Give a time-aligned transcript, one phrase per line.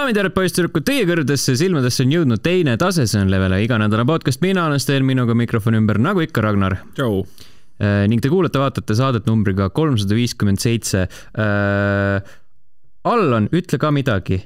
[0.00, 4.08] daamid ja härrad, poisssüdrukud, teie kõrgedesse silmadesse on jõudnud teine tase, see on Levele iganädalane
[4.08, 6.78] podcast, mina olen Sten, minuga mikrofoni ümber, nagu ikka, Ragnar.
[6.96, 7.26] tšau.
[8.08, 11.04] ning te kuulate-vaatate saadet numbriga kolmsada viiskümmend seitse.
[13.12, 14.40] Allan, ütle ka midagi.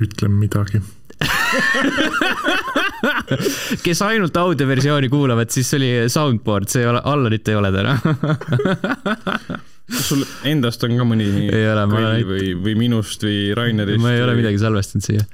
[0.00, 0.80] ütlen midagi
[3.84, 7.98] kes ainult audioversiooni kuulavad, siis oli soundboard, see ei ole, Allanit ei ole täna
[9.90, 14.02] kas sul endast on ka mõni ei ole, ma olen või, või minust või Rainerist?
[14.02, 15.26] ma ei ole midagi salvestanud siia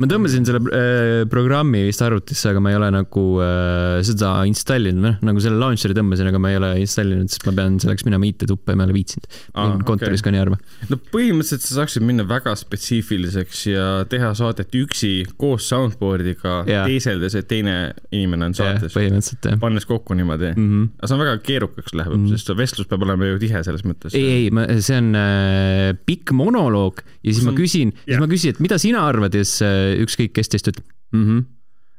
[0.00, 5.02] ma tõmbasin selle äh, programmi vist arvutisse, aga ma ei ole nagu äh, seda installinud,
[5.04, 8.28] noh nagu selle launcher'i tõmbasin, aga ma ei ole installinud, sest ma pean selleks minema
[8.30, 10.30] IT-tuppa ja ma ei ole viitsinud kontoris okay.
[10.30, 10.58] ka nii harva.
[10.88, 17.36] no põhimõtteliselt sa saaksid minna väga spetsiifiliseks ja teha saadet üksi koos soundboard'iga yeah., teeseldes,
[17.36, 17.76] et teine
[18.08, 18.96] inimene on saates yeah,.
[18.96, 19.60] põhimõtteliselt jah.
[19.60, 20.70] pannes kokku niimoodi mm.
[20.70, 20.88] -hmm.
[20.96, 22.40] aga see on väga keerukaks läheb mm, -hmm.
[22.40, 24.16] sest vestlus peab olema ju tihe selles mõttes.
[24.16, 27.52] ei, ei, see on äh, pikk monoloog ja siis on...
[27.52, 30.52] ma küsin yeah., siis ma küsin, et mida sina arvad ja siis äh, ükskõik kes
[30.52, 31.24] teist ütleb mm.
[31.24, 31.44] -hmm.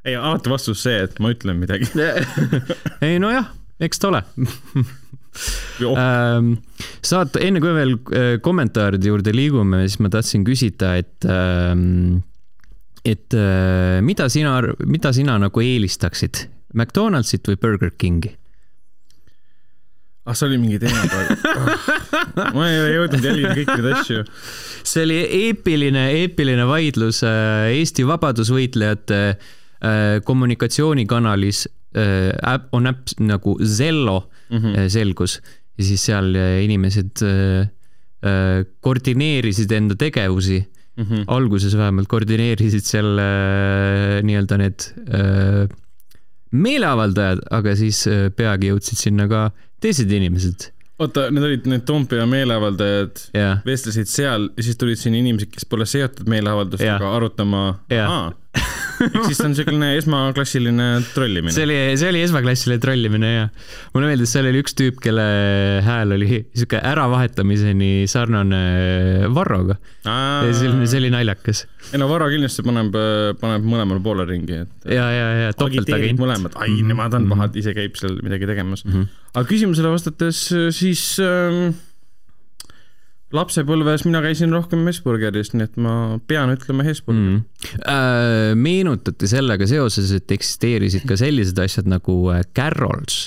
[0.04, 1.90] ei, alati vastus see, et ma ütlen midagi
[3.06, 4.24] ei nojah, eks ta ole
[5.96, 6.52] ähm,
[7.04, 12.22] saat-, enne kui veel äh, kommentaaride juurde liigume, siis ma tahtsin küsida, et ähm,
[13.04, 18.36] et äh, mida sina, mida sina nagu eelistaksid, McDonaldsit või Burger Kingi?
[20.24, 24.24] Ah, see oli mingi teine praegu ma ei jõudnud jälgida kõiki neid asju.
[24.86, 31.66] see oli eepiline, eepiline vaidlus äh, Eesti vabadusvõitlejate äh, kommunikatsioonikanalis.
[31.98, 34.88] Äh, on äpp nagu Zello mm -hmm.
[34.88, 35.40] selgus
[35.78, 37.20] ja siis seal inimesed
[38.80, 40.60] koordineerisid enda tegevusi
[40.96, 41.04] mm.
[41.04, 41.24] -hmm.
[41.26, 43.18] alguses vähemalt koordineerisid seal
[44.22, 44.86] nii-öelda need
[46.52, 48.04] meeleavaldajad, aga siis
[48.36, 49.50] peagi jõudsid sinna ka
[49.82, 50.68] teised inimesed.
[51.02, 55.66] oota, need olid need Toompea meeleavaldajad yeah., vestlesid seal ja siis tulid sinna inimesed, kes
[55.66, 57.16] pole seotud meeleavaldustega yeah.
[57.16, 58.32] arutama yeah.
[59.06, 61.52] ehk siis see on niisugune esmaklassiline trollimine.
[61.54, 63.44] see oli, see oli esmaklassiline trollimine ja
[63.94, 65.24] mulle meeldis, seal oli üks tüüp, kelle
[65.86, 68.62] hääl oli sihuke äravahetamiseni sarnane
[69.34, 69.78] Varroga.
[70.04, 71.64] see oli, see oli naljakas.
[71.90, 72.98] ei no Varro kindlasti paneb,
[73.40, 74.90] paneb mõlemale poole ringi, et.
[74.90, 76.20] ja, ja, ja topeltagent.
[76.20, 78.92] mõlemad, ai nemad on pahad, ise käib seal midagi tegemas mm.
[78.92, 79.24] -hmm.
[79.32, 80.44] aga küsimusele vastates
[80.76, 81.72] siis ähm,
[83.36, 85.94] lapsepõlves mina käisin rohkem Hesburgeris, nii et ma
[86.28, 87.40] pean ütlema Hesburger mm..
[87.88, 93.26] Äh, meenutati sellega seoses, et eksisteerisid ka sellised asjad nagu äh, Carrols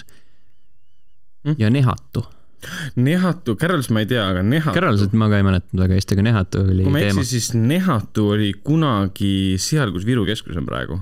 [1.46, 1.58] mm.
[1.62, 2.26] ja Nehatu.
[2.98, 4.74] Nehatu, Carrols ma ei tea, aga Nehatu.
[4.78, 7.52] Carrolsit ma ka ei mäletanud väga hästi, aga Nehatu oli kui ma ei eksi, siis
[7.58, 10.98] Nehatu oli kunagi seal, kus Viru keskus on praegu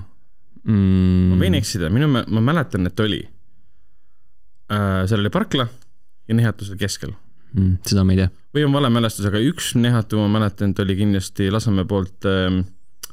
[0.64, 1.32] mm..
[1.32, 5.04] ma võin eksida, minu, ma mäletan, et oli äh,.
[5.08, 5.68] seal oli parkla
[6.28, 7.14] ja Nehatu seal keskel
[7.54, 7.76] mm,.
[7.86, 10.96] seda ma ei tea või on vale mälestus, aga üks nehatu ma mäletan, et oli
[10.98, 12.62] kindlasti Lasnamäe poolt äh,,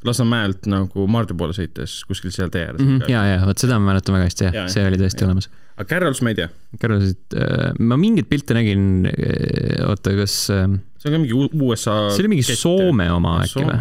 [0.05, 2.93] Lasnamäelt nagu Maardu poole sõites kuskil seal tee ääres mm.
[2.93, 3.11] -hmm.
[3.11, 5.29] ja, ja vot seda ma mäletan väga hästi, jah, see oli tõesti ja.
[5.29, 5.49] olemas.
[5.75, 6.49] aga Carols ma ei tea.
[6.81, 10.65] Carolsit äh,, ma mingeid pilte nägin äh,, oota, kas äh,.
[11.01, 11.97] see on ka mingi USA.
[12.13, 13.79] see oli mingi kett, Soome oma äkki või?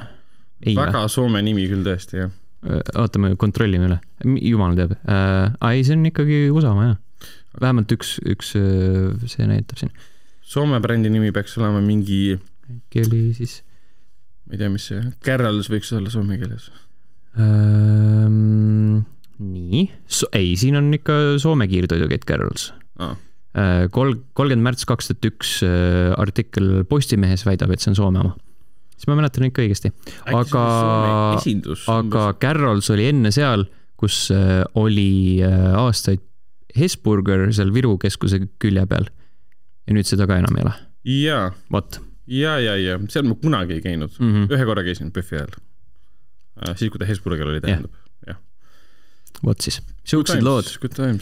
[0.76, 1.14] väga või?
[1.16, 2.32] Soome nimi küll tõesti, jah.
[2.68, 4.00] Äh, oota, me kontrollime üle,
[4.44, 5.52] jumal teab äh,.
[5.72, 7.28] ei, see on ikkagi USA oma jah.
[7.60, 9.92] vähemalt üks, üks, äh, see näitab siin
[10.50, 12.34] Soome brändi nimi peaks olema mingi.
[12.70, 13.60] äkki oli siis?
[14.50, 16.68] ma ei tea, mis see, Carrols võiks olla soome keeles
[17.38, 19.02] ähm,.
[19.38, 23.14] nii so,, ei, siin on ikka Soome kiirtoidukett Carrols ah..
[23.94, 25.52] Kol-, kolmkümmend märts kaks tuhat üks
[26.18, 28.34] artikkel Postimehes väidab, et see on Soome oma.
[28.96, 29.92] siis ma mäletan ikka õigesti.
[30.34, 30.64] aga,
[31.94, 33.68] aga Carrols oli enne seal,
[33.98, 34.28] kus
[34.78, 36.26] oli aastaid
[36.74, 39.10] Hesburger seal Viru keskuse külje peal
[39.90, 40.76] ja nüüd seda ka enam ei ole.
[41.26, 41.48] jaa.
[41.72, 41.98] vot.
[42.30, 44.52] ja, ja, ja seal ma kunagi ei käinud mm, -hmm.
[44.54, 45.58] ühe korra käisin PÖFFi ajal.
[46.60, 47.96] Äh, siis, kui ta Hesburger oli, tähendab,
[48.28, 48.38] jah.
[49.46, 50.68] vot siis, siuksed lood.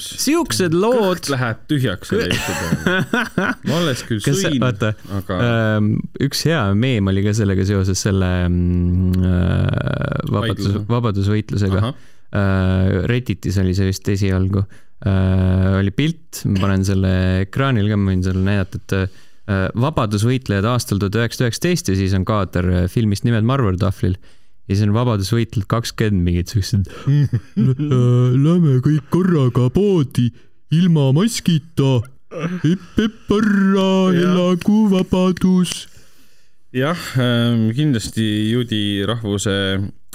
[0.03, 1.23] siuksed lood.
[1.23, 3.49] kõht läheb tühjaks selle jutu peale.
[3.71, 5.39] ma alles küll Kas, sõin, aga.
[5.39, 5.95] Ähm,
[6.29, 11.95] üks hea meem oli ka sellega seoses selle mm, äh, vabadus, vabadusvõitlusega.
[12.29, 14.67] Äh, Redditis oli see vist esialgu
[15.07, 17.13] äh, oli pilt, ma panen selle
[17.45, 22.17] ekraanil ka, ma võin sulle näidata, et äh, vabadusvõitlejad aastal tuhat üheksasada üheksateist ja siis
[22.19, 24.19] on kaader äh, filmist Nimed Marver tahvlil.
[24.69, 26.91] ja siis on vabadusvõitlejad kakskümmend mingid siuksed
[27.57, 30.29] Lähme kõik korraga poodi
[30.75, 32.03] ilma maskita.
[32.29, 35.87] epp-epp hurra, elagu vabadus.
[36.77, 39.55] jah, ähm, kindlasti juudi rahvuse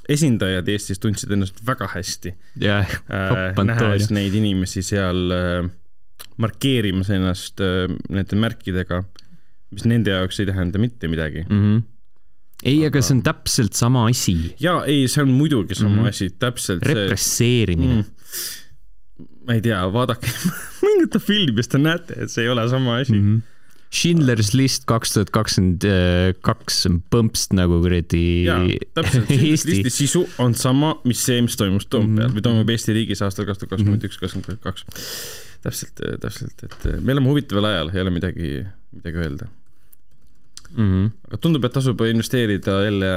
[0.09, 2.89] esindajad Eestis tundsid ennast väga hästi yeah,.
[3.07, 5.69] Äh, nähes neid inimesi seal äh,
[6.41, 9.03] markeerimas ennast äh, nende märkidega,
[9.73, 11.61] mis nende jaoks ei tähenda mitte midagi mm.
[11.61, 11.81] -hmm.
[12.63, 14.35] ei aga..., aga see on täpselt sama asi.
[14.59, 16.09] jaa, ei, see on muidugi sama mm -hmm.
[16.09, 16.83] asi, täpselt.
[16.83, 19.25] represseerimine mm.
[19.47, 20.27] ma ei tea, vaadake
[20.85, 23.25] mingite filmidest te näete, et see ei ole sama asi mm.
[23.27, 23.52] -hmm
[23.93, 25.85] Schindler's List kaks tuhat kakskümmend
[26.45, 26.79] kaks
[27.13, 28.25] põmpst nagu kuradi.
[28.97, 32.37] täpselt, Schindler's Listi sisu on sama, mis see, mis toimus Toompeal mm.
[32.37, 34.87] või toimub Eesti riigis aastal kaks tuhat kakskümmend üks, kakskümmend kaks.
[35.63, 38.55] täpselt, täpselt, et me elame huvitaval ajal, ei ole midagi,
[38.97, 39.49] midagi öelda
[40.77, 40.89] mm.
[40.89, 41.11] -hmm.
[41.27, 43.11] aga tundub, et tasub investeerida jälle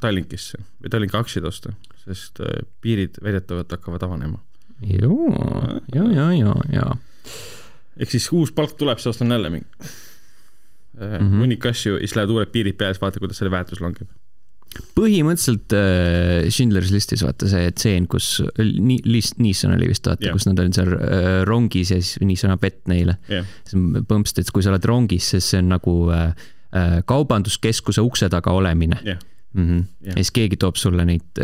[0.00, 1.72] Tallinkisse või Tallinki aktsiaid osta,
[2.04, 4.38] sest äh, piirid väidetavalt hakkavad avanema.
[4.82, 5.08] ja,
[5.94, 6.90] ja, ja, ja, ja.
[7.96, 9.88] ehk siis uus palk tuleb, siis ostan jälle mingi
[10.98, 11.40] mm -hmm.
[11.40, 14.08] hunnik asju, siis lähevad uued piirid peale, siis vaata, kuidas selle väärtus langeb
[14.98, 20.36] põhimõtteliselt äh, Schindler's listis vaata see tseen, kus nii, list, Nissan oli vist vaata yeah.,
[20.36, 23.46] kus nad olid seal äh, rongis ja siis Nissan pett neile yeah..
[23.68, 26.30] see on põmpsst, et kui sa oled rongis, siis see on nagu äh,
[26.76, 29.20] äh kaubanduskeskuse ukse taga olemine yeah..
[29.54, 29.84] Mm -hmm.
[30.04, 30.16] yeah.
[30.16, 31.42] ja siis keegi toob sulle neid,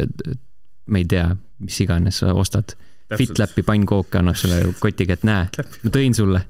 [0.86, 2.76] ma ei tea, mis iganes sa ostad.
[3.16, 5.48] Fitlapi pannkooke annab sulle kotiga, et näe,
[5.82, 6.40] ma tõin sulle.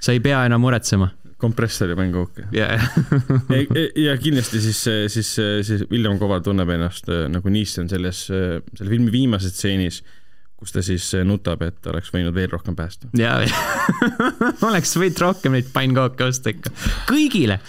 [0.00, 1.08] sa ei pea enam muretsema
[1.38, 2.82] kompressori mängukooke yeah.
[3.54, 4.82] ja, ja kindlasti siis,
[5.12, 5.32] siis,
[5.66, 10.02] siis William Koval tunneb ennast äh, nagu Neeson selles, äh, selle filmi viimases stseenis,
[10.58, 13.10] kus ta siis äh, nutab, et oleks võinud veel rohkem päästa.
[13.18, 13.44] jaa,
[14.68, 16.74] oleks võinud rohkem neid pannkooke osta ikka,
[17.10, 17.60] kõigile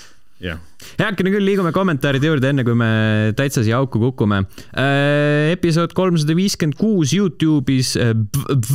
[0.41, 0.57] jah.
[0.97, 2.91] heakene küll, liigume kommentaaride juurde, enne kui me
[3.37, 4.43] täitsa siia auku kukume
[4.73, 5.53] äh,.
[5.53, 8.15] episood kolmsada viiskümmend kuus Youtube'is äh,,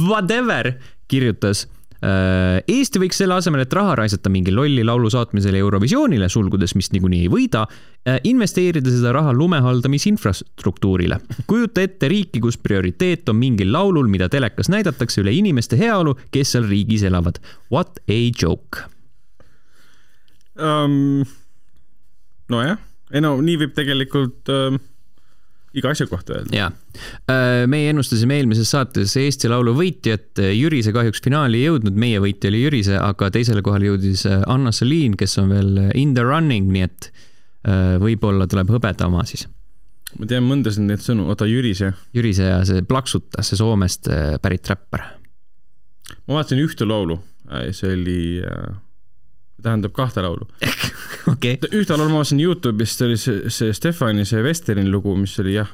[0.06, 0.76] whatever
[1.10, 1.66] kirjutas
[2.04, 7.22] Eesti võiks selle asemel, et raha raisata mingi lolli laulu saatmisele Eurovisioonile, sulgudes, mis niikuinii
[7.24, 7.62] ei võida,
[8.04, 11.20] äh, investeerida seda raha lumehaldamisinfrastruktuurile.
[11.50, 16.52] kujuta ette riiki, kus prioriteet on mingil laulul, mida telekas näidatakse üle inimeste heaolu, kes
[16.52, 17.40] seal riigis elavad.
[17.72, 18.84] What a joke
[20.58, 21.24] um,.
[22.50, 22.78] nojah,
[23.12, 24.82] ei no nii võib tegelikult um
[25.74, 26.54] iga asja kohta öelda.
[26.56, 26.70] jaa.
[27.30, 32.52] Äh, meie ennustasime eelmises saates Eesti Laulu võitjat, Jürise kahjuks finaali ei jõudnud, meie võitja
[32.52, 36.70] oli Jürise, aga teisele kohale jõudis äh, Anna Soliin, kes on veel in the running,
[36.74, 39.48] nii et äh, võib-olla tuleb hõbeda oma siis.
[40.18, 41.92] ma tean mõndasid neid sõnu, oota Jürise.
[42.14, 44.10] Jürise ja see Plaksuta, see Soomest
[44.42, 45.08] pärit räppar.
[46.26, 47.18] ma vaatasin ühte laulu,
[47.74, 48.20] see oli
[49.64, 50.48] tähendab kahte laulu.
[51.24, 51.56] Okay..
[51.72, 55.54] ühte laulu ma vaatasin Youtube'ist, see oli see, see Stefani see Westeri lugu, mis oli
[55.56, 55.70] jah.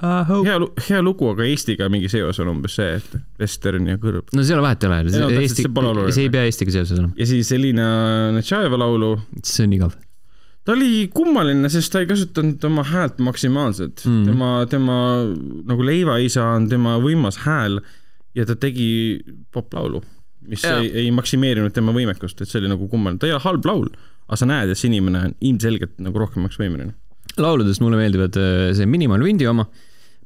[0.00, 0.56] hea,
[0.88, 4.30] hea lugu, aga Eestiga mingi seos on umbes see, et Western ja kõrb.
[4.36, 5.66] no seal vahet ei ole, see, no, Eesti,
[6.16, 7.12] see ei pea Eestiga seoses olema.
[7.20, 7.88] ja siis Elina
[8.36, 9.10] Netšajeva laulu.
[9.42, 9.98] see on igav.
[10.64, 14.02] Ta oli kummaline, sest ta ei kasutanud oma häält maksimaalselt.
[14.04, 14.24] Mm..
[14.28, 14.96] tema, tema
[15.68, 17.80] nagu leivaisa on tema võimas hääl
[18.36, 19.20] ja ta tegi
[19.52, 20.02] poplaulu
[20.50, 20.78] mis ja.
[20.80, 23.88] ei, ei maksimeerinud tema võimekust, et see oli nagu kummaline, ta ei ole halb laul,
[24.26, 26.94] aga sa näed, et see inimene on ilmselgelt nagu rohkemaks võimeline.
[27.40, 29.66] lauludest mulle meeldivad äh, see Minimal Windi oma,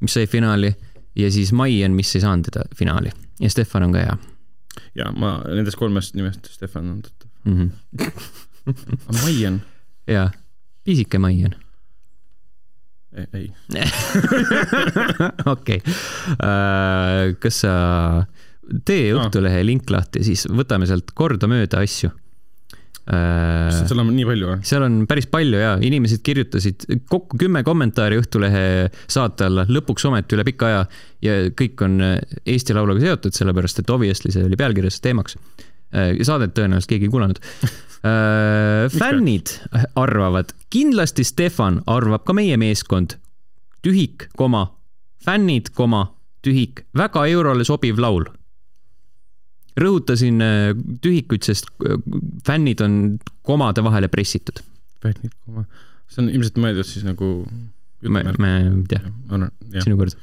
[0.01, 0.73] mis sai finaali
[1.15, 4.17] ja siis Maien, mis ei saanud teda finaali ja Stefan on ka hea.
[4.97, 8.11] ja ma nendest kolmest nimest Stefan on tuttav mm -hmm.
[9.07, 9.61] aga Maien?
[10.07, 10.31] jaa,
[10.83, 11.55] pisike Maien
[13.33, 13.51] ei.
[15.53, 15.81] okei,
[16.31, 17.73] äh, kas sa
[18.85, 19.65] tee Õhtulehe ah.
[19.65, 22.09] link lahti, siis võtame sealt kordamööda asju
[23.11, 23.69] äh,.
[23.85, 24.57] seal on nii palju või?
[24.65, 28.65] seal on päris palju ja inimesed kirjutasid kokku kümme kommentaari Õhtulehe
[29.05, 30.85] saate alla, lõpuks ometi üle pika aja
[31.25, 36.15] ja kõik on äh, Eesti Lauluga seotud, sellepärast et obviously see oli pealkirjas teemaks äh,.
[36.25, 37.41] saadet tõenäoliselt keegi ei kuulanud
[38.99, 39.49] fännid
[39.97, 43.15] arvavad, kindlasti Stefan arvab ka meie meeskond,
[43.81, 44.67] tühik, koma,
[45.25, 46.03] fännid, koma,
[46.45, 48.27] tühik, väga eurole sobiv laul
[49.79, 50.69] rõhutasin äh,
[51.03, 51.99] tühikuid, sest äh,
[52.47, 54.61] fännid on komade vahele pressitud.
[55.03, 55.65] fännid, koma,
[56.11, 57.31] see on ilmselt mõeldud siis nagu.
[58.05, 59.03] ma, ma ei tea,
[59.83, 60.15] sinu kord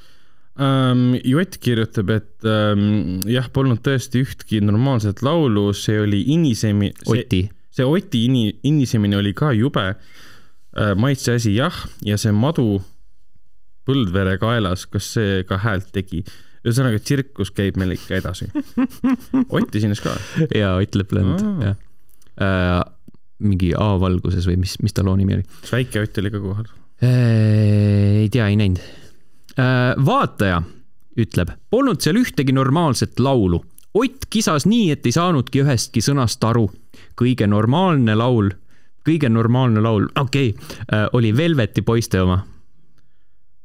[0.56, 1.12] um,.
[1.24, 6.92] Jott kirjutab, et um, jah, polnud tõesti ühtki normaalset laulu, see oli inisemi.
[7.08, 7.46] Oti.
[7.72, 10.94] see Oti ini, inisemine oli ka jube uh,.
[10.96, 12.82] maitse asi jah, ja see madu
[13.82, 16.22] Põldvere kaelas, kas see ka häält tegi?
[16.62, 18.48] Ühesõnaga, tsirkus käib meil ikka edasi.
[19.48, 20.14] Ott esines ka?
[20.54, 21.78] jaa, Ott Lepland, jah
[22.40, 22.80] äh,.
[23.42, 25.44] mingi A-valguses või mis, mis ta loo nimi oli?
[25.64, 26.68] kas väike Ott oli ka kohal
[27.02, 28.22] äh,?
[28.22, 28.80] ei tea, ei näinud
[29.58, 29.92] äh,.
[29.98, 30.62] vaataja
[31.20, 33.58] ütleb, polnud seal ühtegi normaalset laulu.
[33.92, 36.70] Ott kisas nii, et ei saanudki ühestki sõnast aru.
[37.20, 38.48] kõige normaalne laul,
[39.04, 42.40] kõige normaalne laul, okei okay, äh,, oli Velveti poiste oma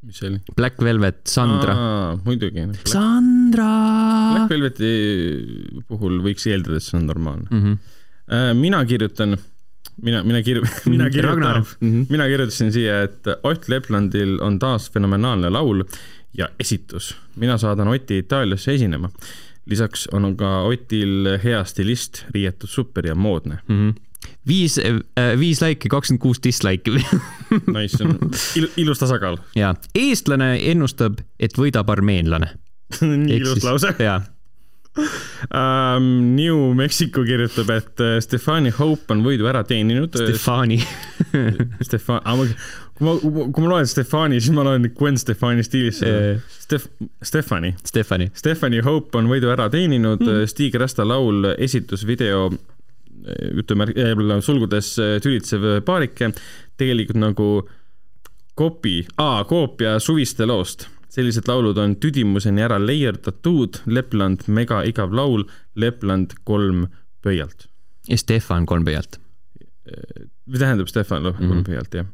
[0.06, 0.40] mis see oli?
[0.56, 1.74] Black Velvet, Sandra.
[2.24, 2.66] muidugi.
[2.86, 3.68] Sandra.
[4.34, 4.92] Black Velveti
[5.88, 7.62] puhul võiks eeldada, et see on normaalne mm.
[7.62, 8.60] -hmm.
[8.60, 9.38] mina kirjutan
[10.02, 10.62] mina, mina kir-,
[10.92, 15.84] mina kirjutan, mina kirjutasin siia, et Ott Leplandil on taas fenomenaalne laul
[16.38, 17.16] ja esitus.
[17.36, 19.10] mina saadan Oti Itaaliasse esinema.
[19.66, 23.88] lisaks on ka Otil hea stilist, riietud super ja moodne mm.
[23.90, 24.07] -hmm
[24.48, 27.02] viis äh,, viis laiki, kakskümmend kuus dislike'i
[27.74, 28.16] Nice, see on
[28.60, 29.38] il, ilus tasakaal.
[29.58, 32.54] ja, eestlane ennustab, et võidab armeenlane
[33.02, 33.94] nii ilus lause.
[34.02, 34.20] jaa
[34.98, 36.08] um,.
[36.34, 40.14] New Mexico kirjutab, et äh, Stefani Hope on võidu ära teeninud.
[40.14, 40.78] Stefani
[41.86, 42.22] Stefan,
[42.98, 46.88] kui ma, kui ma loen Stefani, siis ma loen Gwen Stefani stiilis Stef-,
[47.22, 47.74] Stefani.
[47.84, 48.30] Stefani.
[48.34, 52.48] Stefani Hope on võidu ära teeninud mm., Stig Rasta laul, esitusvideo
[53.62, 53.88] ütleme
[54.44, 56.32] sulgudes tülitsev paarike,
[56.76, 57.48] tegelikult nagu
[58.58, 59.00] kopi,
[59.48, 65.46] koopia suviste loost sellised laulud on Tüdimuseni ära leierdatud, Lepland mega igav laul,
[65.78, 66.86] Lepland kolm
[67.24, 67.66] pöialt.
[68.08, 69.18] ja Stefan kolm pöialt.
[70.48, 71.48] või tähendab Stefan mm -hmm.
[71.48, 72.06] kolm pöialt, jah.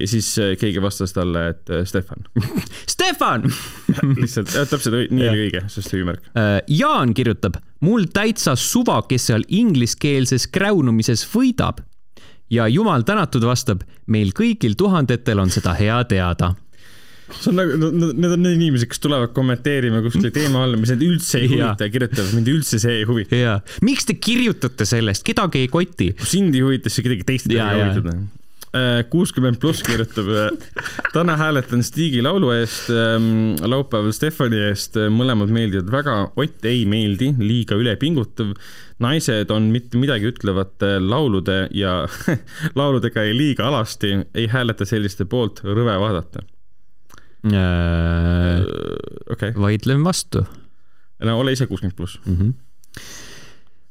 [0.00, 2.24] Ja siis äh, keegi vastas talle, et äh, Stefan.
[2.94, 3.46] Stefan!
[4.20, 6.24] Lihtsalt, täpselt nii oli õige, sest hüüumärk.
[6.38, 11.84] Äh, Jaan kirjutab, mul täitsa suva, kes seal ingliskeelses kräunumises võidab.
[12.52, 16.52] Ja jumal tänatud vastab, meil kõigil tuhandetel on seda hea teada.
[17.32, 21.04] See on nagu, need on need inimesed, kes tulevad kommenteerima kuskile teema alla, mis neid
[21.06, 23.54] üldse ei huvita ja kirjutavad, mind üldse see ei huvita.
[23.86, 26.10] miks te kirjutate sellest, kedagi ei koti?
[26.28, 28.41] sind ei huvita, siis kedagi teist ei huvitada äh,
[29.12, 30.30] kuuskümmend pluss kirjutab,
[31.12, 37.34] täna hääletan Stigi laulu eest, ähm, laupäeval Stefani eest, mõlemad meeldivad väga, Ott ei meeldi,
[37.38, 38.54] liiga ülepingutav.
[39.02, 42.06] naised on mitte midagi ütlevate laulude ja
[42.78, 46.44] lauludega ei liiga alasti, ei hääleta selliste poolt, rõve vaadata
[47.44, 48.62] äh,.
[49.32, 49.52] Okay.
[49.58, 50.46] vaidlen vastu.
[51.20, 52.36] no ole ise kuuskümmend pluss mm.
[52.36, 53.21] -hmm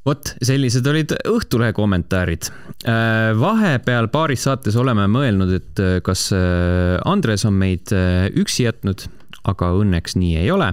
[0.06, 2.48] vot, sellised olid Õhtulehe kommentaarid.
[2.82, 7.92] Äh, vahepeal paaris saates oleme mõelnud, et äh, kas äh, Andres on meid
[8.38, 9.06] üksi jätnud,
[9.48, 10.72] aga õnneks nii ei ole.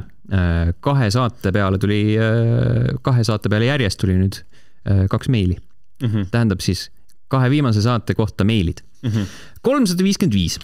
[0.85, 2.13] kahe saate peale tuli,
[3.01, 4.35] kahe saate peale järjest tuli nüüd
[5.09, 6.05] kaks meili mm.
[6.05, 6.27] -hmm.
[6.29, 6.91] tähendab siis
[7.33, 8.83] kahe viimase saate kohta meilid.
[9.01, 9.25] Mhm.
[9.61, 10.59] kolmsada viiskümmend viis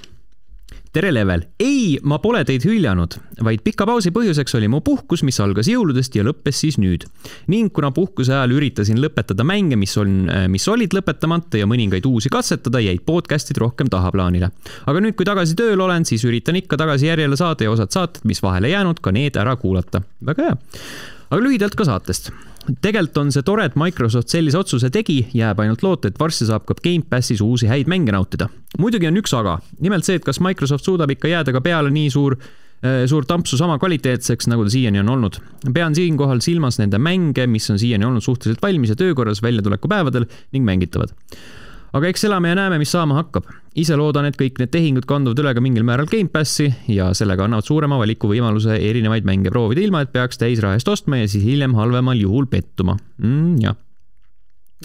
[0.95, 1.43] tere, Level!
[1.59, 6.15] ei, ma pole teid hüljanud, vaid pika pausi põhjuseks oli mu puhkus, mis algas jõuludest
[6.15, 7.03] ja lõppes siis nüüd.
[7.51, 12.31] ning kuna puhkuse ajal üritasin lõpetada mänge, mis on, mis olid lõpetamata ja mõningaid uusi
[12.31, 14.51] katsetada, jäid podcast'id rohkem tahaplaanile.
[14.87, 18.23] aga nüüd, kui tagasi tööl olen, siis üritan ikka tagasi järjele saada ja osad saated,
[18.23, 20.05] mis vahele jäänud, ka need ära kuulata.
[20.23, 20.59] väga hea.
[21.27, 22.31] aga lühidalt ka saatest
[22.81, 26.65] tegelikult on see tore, et Microsoft sellise otsuse tegi, jääb ainult loota, et varsti saab
[26.67, 28.49] ka Gamepassis uusi häid mänge nautida.
[28.79, 32.09] muidugi on üks aga, nimelt see, et kas Microsoft suudab ikka jääda ka peale nii
[32.13, 35.41] suur äh, suur tampsu sama kvaliteetseks, nagu ta siiani on olnud.
[35.73, 40.65] pean siinkohal silmas nende mänge, mis on siiani olnud suhteliselt valmis ja töökorras väljatulekupäevadel ning
[40.65, 41.13] mängitavad
[41.95, 43.47] aga eks elame ja näeme, mis saama hakkab.
[43.75, 47.67] Ise loodan, et kõik need tehingud kanduvad üle ka mingil määral Gamepassi ja sellega annavad
[47.67, 52.19] suurema valikuvõimaluse erinevaid mänge proovida, ilma et peaks täisraha eest ostma ja siis hiljem halvemal
[52.19, 53.57] juhul pettuma mm,.
[53.65, 53.81] jah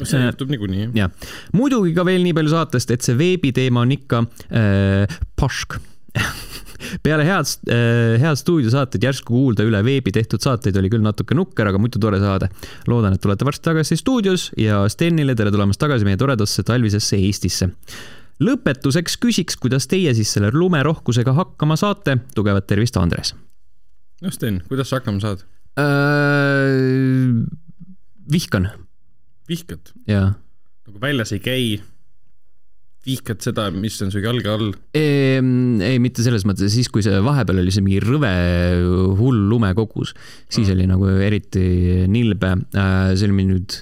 [0.00, 0.90] see juhtub niikuinii.
[0.96, 1.10] jah,
[1.56, 5.80] muidugi ka veel nii palju saatest, et see veebiteema on ikka äh, pašk
[7.04, 11.68] peale head, äh, head stuudiosaateid järsku kuulda üle veebi tehtud saateid oli küll natuke nukker,
[11.70, 12.48] aga muidu tore saade.
[12.90, 17.70] loodan, et tulete varsti tagasi stuudios ja Stenile tere tulemast tagasi meie toredasse talvisesse Eestisse.
[18.40, 22.18] Lõpetuseks küsiks, kuidas teie siis selle lumerohkusega hakkama saate.
[22.34, 23.34] tugevat tervist, Andres.
[24.22, 25.44] no Sten, kuidas sa hakkama saad
[25.78, 27.46] äh,?
[28.32, 28.70] vihkan.
[29.48, 29.94] vihkad?
[30.08, 30.34] jaa.
[30.86, 31.64] nagu väljas ei käi
[33.06, 34.72] vihkad seda, mis on su jalge all?
[34.96, 38.32] ei, mitte selles mõttes, siis kui see vahepeal oli see mingi rõve
[39.18, 40.12] hull lumekogus,
[40.48, 40.74] siis mm.
[40.74, 41.64] oli nagu eriti
[42.12, 42.52] nilbe.
[42.76, 43.78] Äh, see oli nüüd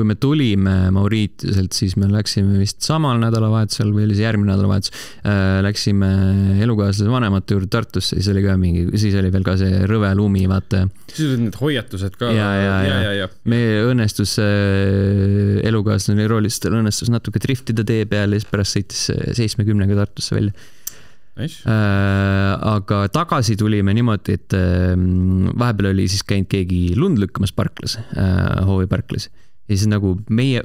[0.00, 4.94] kui me tulime Mauritiuselt, siis me läksime vist samal nädalavahetusel või oli see järgmine nädalavahetus
[5.20, 6.08] äh,, läksime
[6.64, 10.46] elukaaslase vanemate juurde Tartusse, siis oli ka mingi, siis oli veel ka see rõve lumi,
[10.50, 10.86] vaata.
[11.12, 12.32] siis olid need hoiatused ka.
[12.32, 13.30] ja, ja, ja, ja, ja.
[13.52, 18.78] meil õnnestus äh,, elukaaslane oli roolis, tal õnnestus natuke driftida tee peal ja siis pärast
[18.78, 20.56] sõitis seitsmekümnega Tartusse välja
[21.40, 21.60] Nice.
[21.64, 24.96] Äh, aga tagasi tulime niimoodi, et äh,
[25.60, 29.28] vahepeal oli siis käinud keegi lund lükkamas parklas äh,, hoovi parklas
[29.70, 30.62] ja siis nagu meie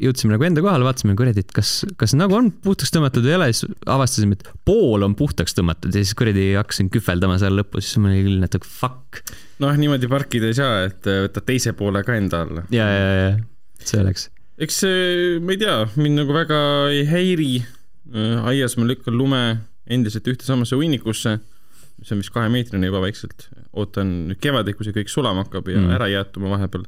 [0.00, 3.38] jõudsime nagu enda kohale, vaatasime kuradi, et kas, kas nagu on puhtaks tõmmatud või ei
[3.38, 7.88] ole, siis avastasime, et pool on puhtaks tõmmatud ja siis kuradi hakkasin kühveldama seal lõpus,
[7.88, 9.22] siis mul oli küll natuke fuck.
[9.64, 12.66] noh, niimoodi parkida ei saa, et võtad teise poole ka enda alla.
[12.74, 13.30] ja, ja, ja
[13.82, 14.28] see oleks.
[14.62, 14.82] eks
[15.42, 16.60] ma ei tea, mind nagu väga
[16.92, 17.50] ei häiri.
[18.46, 19.42] aias ma lükkan lume
[19.90, 21.38] endiselt ühte samasse hunnikusse,
[21.96, 23.48] mis on vist kahemeetrine juba vaikselt.
[23.76, 25.92] ootan nüüd kevadel, kui see kõik sulama hakkab ja mm.
[25.96, 26.86] ära jäätuma vahepeal.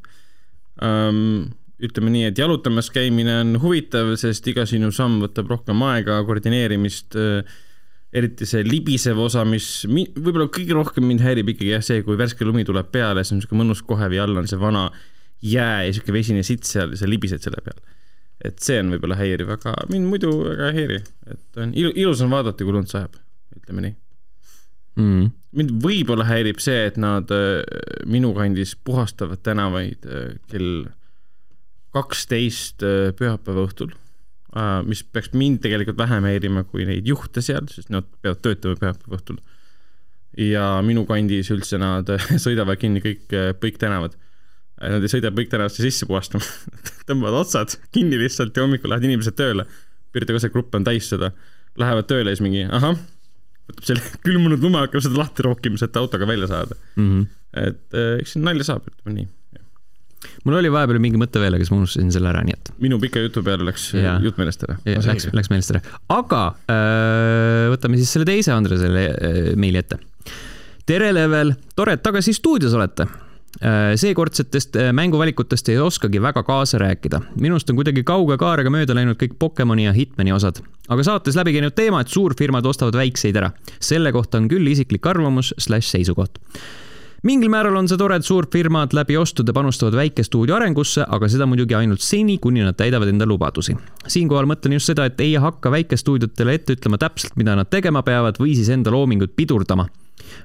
[0.78, 7.16] Ütleme nii, et jalutamas käimine on huvitav, sest iga sinu samm võtab rohkem aega, koordineerimist,
[8.18, 12.18] eriti see libisev osa, mis mi, võib-olla kõige rohkem mind häirib ikkagi jah, see, kui
[12.18, 14.88] värske lumi tuleb peale, see on niisugune mõnus kohevi all on see vana
[15.44, 17.78] jää ja niisugune vesine sitt seal ja sa libised selle peal.
[18.48, 20.98] et see on võib-olla häiriv, aga mind muidu väga ei häiri,
[21.34, 23.18] et on ilus on vaadata, kui lund sajab,
[23.58, 23.96] ütleme nii
[24.98, 25.30] mm..
[25.58, 27.62] mind võib-olla häirib see, et nad äh,
[28.10, 30.88] minu kandis puhastavad tänavaid äh, kell
[31.94, 33.94] kaksteist äh, pühapäeva õhtul,
[34.88, 39.18] mis peaks mind tegelikult vähem häirima kui neid juhte seal, sest nad peavad töötama pühapäeva
[39.18, 39.36] õhtul.
[40.40, 42.08] ja minu kandis üldse nad
[42.44, 43.28] sõidavad kinni kõik
[43.60, 44.16] põiktänavad.
[44.78, 46.46] Nad ei sõida põiktänavasse sisse puhastama
[47.08, 49.68] tõmbavad otsad kinni lihtsalt ja hommikul lähevad inimesed tööle.
[50.16, 51.32] Pirita Kosek grupp on täis seda,
[51.78, 52.96] lähevad tööle ja siis mingi ahah
[53.68, 57.10] võtab selle külmunud lume, hakkab seda lahti rookima, et autoga välja saada mm.
[57.10, 57.26] -hmm.
[57.66, 59.28] et äh, eks siin nalja saab, ütleme nii.
[60.48, 62.72] mul oli vahepeal mingi mõte veel, aga siis ma unustasin selle ära, nii et.
[62.84, 64.18] minu pika jutu peale läks ja.
[64.24, 64.78] jutt meelest ära.
[64.84, 65.84] Läks, läks meelest ära,
[66.14, 69.08] aga äh, võtame siis selle teise Andresele
[69.56, 70.00] meili ette.
[70.88, 73.06] tere, Level, tore, et tagasi stuudios olete
[73.96, 77.20] seekordsetest äh, mänguvalikutest ei oskagi väga kaasa rääkida.
[77.40, 80.60] minust on kuidagi kauge kaarega mööda läinud kõik Pokemoni ja Hitmani osad.
[80.88, 83.50] aga saates läbi käinud teema, et suurfirmad ostavad väikseid ära.
[83.80, 86.38] selle kohta on küll isiklik arvamus slaš seisukoht
[87.22, 91.74] mingil määral on see tore, et suurfirmad läbi ostude panustavad väikestuudio arengusse, aga seda muidugi
[91.78, 93.76] ainult seni, kuni nad täidavad enda lubadusi.
[94.06, 98.38] siinkohal mõtlen just seda, et ei hakka väikestuudiotele ette ütlema täpselt, mida nad tegema peavad
[98.38, 99.88] või siis enda loomingut pidurdama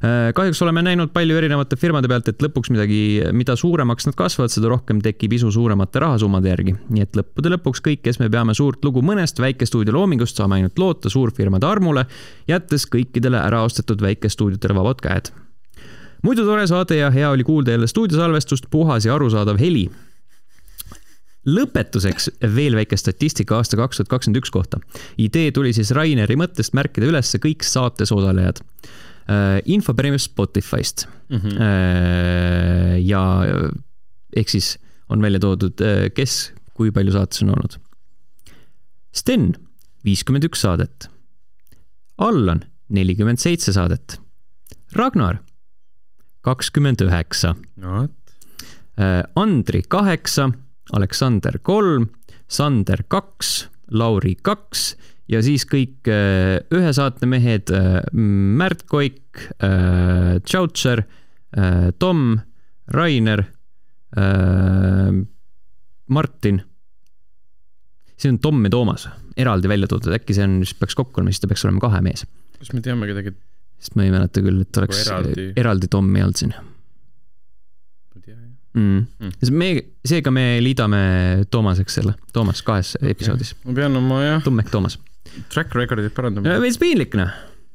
[0.04, 3.00] Äh, kahjuks oleme näinud palju erinevate firmade pealt, et lõpuks midagi,
[3.36, 6.76] mida suuremaks nad kasvavad, seda rohkem tekib isu suuremate rahasummade järgi.
[6.90, 10.80] nii et lõppude lõpuks kõik, kes me peame suurt lugu mõnest väikestuudio loomingust, saame ainult
[10.80, 12.06] loota suurfirmade armule,
[12.48, 15.34] jättes kõikidele ära ostetud väikestuudiotele vabad käed.
[16.24, 19.90] Muidu tore saade ja hea oli kuulda jälle stuudiosalvestust, puhas ja arusaadav heli
[21.44, 24.80] lõpetuseks veel väike statistika aasta kaks tuhat kakskümmend üks kohta.
[25.18, 28.64] idee tuli siis Raineri mõttest märkida üles kõik saates osalejad
[29.24, 31.38] Äh, info pärineb Spotify'st mm.
[31.38, 31.60] -hmm.
[33.08, 33.22] ja
[34.36, 34.78] ehk siis
[35.10, 37.78] on välja toodud, äh, kes kui palju saates on olnud.
[39.14, 39.54] Sten,
[40.04, 41.08] viiskümmend üks saadet.
[42.18, 44.20] Allan, nelikümmend seitse saadet.
[44.92, 45.40] Ragnar,
[46.44, 47.56] kakskümmend üheksa.
[49.36, 50.52] Andri, kaheksa.
[50.94, 52.10] Aleksander, kolm.
[52.52, 53.70] Sander, kaks.
[53.94, 54.94] Lauri, kaks
[55.32, 61.06] ja siis kõik äh, ühe saate mehed, äh, Märt Koik, äh, Tšautšer,
[62.02, 62.40] Tom,
[62.90, 63.44] Rainer,
[66.10, 66.58] Martin.
[68.18, 69.06] siin on Tom ja Toomas
[69.38, 72.02] eraldi välja toodud, äkki see on, siis peaks kokku olema, siis ta peaks olema kahe
[72.02, 72.26] mees.
[72.58, 73.36] kas me teame kedagi?
[73.84, 76.56] Sest ma ei mäleta küll, et oleks eraldi, eraldi Tommi olnud siin
[78.74, 79.06] mm..
[79.20, 79.56] Mm.
[79.60, 79.72] me,
[80.08, 81.02] seega me liidame
[81.52, 83.14] Toomaseks selle, Toomas kahes okay.
[83.14, 83.56] episoodis.
[83.68, 84.46] ma pean oma jah.
[84.46, 85.00] Tummek Toomas
[85.54, 86.60] track record'it parandama.
[86.64, 87.32] veits piinlik noh.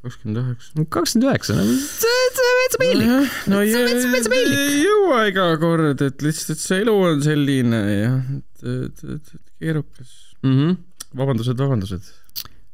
[0.07, 0.85] kakskümmend üheksa.
[0.95, 3.11] kakskümmend üheksa, no see on veits piinlik.
[3.53, 9.35] no ei jõua iga kord, et lihtsalt see elu on selline jah, et, et, et
[9.59, 10.55] keerukas mm.
[10.55, 10.79] -hmm.
[11.19, 12.15] vabandused, vabandused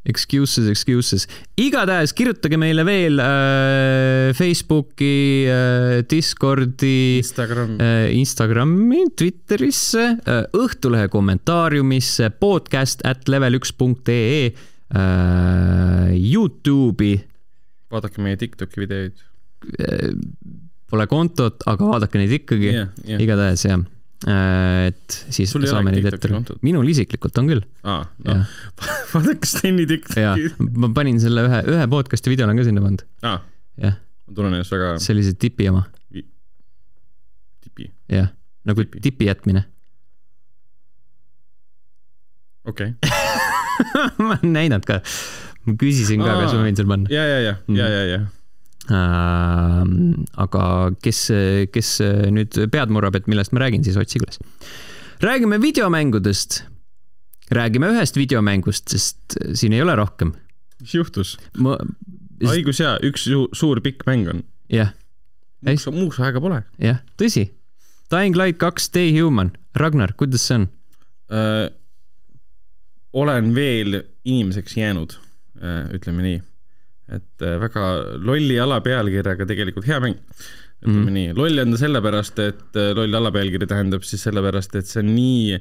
[0.04, 1.24] Excuses, excuses.
[1.56, 7.78] igatahes kirjutage meile veel äh, Facebooki äh,, Discordi, Instagram.
[7.80, 14.50] äh, Instagrami, Twitterisse äh,, Õhtulehe kommentaariumisse, podcast at level üks punkt ee
[14.92, 17.16] äh,, Youtube'i.
[17.94, 19.16] vaadake meie Tiktoki videoid
[19.80, 20.12] äh,.
[20.92, 22.92] Pole kontot, aga vaadake neid ikkagi yeah,.
[23.08, 23.24] Yeah.
[23.24, 23.80] igatahes jah
[24.24, 26.30] et siis Sul saame neid ette.
[26.64, 27.64] minul isiklikult on küll.
[27.84, 28.54] aa, noh,
[29.12, 30.54] vaadake Steni TikToki.
[30.80, 33.04] ma panin selle ühe, ühe podcast'i video olen ka sinna pannud.
[33.28, 33.42] aa,
[33.84, 33.98] jah.
[34.00, 34.94] ma tunnen ennast väga.
[35.04, 35.84] see oli see tipi oma.
[37.66, 37.90] tipi?
[38.12, 38.30] jah,
[38.64, 39.66] nagu tipi, tipi jätmine.
[42.64, 44.08] okei okay.
[44.24, 45.02] ma olen näinud ka.
[45.68, 47.12] ma küsisin ka, kas ma võin seal panna.
[47.12, 48.43] ja, ja, ja, ja, ja, ja Äh,
[48.92, 50.64] aga
[51.00, 51.20] kes,
[51.72, 51.90] kes
[52.34, 54.40] nüüd pead murrab, et millest ma räägin, siis otsige üles.
[55.24, 56.64] räägime videomängudest.
[57.50, 60.34] räägime ühest videomängust, sest siin ei ole rohkem.
[60.80, 61.78] mis juhtus ma...?
[62.44, 64.44] haigus ja üks su suur pikk mäng on.
[64.68, 64.92] jah.
[65.64, 66.62] muuks, muuks aega pole.
[66.78, 67.50] jah, tõsi.
[68.12, 69.54] Dying Light kaks, Stay Human.
[69.74, 70.68] Ragnar, kuidas see on
[71.32, 71.70] äh,?
[73.14, 75.16] olen veel inimeseks jäänud
[75.62, 76.42] äh,, ütleme nii
[77.12, 77.86] et äh, väga
[78.16, 80.18] lolli alapealkirjaga tegelikult hea mäng.
[80.84, 81.12] ütleme mm -hmm.
[81.12, 85.14] nii, loll on ta sellepärast, et äh, loll alapealkiri tähendab siis sellepärast, et see on
[85.14, 85.58] nii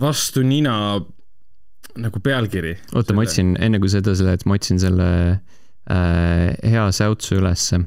[0.00, 1.00] vastu nina
[1.96, 2.76] nagu pealkiri.
[2.94, 5.08] oota, ma otsin, enne kui sa edasi lähed, ma otsin selle
[5.90, 7.80] äh, hea säutsu ülesse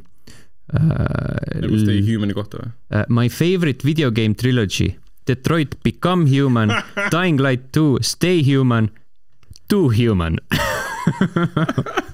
[0.74, 1.62] äh,.
[1.62, 3.06] nagu Stay Humani kohta või uh,?
[3.10, 4.96] My favorite video game trilogy
[5.28, 6.74] Detroit Become Human,
[7.16, 8.90] Dying Light two, Stay Human,
[9.70, 10.40] Too Human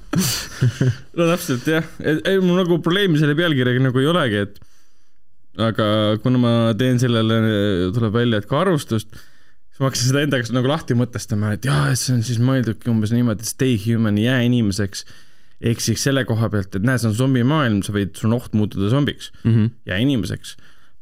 [1.17, 4.59] no täpselt jah, ei mul nagu probleemi selle pealkirjaga nagu ei olegi, et
[5.69, 5.87] aga
[6.23, 7.39] kuna ma teen sellele,
[7.95, 11.67] tuleb välja, et ka arvustust, siis ma hakkasin seda enda jaoks nagu lahti mõtestama, et
[11.67, 15.05] jaa, et see on siis mõeldudki umbes niimoodi, et stay human, jää inimeseks.
[15.59, 18.53] ehk siis selle koha pealt, et näe, see on zombimaailm, sa võid, sul on oht
[18.55, 19.71] muutuda zombiks mm, -hmm.
[19.91, 20.55] jää inimeseks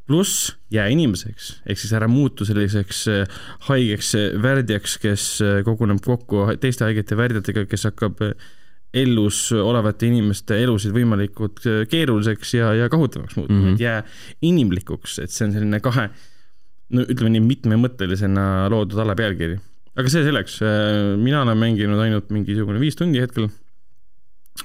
[0.08, 6.00] pluss jää inimeseks, ehk siis ära muutu selliseks äh, haigeks äh, värdjaks, kes äh, koguneb
[6.04, 8.22] kokku teiste haigete värdjatega, kes hakkab
[8.94, 13.74] ellus olevate inimeste elusid võimalikult keeruliseks ja, ja kohutavaks muutma mm, -hmm.
[13.74, 14.02] et jää
[14.48, 16.08] inimlikuks, et see on selline kahe,
[16.96, 19.58] no ütleme nii, mitmemõttelisena loodud alapealkiri.
[19.98, 20.60] aga see selleks,
[21.20, 23.50] mina olen mänginud ainult mingisugune viis tundi hetkel.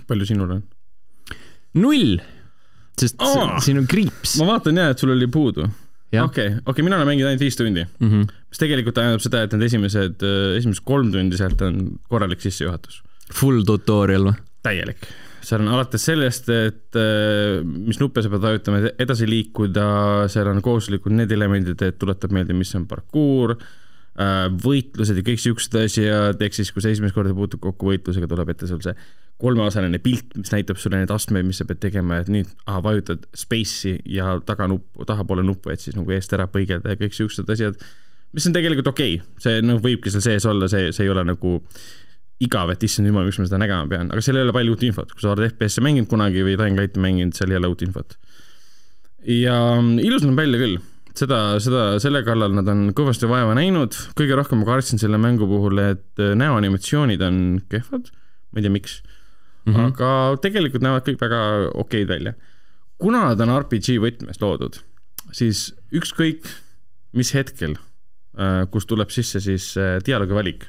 [0.08, 0.64] palju sinul on?
[1.74, 2.22] null
[3.00, 3.56] sest oh!
[3.64, 4.38] siin on kriips.
[4.42, 5.66] ma vaatan jah, et sul oli puudu.
[5.66, 8.10] okei, okei okay,, mina olen mänginud ainult viis tundi mm.
[8.10, 8.36] -hmm.
[8.50, 13.02] mis tegelikult tähendab seda, et need esimesed, äh, esimesed kolm tundi sealt on korralik sissejuhatus.
[13.32, 14.40] Full tutorial või?
[14.64, 15.08] täielik.
[15.44, 19.86] seal on alates sellest, et äh, mis nuppe sa pead vajutama, et edasi liikuda,
[20.32, 25.44] seal on kohustuslikud need elemendid, et tuletab meelde, mis on parkuur äh, võitlused ja kõik
[25.44, 28.96] siuksed asjad, ehk siis kui sa esimest korda puutud kokku võitlusega, tuleb ette sul see
[29.44, 33.26] kolmeosaline pilt, mis näitab sulle neid astmeid, mis sa pead tegema, et nüüd aha, vajutad
[33.36, 37.76] space'i ja taganuppu, tahapoole nuppu, et siis nagu eest ära põigelda ja kõik siuksed asjad,
[38.32, 41.26] mis on tegelikult okei okay., see noh, võibki seal sees olla, see, see ei ole
[41.28, 41.58] nagu
[42.44, 44.86] igav, et issand jumal, miks ma seda nägema pean, aga seal ei ole palju uut
[44.88, 47.86] infot, kui sa oled FPS-e mänginud kunagi või Dying Lighti mänginud, seal ei ole uut
[47.86, 48.18] infot.
[49.30, 49.58] ja
[50.04, 50.80] ilus näeb välja küll,
[51.16, 55.48] seda, seda, selle kallal nad on kõvasti vaeva näinud, kõige rohkem ma kartsin selle mängu
[55.50, 57.38] puhul, et näoanimatsioonid on
[57.72, 58.10] kehvad,
[58.52, 59.94] ma ei tea, miks mm, -hmm.
[59.94, 61.46] aga tegelikult näevad kõik väga
[61.86, 62.34] okeid välja.
[62.98, 64.82] kuna ta on RPG võtmes loodud,
[65.32, 66.50] siis ükskõik
[67.18, 67.78] mis hetkel,
[68.38, 70.68] äh, kus tuleb sisse siis äh, dialoogi valik,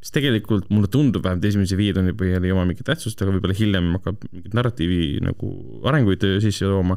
[0.00, 3.56] mis tegelikult mulle tundub vähemalt esimese viie tunni põhjal ei oma mingit tähtsust, aga võib-olla
[3.56, 5.50] hiljem hakkab mingit narratiivi nagu
[5.90, 6.96] arenguid sisse tooma,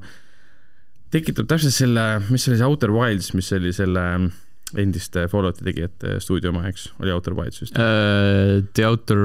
[1.13, 4.05] tekitab täpselt selle, mis oli see Outer Wilds, mis oli selle
[4.79, 8.63] endiste Fallouti tegijate stuudio oma, eks, oli Outer Wilds vist uh,?
[8.73, 9.19] The Outer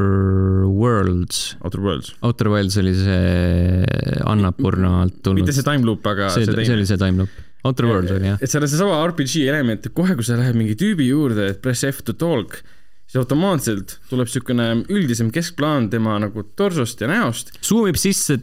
[0.68, 1.56] Worlds.
[1.64, 2.12] Outer Worlds.
[2.26, 3.84] Outer Worlds oli see
[4.28, 5.44] Annapurna alt tulnud.
[5.44, 6.66] mitte see time loop, aga see, see teine.
[6.68, 7.44] see oli see time loop.
[7.68, 8.42] Outer Worlds oli jah.
[8.42, 11.62] et seal on seesama RPG element, et kohe, kui sa lähed mingi tüübi juurde, et
[11.64, 12.60] press F to talk,
[13.08, 17.54] siis automaatselt tuleb niisugune üldisem keskplaan tema nagu torsost ja näost.
[17.64, 18.36] Zoom ib sisse,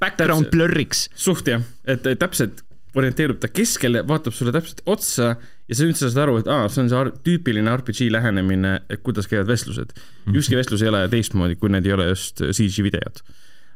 [0.00, 1.08] background blurriks.
[1.14, 2.64] suht jah, et täpselt
[2.98, 6.84] orienteerub ta keskele, vaatab sulle täpselt otsa ja sa üldse saad aru, et aa, see
[6.84, 10.00] on see tüüpiline RPG lähenemine, et kuidas käivad vestlused mm.
[10.00, 10.38] -hmm.
[10.40, 13.20] ükski vestlus ei ole teistmoodi, kui need ei ole just CG videod.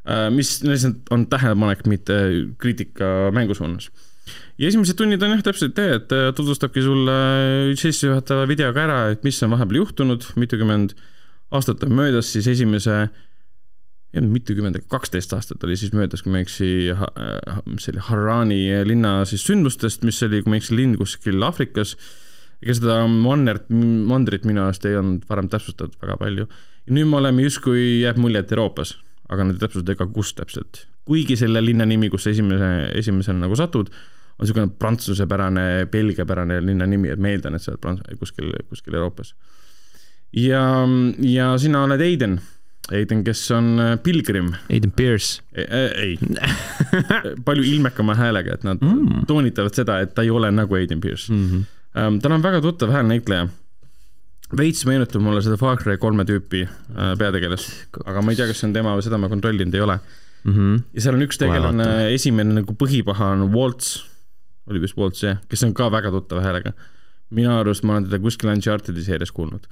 [0.02, 2.14] Äh, mis lihtsalt on tähelepanek, mitte
[2.58, 3.90] kriitika mängu suunas.
[4.58, 7.16] Ja esimesed tunnid on jah, täpselt see, et äh, tutvustabki sulle
[7.78, 10.96] sissejuhatava videoga ära, et mis on vahepeal juhtunud, mitukümmend
[11.52, 13.12] aastat on möödas siis esimese äh,
[14.12, 16.66] ei olnud mitukümmend, kaksteist aastat oli siis möödas, kui ma ei eksi,
[17.72, 21.40] mis see oli, Harani linna siis sündmustest, mis oli, kui ma ei eksi, linn kuskil
[21.46, 21.96] Aafrikas.
[22.62, 26.46] ega seda mannert, mandrit minu arust ei olnud varem täpsustatud väga palju.
[26.92, 28.98] nüüd me oleme justkui, jääb mulje, et Euroopas,
[29.32, 30.86] aga nad ei täpsusta ega kus täpselt.
[31.04, 33.90] Kuigi selle linna nimi, kus sa esimese, esimesena nagu satud,
[34.38, 38.96] on niisugune prantsusepärane, belgiapärane linna nimi, et ma eeldan, et sa oled Prants-, kuskil, kuskil
[38.98, 39.34] Euroopas.
[40.32, 40.64] ja,
[41.18, 42.40] ja sina oled Aiden
[42.90, 44.52] Aiden, kes on äh, pilgrim.
[44.70, 45.42] Aiden Pierce.
[45.54, 46.18] ei, ei.
[47.46, 49.26] palju ilmekama häälega, et nad mm.
[49.30, 51.48] toonitavad seda, et ta ei ole nagu Aiden Pierce mm.
[51.48, 52.18] -hmm.
[52.22, 53.48] tal on väga tuttav häälnäitleja.
[54.56, 57.70] veits meenutab mulle seda Far Cry kolme tüüpi äh, peategelast,
[58.04, 59.98] aga ma ei tea, kas see on tema või seda ma kontrollinud ei ole
[60.44, 60.52] mm.
[60.54, 60.82] -hmm.
[60.94, 64.02] ja seal on üks tegelane, esimene nagu põhipaha on Waltz,
[64.70, 66.72] oli vist Waltz jah, kes on ka väga tuttava häälega.
[67.30, 69.66] minu arust ma olen teda kuskil Uncharted'i seerias kuulnud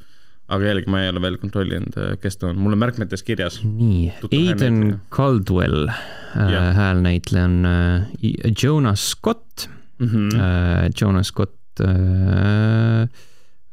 [0.50, 3.60] aga jällegi ma ei ole veel kontrollinud, äh, kes ta on, mul on märkmetes kirjas.
[3.64, 10.06] nii, Aiden Caldwell äh, häälnäitleja on äh, Jonas Scott mm.
[10.06, 10.36] -hmm.
[10.40, 13.02] Äh, Jonas Scott äh,,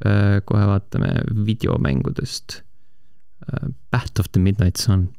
[0.06, 1.14] äh, kohe vaatame
[1.46, 2.62] videomängudest
[3.54, 3.70] äh,.
[3.92, 5.10] Path of the Midnight Sun.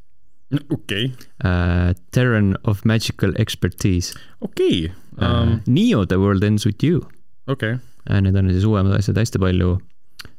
[0.71, 1.13] okei okay.
[1.45, 1.95] äh,.
[2.11, 4.15] Terran of Magical Expertise.
[4.41, 5.29] okei okay.
[5.29, 5.53] um....
[5.53, 7.05] Äh, Neo The World Ends With You.
[7.47, 7.79] okei okay.
[8.11, 8.21] äh,.
[8.21, 9.79] Need on siis uuemad asjad, hästi palju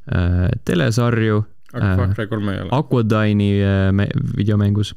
[0.09, 1.43] Äh, telesarju.
[1.73, 2.69] aga Far Cry kolm ei ole.
[2.73, 4.95] Aquadine'i äh, videomängus.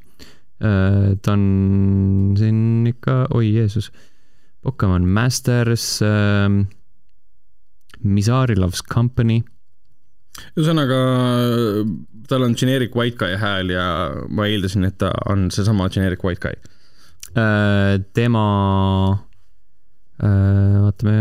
[0.63, 3.91] Äh, ta on siin ikka, oi Jeesus,
[4.65, 6.63] Pokemon Masters, ähm,
[8.03, 9.43] Misari Loves Company.
[10.57, 10.99] Ühesõnaga,
[12.29, 13.87] tal on generic white guy hääl ja
[14.29, 16.57] ma eeldasin, et ta on seesama generic white guy.
[18.13, 18.45] tema,
[20.21, 21.17] vaatame,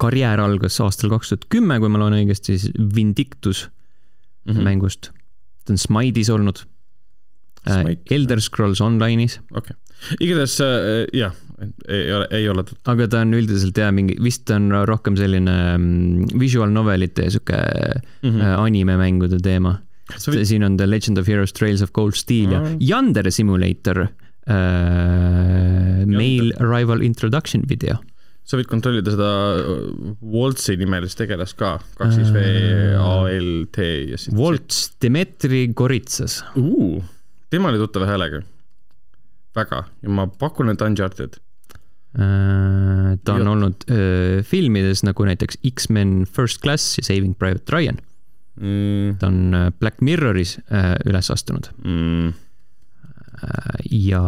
[0.00, 3.66] karjäär algas aastal kaks tuhat kümme, kui ma loen õigesti, siis Vindictus
[4.44, 4.64] mm -hmm.
[4.64, 5.10] mängust.
[5.64, 6.64] ta on Smite'is olnud
[7.68, 8.14] äh, Smite.
[8.14, 9.40] Elder Scrolls Online'is.
[9.50, 11.34] okei okay., igatahes äh, jah,
[11.88, 12.64] ei ole, ei ole.
[12.90, 17.58] aga ta on üldiselt jah, mingi, vist on rohkem selline mm, visual novelite sihuke
[18.22, 18.56] mm -hmm.
[18.58, 19.78] animemängude teema.
[20.10, 20.44] Võid...
[20.44, 22.76] siin on The Legend of Heroes Trails of Cold Steel mm -hmm.
[22.80, 24.08] ja Yandere Simulator äh,
[26.06, 27.96] Mail Arrival Introduction video
[28.44, 29.28] sa võid kontrollida seda
[30.20, 32.42] Waltsi nimelist tegelast ka, kaks siis V
[33.00, 34.34] A L T ja siis.
[34.36, 37.00] Waltz, Dmitri Goritsas uh,.
[37.50, 38.42] tema oli tuttava häälega.
[39.56, 41.38] väga ja ma pakun, et Uncharted.
[42.14, 43.50] Ta on ja.
[43.50, 47.98] olnud uh, filmides nagu näiteks X-men First Class ja Saving Private Ryan
[48.60, 49.16] mm..
[49.18, 52.32] ta on uh, Black Mirroris uh, üles astunud mm.
[53.90, 54.22] Ja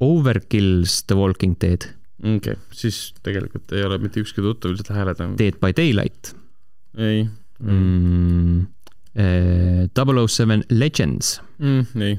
[0.00, 1.88] Overkill's The Walking Dead
[2.22, 5.34] okei okay., siis tegelikult ei ole mitte ükski tuttav lihtsalt hääletanud.
[5.36, 6.30] Dead by Daylight.
[6.96, 7.26] ei
[7.58, 8.70] mm,.
[9.96, 12.02] Double O Seven Legends mm,.
[12.06, 12.16] ei.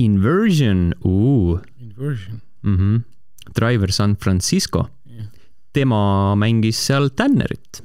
[0.00, 2.76] Inversion, Inversion mm.
[2.76, 3.02] -hmm.
[3.54, 5.28] Driver San Francisco yeah..
[5.72, 7.82] tema mängis seal Tannerit.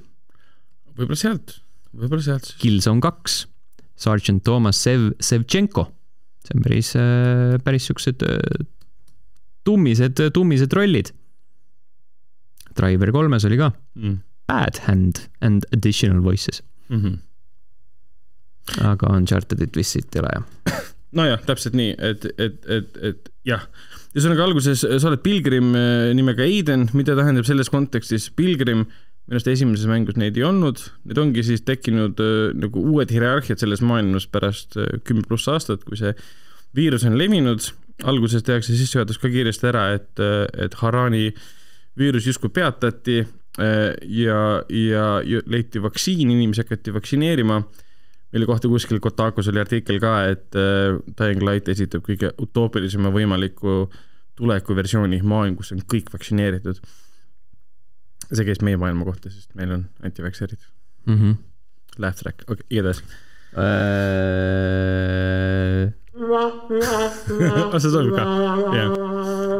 [0.95, 1.59] võib-olla sealt,
[1.93, 2.55] võib-olla sealt.
[2.59, 3.45] Killzone kaks,
[3.95, 5.87] Sergeant Toomas Sev-, Sevtšenko.
[6.43, 8.65] see on päris, äh, päris siuksed äh,
[9.63, 11.11] tummised, tummised rollid.
[12.79, 14.19] Driver kolmes oli ka mm.
[14.47, 17.01] Bad Hand and Additional Voices mm.
[17.01, 17.17] -hmm.
[18.87, 20.45] aga Unchartedit vist siit ei ole jah
[21.17, 23.63] nojah, täpselt nii, et, et, et, et jah.
[24.13, 28.85] ühesõnaga alguses sa oled pilgrim eh, nimega Aiden, mida tähendab selles kontekstis pilgrim,
[29.29, 33.61] minu arust esimeses mängus neid ei olnud, need ongi siis tekkinud äh, nagu uued hierarhiad
[33.61, 36.15] selles maailmas pärast äh, kümme pluss aastat, kui see
[36.77, 37.71] viirus on levinud
[38.07, 41.29] alguses tehakse sissejuhatus ka kiiresti ära, et, et Harani
[41.99, 43.91] viirus justkui peatati eh,
[44.21, 45.05] ja, ja
[45.49, 47.61] leiti vaktsiin, inimesi hakati vaktsineerima.
[48.33, 53.85] Mille kohta kuskil Kotakus oli artikkel ka, et eh, Dying Light esitab kõige utoopilisema võimaliku
[54.39, 56.77] tulekuversiooni maailm, kus on kõik vaktsineeritud.
[58.29, 60.61] see käis meie maailma kohta, sest meil on antivaktserid
[61.05, 61.15] mm.
[61.15, 61.35] -hmm.
[61.97, 63.03] Laugh track, okei okay,, igatahes
[63.57, 64.29] äh
[67.79, 68.23] see sobib ka,
[68.75, 68.89] jah.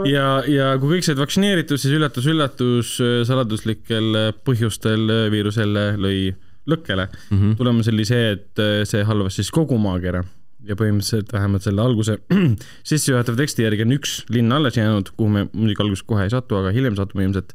[0.06, 6.36] ja, ja kui kõik said vaktsineeritud, siis üllatus-üllatus, saladuslikel põhjustel viirusele lõi
[6.70, 7.38] lõkkele mm.
[7.38, 7.56] -hmm.
[7.60, 10.24] tulemus oli see, et see halvas siis kogu maakera
[10.68, 12.18] ja põhimõtteliselt vähemalt selle alguse
[12.92, 16.60] sissejuhatava teksti järgi on üks linn alles jäänud, kuhu me muidugi alguses kohe ei satu,
[16.60, 17.54] aga hiljem satume ilmselt.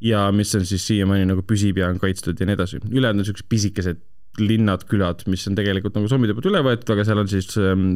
[0.00, 2.82] ja mis on siis siiamaani nagu püsib ja on kaitstud ja nii edasi.
[2.90, 4.04] ülejäänud on siuksed pisikesed
[4.38, 7.86] linnad, külad, mis on tegelikult nagu zombide poolt üle võetud, aga seal on siis ähm,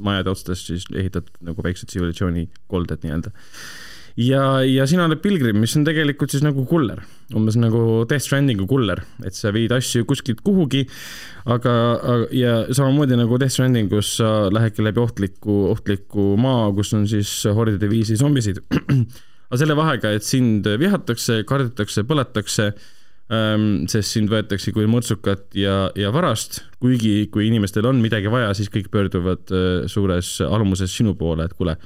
[0.00, 3.34] majade otstes siis ehitatud nagu väiksed tsivilisatsiooni kolded nii-öelda.
[4.20, 7.02] Ja, ja sina oled pilgrim, mis on tegelikult siis nagu kuller,
[7.34, 10.84] umbes nagu Death Strandingu kuller, et sa viid asju kuskilt kuhugi,
[11.44, 17.08] aga, aga ja samamoodi nagu Death Strandingus sa lähedki läbi ohtliku, ohtliku maa, kus on
[17.10, 18.62] siis hordide viisi zombisid.
[19.44, 22.70] Aga selle vahega, et sind vihatakse, kardetakse, põletakse
[23.32, 28.50] Ehm, sest sind võetakse kui mõrtsukat ja, ja varast, kuigi kui inimestel on midagi vaja,
[28.56, 31.78] siis kõik pöörduvad äh, suures almuses sinu poole, et kuule,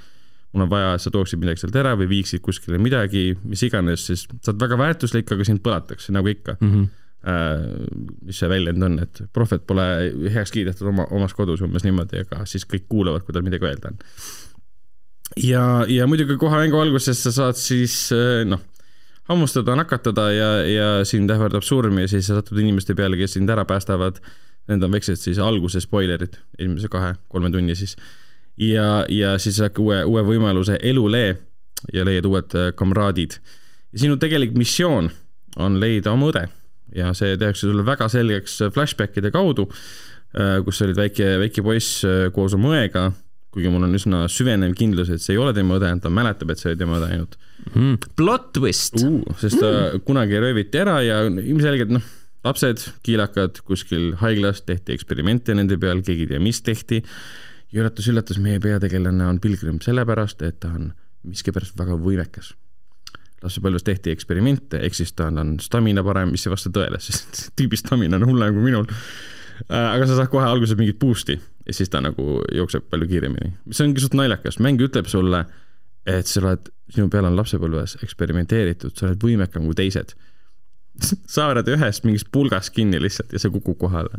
[0.58, 4.26] mul on vaja, sa tooksid midagi sealt ära või viiksid kuskile midagi, mis iganes, siis
[4.42, 6.72] sa oled väga väärtuslik, aga sind põlatakse nagu ikka mm.
[6.72, 6.88] -hmm.
[8.26, 9.86] mis see väljend on, et prohvet pole
[10.34, 13.92] heaks kiidetud oma, omas kodus umbes niimoodi, aga siis kõik kuulavad, kui tal midagi öelda
[13.92, 14.02] on.
[15.36, 18.62] ja, ja muidugi kohe mängu alguses sa saad siis äh, noh
[19.28, 23.50] hammustada, nakatada ja, ja sind ähvardab surm ja siis sa satud inimeste peale, kes sind
[23.52, 24.22] ära päästavad.
[24.68, 27.96] Need on väiksed siis alguse spoilerid, esimese kahe-kolme tunni siis.
[28.58, 31.36] Ja, ja siis saad uue, uue võimaluse elulee
[31.94, 33.38] ja leiad uued äh, kamraadid.
[33.94, 35.10] sinu tegelik missioon
[35.56, 36.48] on leida oma õde
[36.94, 39.68] ja see tehakse sulle väga selgeks flashbackide kaudu,
[40.34, 43.10] äh, kus sa olid väike, väike poiss äh, koos oma õega
[43.54, 46.60] kuigi mul on üsna süvenev kindlus, et see ei ole tema õde, ta mäletab, et
[46.60, 47.36] see oli tema õde ainult
[47.72, 47.96] mm..
[48.18, 49.20] Plot twist uh,.
[49.40, 50.04] sest ta mm.
[50.06, 52.04] kunagi rööviti ära ja ilmselgelt noh,
[52.46, 57.02] lapsed, kiilakad kuskil haiglas, tehti eksperimente nende peal, keegi ei tea, mis tehti.
[57.72, 60.90] Ja üllatus-üllatus, meie peategelane on pilgrim sellepärast, et ta on
[61.28, 62.52] miskipärast väga võimekas.
[63.42, 67.78] Lapsepõlves tehti eksperimente, ehk siis tal on stamina parem, mis ei vasta tõele, sest tüübi
[67.78, 68.88] stamina on hullem kui minul.
[69.68, 73.52] Äh, aga sa saad kohe alguses mingit boost'i ja siis ta nagu jookseb palju kiiremini,
[73.68, 75.44] mis ongi suht naljakas, mäng ütleb sulle,
[76.08, 80.14] et sa oled, sinu peal on lapsepõlves eksperimenteeritud, sa oled võimekam kui teised
[81.34, 84.14] sa haarad ühest mingist pulgast kinni lihtsalt ja see kukub kohale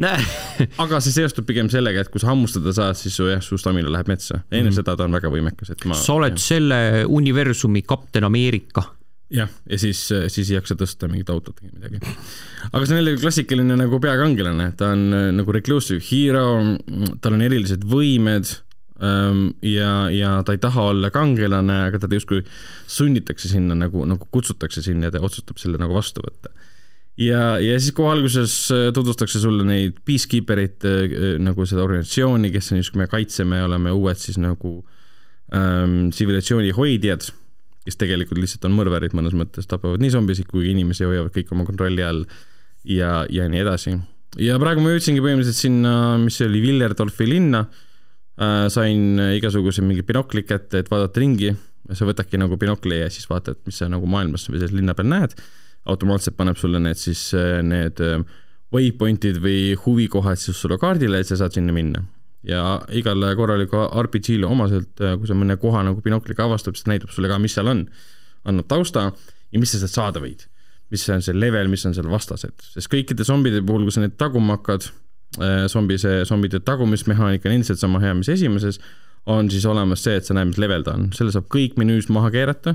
[0.84, 3.92] aga see seostub pigem sellega, et kui sa hammustada saad, siis su jah, su stamina
[3.92, 4.44] läheb metsa.
[4.52, 5.98] enne mm seda ta on väga võimekas, et ma.
[5.98, 6.46] sa oled jah.
[6.46, 8.86] selle universumi kapten Ameerika
[9.34, 10.02] jah, ja siis,
[10.34, 12.00] siis ei jaksa tõsta mingit autot või midagi.
[12.72, 16.48] aga see on jällegi klassikaline nagu peakangelane, ta on äh, nagu reclusive hero,
[17.22, 18.52] tal on erilised võimed
[19.06, 22.42] ähm, ja, ja ta ei taha olla kangelane, aga teda justkui
[22.90, 26.54] sunnitakse sinna nagu, nagu kutsutakse sinna ja ta otsustab selle nagu vastu võtta.
[27.20, 32.72] Ja, ja siis kohe alguses äh, tutvustatakse sulle neid peacekeeper'id äh, nagu seda organisatsiooni, kes
[32.74, 34.80] on justkui me kaitseme oleme uued siis nagu
[35.56, 37.30] ähm, tsivilisatsiooni hoidjad
[37.90, 41.66] kes tegelikult lihtsalt on mõrvarid mõnes mõttes, tapavad nii zombisid kui inimesi, hoiavad kõik oma
[41.68, 42.26] kontrolli all
[42.88, 43.96] ja, ja nii edasi.
[44.42, 47.66] ja praegu ma jõudsingi põhimõtteliselt sinna, mis see oli, Villerdorfi linna.
[48.40, 51.50] Äh,, sain igasuguse mingi binokli kätte, et vaadata ringi,
[51.92, 55.10] sa võtadki nagu binokli ja siis vaatad, mis sa nagu maailmas või selles linna peal
[55.12, 55.36] näed,
[55.86, 58.22] automaatselt paneb sulle need siis, äh, need äh,
[58.74, 62.04] waypoint'id või huvikohad siis sulle kaardile, et sa saad sinna minna
[62.48, 67.12] ja igale korraliku RPG-le omaselt, äh, kui sa mõne koha nagu binokliga avastad, siis näitab
[67.14, 67.88] sulle ka, mis seal on.
[68.48, 69.10] annab tausta
[69.52, 70.46] ja mis sa sealt saada võid.
[70.90, 74.16] mis on see level, mis on seal vastased, sest kõikide zombide puhul, kui sa neid
[74.18, 74.88] taguma hakkad,
[75.38, 78.80] äh, zombi see, zombide tagumismehaanika on endiselt sama hea, mis esimeses,
[79.30, 82.10] on siis olemas see, et sa näed, mis level ta on, selle saab kõik menüüs
[82.10, 82.74] maha keerata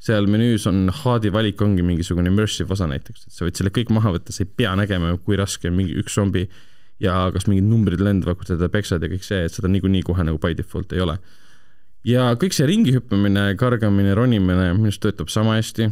[0.00, 3.92] seal menüüs on HUD-i valik ongi mingisugune immersive osa näiteks, et sa võid selle kõik
[3.92, 6.46] maha võtta, sa ei pea nägema, kui raske on mingi üks zombi
[7.00, 10.04] ja kas mingid numbrid lendavad, kui sa teda peksad ja kõik see, et seda niikuinii
[10.06, 11.18] kohe nagu by default ei ole.
[12.08, 15.90] ja kõik see ringi hüppamine, kargamine, ronimine minu arust töötab sama hästi,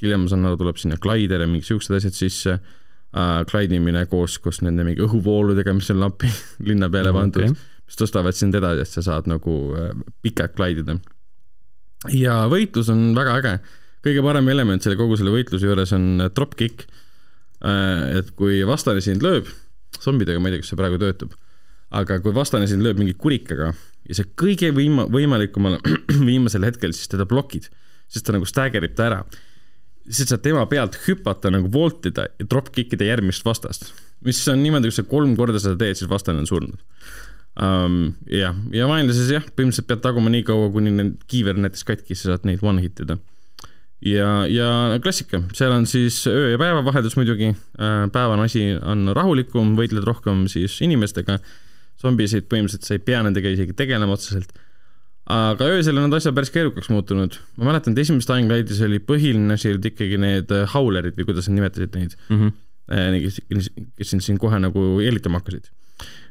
[0.00, 4.38] hiljem ma saan aru, tuleb sinna Glider ja mingid siuksed asjad sisse äh,, Glidimine koos,
[4.40, 6.32] koos nende mingi õhuvooludega, mis on lapi
[6.68, 9.90] linna peale pandud okay., mis tõstavad sind edasi, et sa saad nagu äh,
[10.22, 11.00] pikalt glidida.
[12.08, 13.54] Ja võitlus on väga äge,
[14.04, 19.24] kõige parem element selle kogu selle võitluse juures on dropkick äh,, et kui vastane sind
[19.24, 19.50] lööb
[20.00, 21.36] zombidega, ma ei tea, kas see praegu töötab.
[21.90, 23.72] aga kui vastane sind lööb mingi kurikaga
[24.08, 25.80] ja sa kõige viima-, võimalikumal
[26.30, 27.68] viimasel hetkel siis teda blokid,
[28.08, 29.24] sest ta nagu staggerib ta ära,
[30.08, 33.92] siis saad tema pealt hüpata nagu voltida ja drop-kick ida järgmist vastast.
[34.24, 36.80] mis on niimoodi, kui sa kolm korda seda teed, siis vastane on surnud
[37.56, 38.14] um,.
[38.30, 42.34] jah, ja vaenlases jah, põhimõtteliselt pead taguma nii kaua, kuni need kiiver näiteks katki, sa
[42.34, 43.18] saad neid one hit ida
[44.04, 44.68] ja, ja
[45.02, 50.06] klassika, seal on siis öö ja päeva vaheldus muidugi, äh, päevane asi on rahulikum, võitled
[50.06, 51.38] rohkem siis inimestega,
[52.00, 54.54] zombisid põhimõtteliselt sa ei pea nendega isegi tegelema otseselt,
[55.30, 57.36] aga öösel on need asjad päris keerukaks muutunud.
[57.60, 61.28] ma mäletan, et esimesest Dying Light'is oli põhiline asi olid ikkagi need äh, haulerid või
[61.28, 63.20] kuidas sa nimetasid neid mm, -hmm.
[63.26, 65.68] kes, kes sind siin kohe nagu jälitama hakkasid.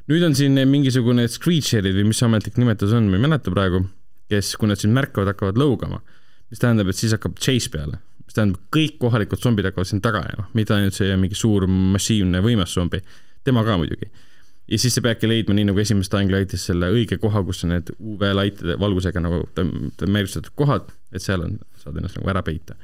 [0.09, 3.83] Nüüd on siin mingisugune screecher'id või mis see ametlik nimetus on, ma ei mäleta praegu,
[4.29, 6.01] kes, kui nad sind märkavad, hakkavad lõugama.
[6.49, 10.23] Mis tähendab, et siis hakkab chase peale, mis tähendab, kõik kohalikud zombid hakkavad sind taga
[10.25, 13.03] ajama, mitte ainult see mingi suur massiivne võimas zombi,
[13.45, 14.09] tema ka muidugi.
[14.69, 17.73] ja siis sa peadki leidma, nii nagu esimeses Dying Lightis, selle õige koha, kus on
[17.73, 22.77] need UV-laitide valgusega nagu märgistatud kohad, et seal on, saad ennast nagu ära peita.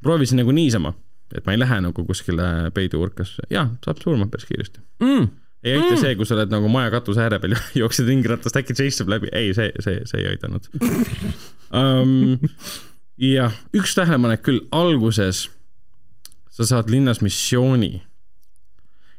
[0.00, 0.94] proovisin nagu niisama,
[1.34, 4.80] et ma ei lähe nagu kuskile peiduurkasse, jaa, saab surma päris kiiresti.
[5.04, 5.28] Mm
[5.62, 6.00] ei aita mm.
[6.00, 9.54] see, kui sa oled nagu maja katuse ääre peal jooksed ringiratast, äkki saab läbi, ei,
[9.56, 10.68] see, see, see ei aidanud
[11.80, 12.38] um,
[13.20, 15.48] jah, üks tähelepanek küll, alguses
[16.50, 18.02] sa saad linnas missiooni.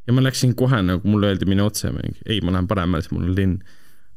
[0.07, 1.93] ja ma läksin kohe nagu mulle öeldi, mine otse,
[2.25, 3.59] ei, ma lähen paremale, siis mul on linn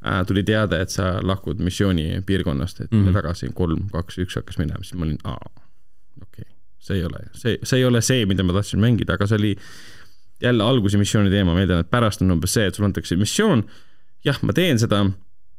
[0.05, 0.25] äh,.
[0.27, 3.13] tuli teade, et sa lahkud missiooni piirkonnast, et mm -hmm.
[3.13, 5.51] tagasi kolm, kaks, üks hakkas minema, siis ma olin, aa,
[6.23, 9.27] okei okay., see ei ole, see, see ei ole see, mida ma tahtsin mängida, aga
[9.27, 9.57] see oli
[10.43, 13.65] jälle alguse missiooni teema, ma eeldan, et pärast on umbes see, et sulle antakse missioon.
[14.25, 15.05] jah, ma teen seda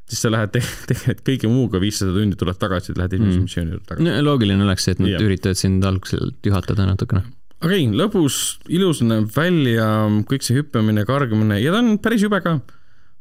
[0.06, 3.48] siis sa lähed tegelikult kõige muuga viissada tundi tuled tagasi, lähed esimese mm.
[3.48, 4.14] missiooni juurde tagasi no,.
[4.28, 5.22] loogiline oleks see, et nad ja.
[5.22, 7.24] üritavad sind algselt juhatada natukene.
[7.64, 8.40] aga ei, lõbus,
[8.72, 9.88] ilus näeb välja,
[10.30, 12.58] kõik see hüppamine, kargumine ja ta on päris jube ka.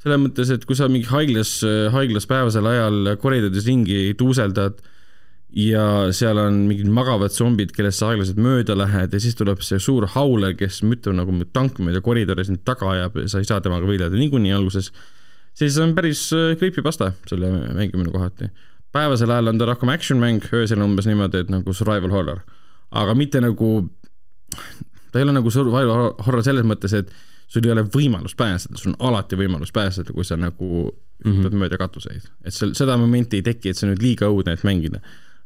[0.03, 1.57] selles mõttes, et kui sa mingi haiglas,
[1.95, 4.77] haiglas päevasel ajal koridorides ringi tuuseldad
[5.49, 9.79] ja seal on mingid magavad zombid, kellest sa aeglaselt mööda lähed ja siis tuleb see
[9.79, 13.61] suur hauler, kes mütab nagu tank mööda koridori sind taga ajab ja sa ei saa
[13.61, 14.91] temaga võidelda niikuinii alguses
[15.55, 18.49] siis on päris äh, creepypasta selle mängimine kohati.
[18.91, 22.41] päevasel ajal on ta rohkem action mäng, öösel umbes niimoodi, et nagu survival horror.
[22.91, 23.89] aga mitte nagu,
[25.11, 27.11] ta ei ole nagu survival horror selles mõttes, et
[27.47, 30.69] sul ei ole võimalust pääseda, sul on alati võimalus pääseda, kui sa nagu
[31.25, 31.59] hüppad mm -hmm.
[31.59, 32.21] mööda katuseid.
[32.43, 34.99] et seal seda momenti ei teki, et see on nüüd liiga õudne, et mängida.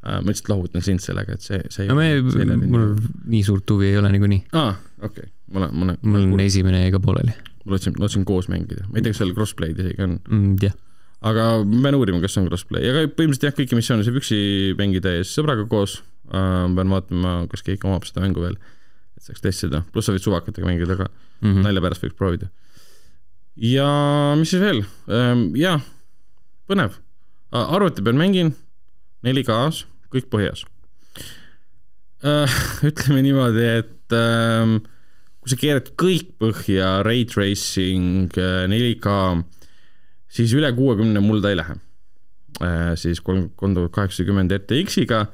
[0.04, 2.93] Ma lihtsalt lohutan sind sellega, et see, see no me, mul
[3.28, 4.45] nii suurt huvi ei ole niikuinii.
[4.56, 6.02] aa, okei okay., ma olen, ma olen.
[6.08, 7.36] mul on esimene jäi ka pooleli
[7.66, 10.54] ma lootsin, lootsin koos mängida, ma ei tea, kas seal crossplay'd isegi on mm,.
[10.64, 10.78] jah yeah.
[11.32, 14.39] aga ma pean uurima, kas on crossplay, aga põhimõtteliselt jah, kõiki missioone saab üksi
[14.80, 16.00] mängida ja siis sõbraga koos
[16.32, 16.66] äh,.
[16.78, 18.56] pean vaatama, kas keegi omab seda mängu veel,
[19.20, 22.50] et saaks testida, pluss sa võid suvakatega mängida ka mm -hmm., nalja pärast võiks proovida.
[23.56, 23.89] ja
[24.39, 25.84] mis siis veel ähm,, jah,
[26.72, 26.97] põnev,
[27.52, 28.56] arvuti peal mängin,
[29.28, 30.66] 4K-s, kõik põhjas
[32.89, 34.80] ütleme niimoodi, et ähm,
[35.39, 39.14] kui sa keerad kõik põhja, ray tracing, 4K,
[40.28, 41.78] siis üle kuuekümne mul ta ei lähe.
[42.99, 45.28] siis kolm, kolm tuhat kaheksakümmend RTX-iga,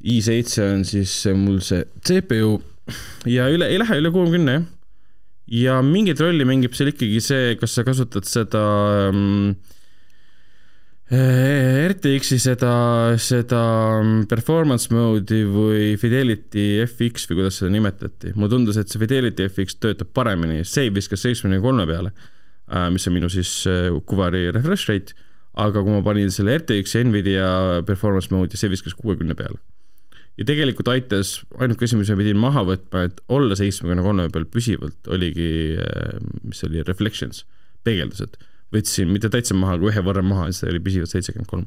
[0.00, 2.54] i7 on siis mul see CPU
[3.28, 4.64] ja üle, ei lähe üle kuuekümne jah.
[5.52, 8.62] ja mingit rolli mängib seal ikkagi see, kas sa kasutad seda
[9.10, 9.58] ähm,
[11.10, 12.72] RTX-i seda,
[13.18, 13.60] seda
[14.30, 18.30] performance mode'i või Fidelity FX või kuidas seda nimetati.
[18.36, 22.12] mulle tundus, et see Fidelity FX töötab paremini, see viskas seitsmekümne kolme peale,
[22.70, 25.16] äh, mis on minu siis äh, kuvari refresh rate,
[25.58, 29.58] aga kui ma panin selle RTX-i Nvidia performance mode'i, see viskas kuuekümne peale.
[30.38, 34.46] ja tegelikult aitas, ainuke asi, mis ma pidin maha võtma, et olla seitsmekümne kolme peal
[34.46, 37.42] püsivalt, oligi, äh, mis oli reflections,
[37.82, 38.38] peegeldused
[38.74, 41.66] võtsin mitte täitsa maha, aga ühe võrra maha, siis ta oli püsivalt seitsekümmend kolm.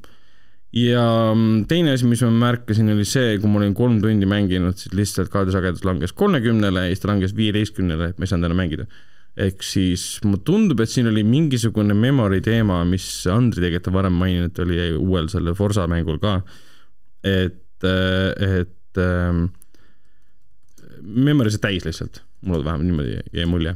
[0.73, 4.79] ja mm, teine asi, mis ma märkasin, oli see, kui ma olin kolm tundi mänginud,
[4.79, 8.63] siis lihtsalt kaardisagedus langes kolmekümnele ja siis ta langes viieteistkümnele, et ma ei saanud enam
[8.63, 8.87] mängida.
[9.33, 14.59] ehk siis mulle tundub, et siin oli mingisugune memory teema, mis Andri tegelikult varem maininud,
[14.61, 16.35] oli uuel sellel Forsa mängul ka,
[17.25, 19.47] et, et ähm,
[21.01, 23.73] memory sai täis lihtsalt, mulle vähemalt niimoodi jäi mulje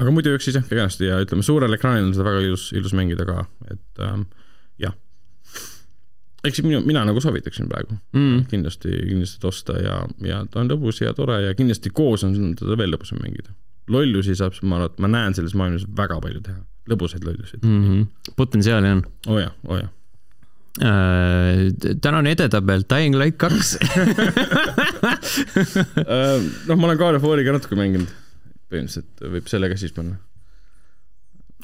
[0.00, 3.26] aga muidu jooksis jah, kenasti ja ütleme, suurel ekraanil on seda väga ilus, ilus mängida
[3.28, 4.24] ka, et ähm,
[4.80, 4.94] jah.
[6.46, 8.46] eks minu, mina nagu soovitaksin praegu mm.
[8.52, 12.78] kindlasti, kindlasti osta ja, ja ta on lõbus ja tore ja kindlasti koos on teda
[12.80, 13.54] veel lõbusam mängida.
[13.90, 17.80] lollusi saab, ma arvan, et ma näen selles maailmas väga palju teha, lõbusaid lollusid mm.
[17.86, 18.34] -hmm.
[18.40, 19.06] potentsiaali on.
[19.26, 19.96] oo oh jah, oo oh jah
[20.78, 21.66] Uh,
[22.00, 23.80] tänane edetabel, Dying Light kaks uh,
[26.68, 28.06] noh, ma olen God of War'i ka natuke mänginud
[28.70, 30.18] põhimõtteliselt võib selle ka siis panna.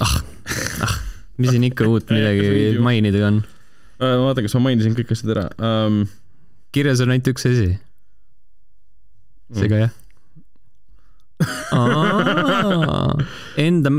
[0.05, 0.17] ah,
[0.87, 0.97] ah,
[1.41, 2.47] mis siin ikka uut midagi
[2.87, 3.43] mainida on?
[3.97, 6.03] Äh, ma vaatan, kas ma mainisin kõik asjad ära um....
[6.77, 7.71] kirjas on ainult üks asi.
[9.57, 9.95] seega jah
[13.61, 13.91] Enda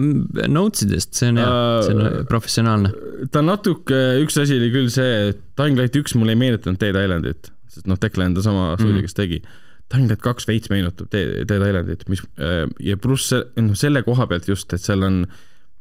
[0.49, 1.51] notes idest, see on hea,
[1.85, 2.89] see on professionaalne.
[3.33, 6.97] ta natuke, üks asi oli küll see, et Dying Light üks mulle ei meenutanud Dead
[6.97, 9.39] Islandit, sest noh, Declan ta sama stuudio mm., kes tegi
[9.87, 14.73] Tangat kaks veits meenutab Dead Islandit, mis äh, ja pluss noh, selle koha pealt just,
[14.75, 15.21] et seal on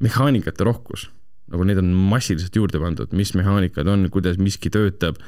[0.03, 1.09] mehaanikate rohkus,
[1.51, 5.19] nagu neid on massiliselt juurde pandud, mis mehaanikad on, kuidas miski töötab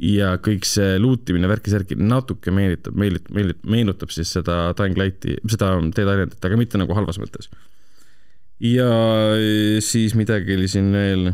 [0.00, 5.74] ja kõik see loot imine värki-särki natuke meelitab, meelit-, meelit-, meenutab siis seda Lighti, seda
[5.84, 7.52] Dead Islandit, aga mitte nagu halvas mõttes.
[8.64, 8.90] ja
[9.84, 11.32] siis midagi oli siin veel.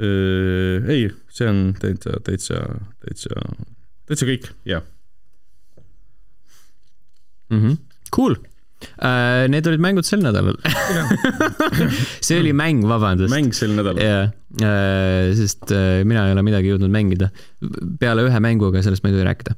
[0.00, 2.64] Äh, ei, see on täitsa, täitsa,
[3.04, 3.44] täitsa
[4.10, 4.82] täitsa kõik, jah
[7.50, 7.78] mm -hmm..
[8.14, 9.46] Cool uh,.
[9.52, 10.58] Need olid mängud sel nädalal
[12.26, 13.32] see oli mäng, vabandust.
[13.32, 14.02] mäng sel nädalal.
[14.02, 14.30] jah
[14.60, 17.30] uh,, sest uh, mina ei ole midagi jõudnud mängida.
[18.00, 19.56] peale ühe mängu, aga sellest ma ei tohi rääkida.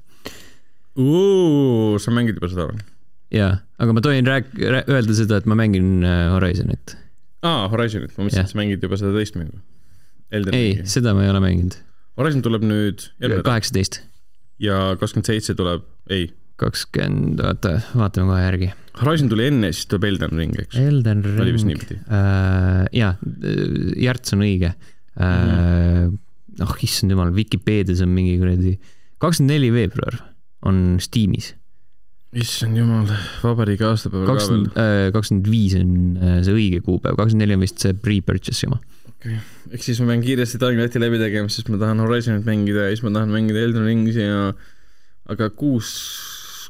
[2.02, 2.82] sa mängid juba seda või?
[3.32, 6.96] jaa, aga ma tohin rääk-, öelda seda, et ma mängin Horizonit.
[7.40, 9.62] aa, Horizonit, ma mõtlesin, et sa mängid juba seda teist mängu.
[10.52, 11.78] ei, seda ma ei ole mänginud.
[12.20, 13.08] Horizon tuleb nüüd.
[13.46, 14.02] kaheksateist
[14.62, 16.30] ja kakskümmend seitse tuleb, ei.
[16.62, 18.72] kakskümmend, oota, vaatame kohe järgi.
[19.00, 20.76] Horizon tuli enne, siis tuleb Elden Ring, eks?
[20.78, 21.40] Elden Ring.
[21.42, 22.84] oli vist niipidi uh,.
[22.92, 23.14] jaa,
[24.00, 25.24] Järts on õige uh,.
[25.24, 26.20] Mm
[26.60, 28.76] oh, issand jumal, Vikipeedias on mingi kuradi,
[29.22, 30.18] kakskümmend neli veebruar
[30.68, 31.52] on Steamis
[32.38, 33.08] issand jumal,
[33.42, 34.66] vabariigi aastapäeval ka veel.
[35.14, 35.94] kakskümmend viis on
[36.44, 38.80] see õige kuupäev, kakskümmend neli on vist see pre-purchase jama
[39.22, 42.88] okei okay., ehk siis ma pean kiiresti Lighti läbi tegema, sest ma tahan Horizonit mängida
[42.88, 44.52] ja siis ma tahan mängida Elden Ringsi ja
[45.30, 45.92] aga kuus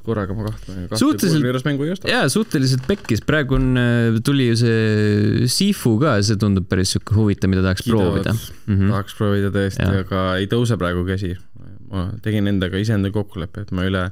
[0.03, 0.89] korraga ma kahtlen.
[0.99, 6.95] suhteliselt, jaa, suhteliselt pekkis, praegu on, äh, tuli ju see Sifu ka, see tundub päris
[6.95, 8.75] sihuke huvitav, mida tahaks Kidavad, proovida mm.
[8.75, 8.93] -hmm.
[8.97, 11.37] tahaks proovida tõesti, aga ei tõuse praegu käsi.
[11.93, 14.07] ma tegin endaga iseenda kokkuleppe, et ma üle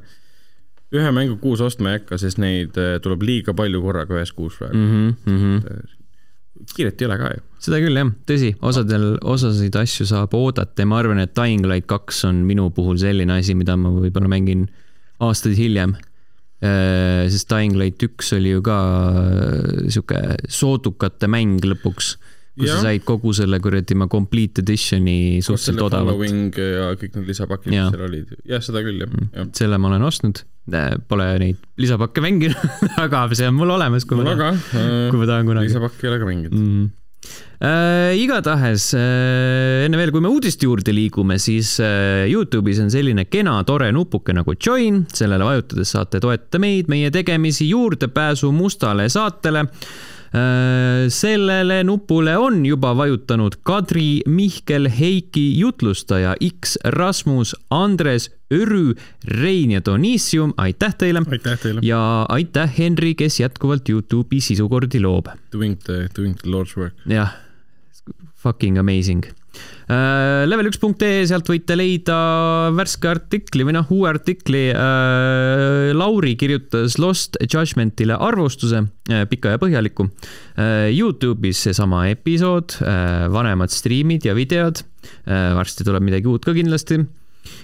[0.95, 4.59] ühe mängu kuus ostma ei hakka, sest neid äh, tuleb liiga palju korraga ühes kuus
[4.61, 5.17] praegu mm.
[5.27, 6.00] -hmm
[6.75, 7.43] kiiret ei ole ka ju.
[7.67, 11.89] seda küll jah, tõsi, osadel, osasid asju saab oodata ja ma arvan, et Dying Light
[11.91, 14.69] kaks on minu puhul selline asi, mida ma võib-olla mängin
[15.21, 15.97] aastaid hiljem.
[16.61, 18.77] Äh, sest Dying Light üks oli ju ka
[19.17, 20.21] äh, sihuke
[20.53, 22.15] soodukate mäng lõpuks
[22.61, 22.77] kus ja.
[22.77, 26.59] sa said kogu selle kuradi ma complete edition'i suhteliselt odavalt.
[26.59, 29.47] ja kõik need lisapakid, mis seal olid, jah, seda küll jah ja..
[29.57, 30.43] selle ma olen ostnud,
[31.09, 34.65] pole neid lisapakke mänginud aga see on mul olemas, kui mul ma tahan,
[35.11, 35.73] kui ma tahan kunagi.
[35.73, 36.89] lisapakki ei ole ka mänginud mm.
[37.61, 43.27] Äh, igatahes äh, enne veel, kui me uudiste juurde liigume, siis äh, Youtube'is on selline
[43.29, 49.67] kena tore nupuke nagu join, sellele vajutades saate toetada meid, meie tegemisi, juurdepääsu mustale saatele
[51.11, 58.95] sellele nupule on juba vajutanud Kadri, Mihkel, Heiki, jutlustaja X, Rasmus, Andres, Örü,
[59.25, 61.23] Rein ja Donissium, aitäh teile!
[61.31, 61.81] aitäh teile!
[61.87, 65.31] ja aitäh, Henri, kes jätkuvalt Youtube'i sisukordi loob.
[65.53, 66.95] Doing the, doing the Lord's work.
[67.07, 67.37] jah,
[68.35, 69.25] fucking amazing
[69.91, 72.17] Äh, level1.ee, sealt võite leida
[72.77, 74.69] värske artikli või noh, uue artikli.
[74.71, 80.07] Äh, Lauri kirjutas Lost Judgmentile arvustuse, äh, pika ja põhjaliku.
[80.61, 82.75] Youtube'is seesama episood,
[83.33, 84.83] vanemad striimid ja videod.
[85.25, 86.99] varsti tuleb midagi uut ka kindlasti.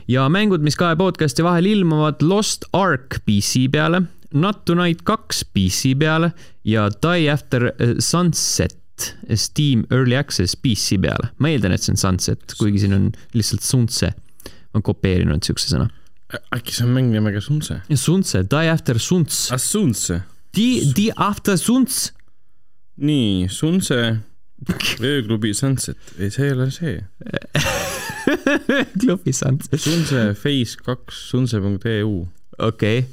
[0.09, 4.03] Ja mängud, mis kahe podcast'i vahel ilmuvad, Lost Ark PC peale,
[4.35, 6.33] Not Tonight kaks PC peale
[6.65, 8.77] ja Die After Sunset
[9.35, 11.29] Steam Early Access PC peale.
[11.39, 14.13] ma eeldan, et see on Sunset, kuigi siin on lihtsalt Sunse.
[14.47, 15.89] ma olen kopeerinud siukse sõna.
[16.55, 17.81] äkki see on mäng nimega Sunse?
[17.95, 19.51] Sunse, Die After Suns.
[19.53, 20.23] ah, Sunse.
[20.57, 22.13] Die, Die After Suns.
[22.97, 24.01] nii, Sunse,
[25.13, 26.97] ööklubi Sunset, ei, see ei ole see
[29.03, 29.81] klubi Sunset.
[29.81, 32.17] Sunse Face kaks, sunse.eu.
[32.59, 33.05] okei okay..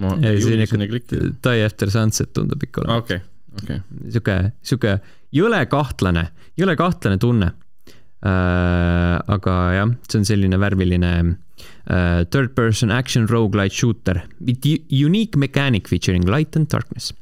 [0.00, 1.34] ma ei julge sinna klikkida.
[1.44, 3.02] Die After Sunset tundub ikka olema.
[3.02, 3.28] okei okay
[3.58, 3.80] okay..
[4.10, 4.96] sihuke, sihuke
[5.34, 6.26] jõle kahtlane,
[6.58, 9.16] jõle kahtlane tunne äh,.
[9.34, 15.88] aga jah, see on selline värviline äh, third person action rogu-lite shooter with unique mechanic
[15.88, 17.12] featuring light and darkness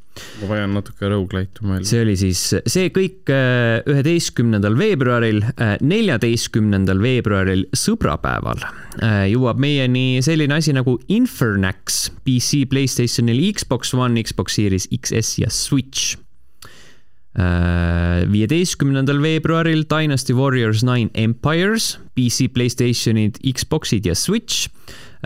[0.41, 1.89] ma vajan natuke rogu-lite'u mõelda.
[1.89, 8.63] see oli siis, see kõik äh, üheteistkümnendal veebruaril, äh, neljateistkümnendal veebruaril, sõbrapäeval,
[9.01, 15.53] äh, jõuab meieni selline asi nagu Infernax PC, Playstationil, Xbox One, Xbox Series XS ja
[15.53, 16.17] Switch
[17.39, 24.67] viieteistkümnendal veebruaril Dynasty Warriors Nine Empires, PC, Playstationid, Xboxid ja Switch.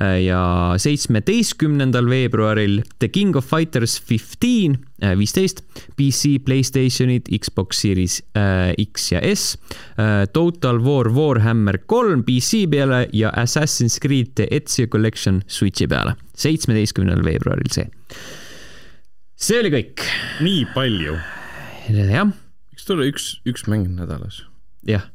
[0.00, 5.60] Ja seitsmeteistkümnendal veebruaril The King of Fighters fifteen, äh, viisteist,
[5.96, 9.58] PC, Playstationid, Xbox Series äh, X ja S.
[9.98, 16.16] Äh, Total War Warhammer kolm PC peale ja Assassin's Creed The Ezio Collection Switchi peale.
[16.36, 17.86] seitsmeteistkümnendal veebruaril see.
[19.36, 20.06] see oli kõik.
[20.42, 21.18] nii palju
[21.92, 22.32] jah.
[22.72, 24.42] võiks tulla üks, üks mäng nädalas.
[24.88, 25.10] jah.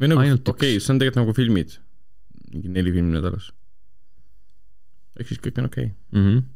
[0.00, 1.76] või nagu, okei okay,, see on tegelikult nagu filmid.
[2.50, 3.52] mingi neli filmi nädalas.
[5.20, 5.94] Ehk siis kõik on okei okay.
[6.16, 6.24] mm.
[6.26, 6.48] -hmm.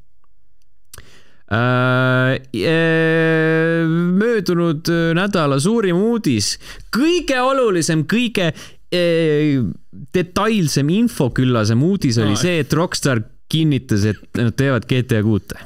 [1.55, 3.85] Äh, äh,
[4.17, 6.55] möödunud nädala suurim uudis,
[6.97, 9.61] kõige olulisem, kõige äh,
[10.15, 13.21] detailsem, infoküllasem uudis oli see, et Rockstar
[13.53, 15.61] kinnitas, et nad teevad GTA kuute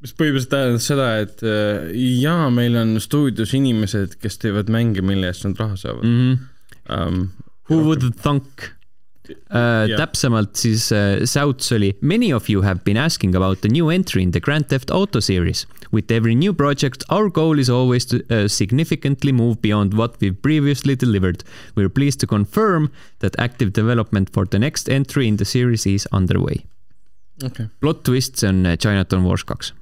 [0.00, 1.90] mis põhimõtteliselt tähendab seda, et äh,
[2.22, 6.20] jaa, meil on stuudios inimesed, kes teevad mänge, mille eest nad raha saavad mm.
[6.22, 6.46] -hmm.
[6.90, 7.32] Um,
[7.68, 8.72] Who would thunk?
[9.30, 9.98] Uh, yeah.
[9.98, 14.22] täpsemalt siis uh, Souths oli Many of you have been asking about the new entry
[14.22, 15.66] in the Grand Theft Auto series.
[15.92, 20.40] With every new project, our goal is always to uh, significantly move beyond what we've
[20.42, 21.44] previously delivered.
[21.74, 26.06] We're pleased to confirm that active development for the next entry in the series is
[26.12, 26.64] underway
[27.44, 27.68] okay..
[27.80, 29.72] Plot twist, see on Chinatown Wars kaks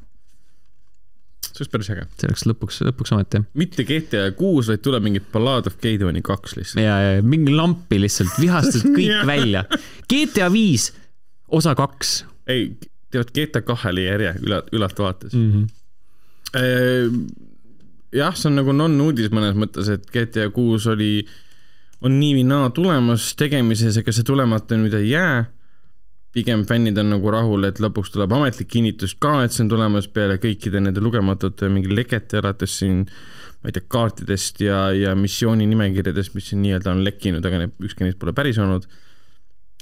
[1.59, 2.05] see oleks päris äge.
[2.21, 3.41] see oleks lõpuks, lõpuks ometi.
[3.59, 6.83] mitte GTA kuus, vaid tuleb mingi Ballad of Gateoni kaks lihtsalt.
[6.85, 9.65] ja, ja mingi lampi lihtsalt, vihastad kõik välja.
[10.11, 10.93] GTA viis,
[11.49, 12.23] osa kaks.
[12.51, 12.71] ei,
[13.13, 15.53] tead GTA kahele järje üle, ülalt vaates mm.
[15.53, 17.29] -hmm.
[18.17, 21.27] jah, see on nagu non-uudis mõnes mõttes, et GTA kuus oli,
[22.05, 25.47] on nii või naa tulemas tegemises, ega see tulemata nüüd ei jää
[26.39, 30.07] pigem fännid on nagu rahul, et lõpuks tuleb ametlik kinnitus ka, et see on tulemas
[30.15, 33.05] peale kõikide nende lugematute mingi lekete alates siin
[33.59, 37.75] ma ei tea, kaartidest ja, ja missiooni nimekirjadest, mis siin nii-öelda on lekkinud, aga need,
[37.89, 38.87] ükski neist pole päris olnud.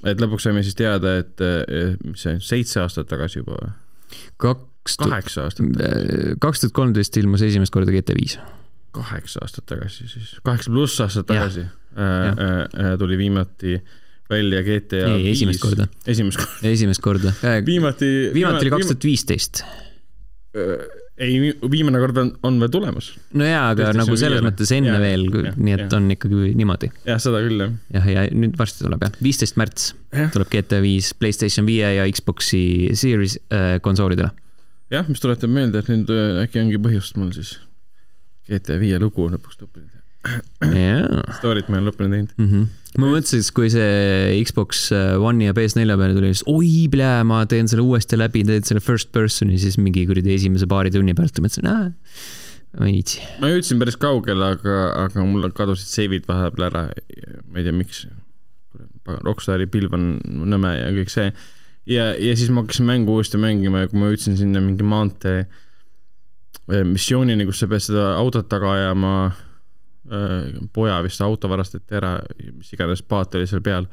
[0.07, 1.45] et lõpuks saime siis teada, et
[2.05, 3.75] mis see, seitse aastat tagasi juba või?
[4.41, 6.39] kaks kaheksa aastat tagasi.
[6.41, 8.39] kaks tuhat kolmteist ilmus esimest korda GT viis.
[8.97, 13.95] kaheksa aastat tagasi siis, kaheksa pluss aastat tagasi äh, äh, äh, tuli viimati äh,
[14.31, 15.89] välja GTA ei, esimest korda.
[16.07, 16.69] esimest korda.
[16.71, 17.33] esimest korda.
[17.67, 18.07] viimati.
[18.35, 19.63] viimati oli kaks tuhat viisteist.
[21.19, 21.37] ei,
[21.71, 23.13] viimane kord on, on veel tulemas.
[23.39, 25.91] no jaa, aga Tõesti, nagu selles mõttes enne ja, veel, nii et ja.
[25.99, 26.91] on ikkagi niimoodi.
[27.07, 27.77] jah, seda küll, jah.
[27.99, 30.31] jah, ja nüüd varsti tuleb jah, viisteist märts ja.
[30.35, 32.65] tuleb GTA viis Playstation viie ja Xbox'i
[32.99, 34.33] Series äh, konsoolidele.
[34.95, 37.61] jah, mis tuletab meelde, et nüüd äh, äkki ongi põhjust mul siis
[38.51, 40.03] GTA viie lugu lõpuks lõpuni teha.
[41.37, 42.51] Story't ma olen lõpuni teinud mm.
[42.51, 46.87] -hmm ma mõtlesin, et kui see Xbox äh, One'i ja PS4 peale tuli, siis oi,
[46.93, 50.93] plää, ma teen selle uuesti läbi, teen selle first person'i, siis mingi kuradi esimese paari
[50.95, 51.91] tunni pealt mõtlesin, aa,
[52.79, 53.21] ma ei viitsi.
[53.43, 56.87] ma jõudsin päris kaugele, aga, aga mul kadusid save'id vahepeal ära,
[57.51, 58.07] ma ei tea, miks.
[59.07, 60.17] Rockstari pilv on
[60.51, 61.29] nõme ja kõik see.
[61.87, 65.45] ja, ja siis ma hakkasin mängu uuesti mängima ja kui ma jõudsin sinna mingi maantee
[66.67, 69.13] missioonini, kus sa pead seda autot taga ajama
[70.73, 72.17] poja vist auto varastati ära,
[72.53, 73.89] mis iganes paat oli seal peal.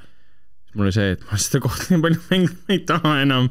[0.73, 3.49] mul oli see, et ma seda kohta nii palju mängima ei taha enam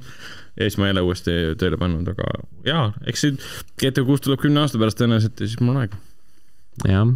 [0.57, 2.31] ja siis ma ei ole uuesti tööle pannud, aga
[2.67, 3.37] jaa, eks see
[3.83, 6.01] GTA kuus tuleb kümne aasta pärast tõenäoliselt ja siis mul on aega.
[6.89, 7.13] jah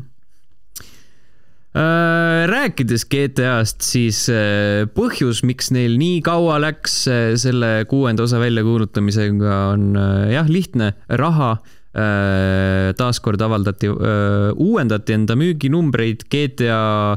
[1.76, 8.38] Äh, rääkides GTA-st, siis äh, põhjus, miks neil nii kaua läks äh, selle kuuenda osa
[8.40, 9.98] väljakuulutamisega, on
[10.32, 11.58] jah, lihtne, raha.
[11.96, 17.16] Taaskord avaldati, uuendati enda müüginumbreid, GTA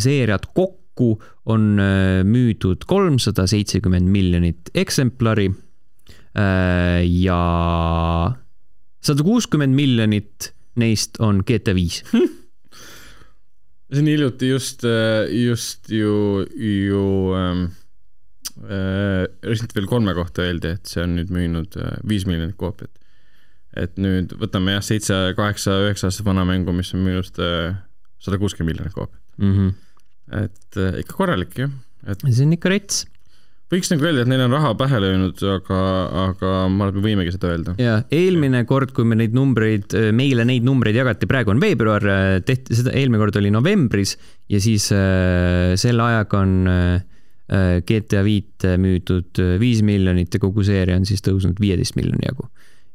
[0.00, 1.10] seeriad kokku
[1.52, 1.66] on
[2.24, 5.50] müüdud kolmsada seitsekümmend miljonit eksemplari.
[6.36, 7.40] ja
[9.04, 10.50] sada kuuskümmend miljonit
[10.80, 12.02] neist on GTA viis
[13.94, 17.64] siin hiljuti just, äh, just ju, ju ähm,
[18.64, 22.90] äh, Resident Evil kolme kohta öeldi, et see on nüüd müünud äh, viis miljonit koopiat.
[23.76, 27.42] Et nüüd võtame jah, seitse, kaheksa, üheksa aastast vana mängu, mis on müünud
[28.22, 29.52] sada kuuskümmend miljonit koopiat mm.
[29.52, 29.74] -hmm.
[30.44, 31.70] et äh, ikka korralik jah,
[32.06, 32.24] et.
[32.26, 33.04] see on ikka rets
[33.72, 35.78] võiks nagu öelda, et neil on raha pähe löönud, aga,
[36.28, 37.74] aga ma arvan, et me võimegi seda öelda.
[37.82, 42.06] ja eelmine kord, kui me neid numbreid, meile neid numbreid jagati, praegu on veebruar,
[42.46, 44.16] tehti seda, eelmine kord oli novembris
[44.52, 46.96] ja siis äh, selle ajaga on äh,
[47.86, 52.48] GTA viit müüdud viis miljonit ja kogu seeria on siis tõusnud viieteist miljoni jagu.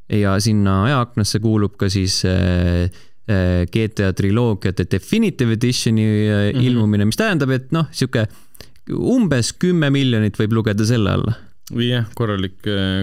[0.10, 2.90] Ja sinna ajaaknasse kuulub ka siis äh,
[3.30, 6.66] äh GTA triloogiate Definitive Editioni mm -hmm.
[6.66, 8.28] ilmumine, mis tähendab, et noh, sihuke
[8.92, 11.34] umbes kümme miljonit võib lugeda selle alla
[11.80, 12.58] jah, korralik,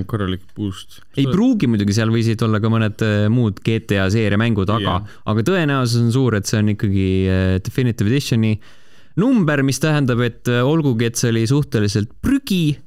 [0.07, 1.01] korralik boost.
[1.17, 6.03] ei pruugi muidugi, seal võisid olla ka mõned muud GTA seeria mängud, aga, aga tõenäosus
[6.03, 7.09] on suur, et see on ikkagi
[7.65, 8.59] Definitive Editioni
[9.19, 12.79] number, mis tähendab, et olgugi, et see oli suhteliselt prügi,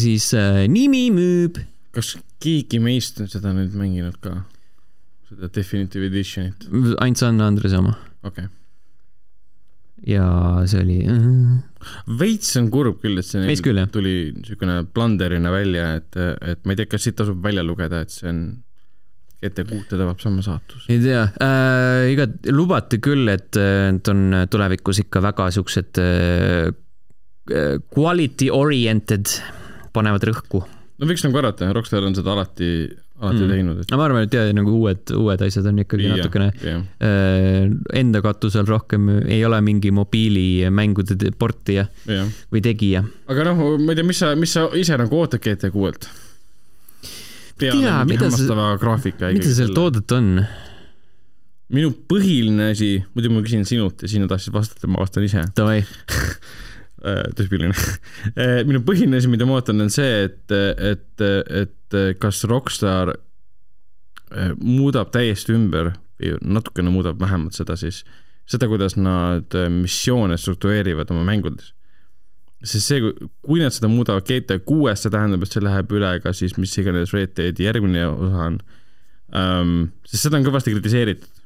[0.00, 0.30] siis
[0.70, 1.60] nimi müüb.
[1.96, 4.40] Kas keegi meist on seda nüüd mänginud ka?
[5.30, 6.70] seda Definitive Editionit?
[6.98, 7.96] ainult San Andres oma.
[8.22, 8.56] okei okay
[10.06, 10.24] ja
[10.68, 11.60] see oli uh....
[12.20, 16.74] veits on kurb küll, et see Veits küll, tuli niisugune blunderina välja, et, et ma
[16.74, 18.42] ei tea, kas siit tasub välja lugeda, et see on
[19.44, 20.86] ette kuute tabab sama saatus.
[20.92, 26.70] ei tea äh,, iga, lubati küll, et, et on tulevikus ikka väga siuksed äh,
[27.90, 29.32] quality oriented,
[29.96, 30.60] panevad rõhku.
[31.00, 32.70] No võiks nagu arvata, Rockstar on seda alati
[33.20, 33.50] alati mm.
[33.52, 33.92] teinud et....
[33.96, 36.78] ma arvan, et jah, nagu uued, uued asjad on ikkagi ja, natukene ja.
[37.04, 37.68] Äh,
[38.00, 42.24] enda katusel rohkem, ei ole mingi mobiilimängude portija ja.
[42.52, 43.04] või tegija.
[43.30, 46.08] aga noh, ma ei tea, mis sa, mis sa ise nagu ootad GT kuuelt?
[47.60, 49.32] peale mingi hämmastava graafika.
[49.36, 50.32] mida sealt oodata on?
[51.70, 55.44] minu põhiline asi, muidu ma küsin sinult ja sina tahtsid vastata, ma vastan ise.
[55.56, 55.84] Davai
[57.00, 57.72] tüüpiline
[58.40, 61.26] äh, minu põhiline asi, mida ma ootan, on see, et, et,
[61.62, 68.02] et kas Rockstar eh, muudab täiesti ümber natukene muudab vähemalt seda siis,
[68.50, 71.72] seda, kuidas nad missioone struktureerivad oma mängudes.
[72.60, 73.12] sest see,
[73.46, 76.76] kui nad seda muudavad GTA kuues, see tähendab, et see läheb üle ka siis mis
[76.76, 78.58] iganes Red Deadi järgmine osa on
[79.32, 79.76] um,.
[80.04, 81.39] sest seda on kõvasti kritiseeritud.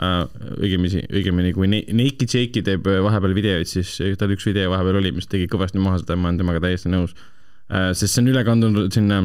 [0.00, 5.30] Õigemini, õigemini kui Naked Jake'i teeb vahepeal videoid, siis tal üks video vahepeal oli, mis
[5.30, 7.14] tegi kõvasti maha seda, ma olen temaga täiesti nõus
[7.72, 9.22] Äh, sest see on üle kandunud sinna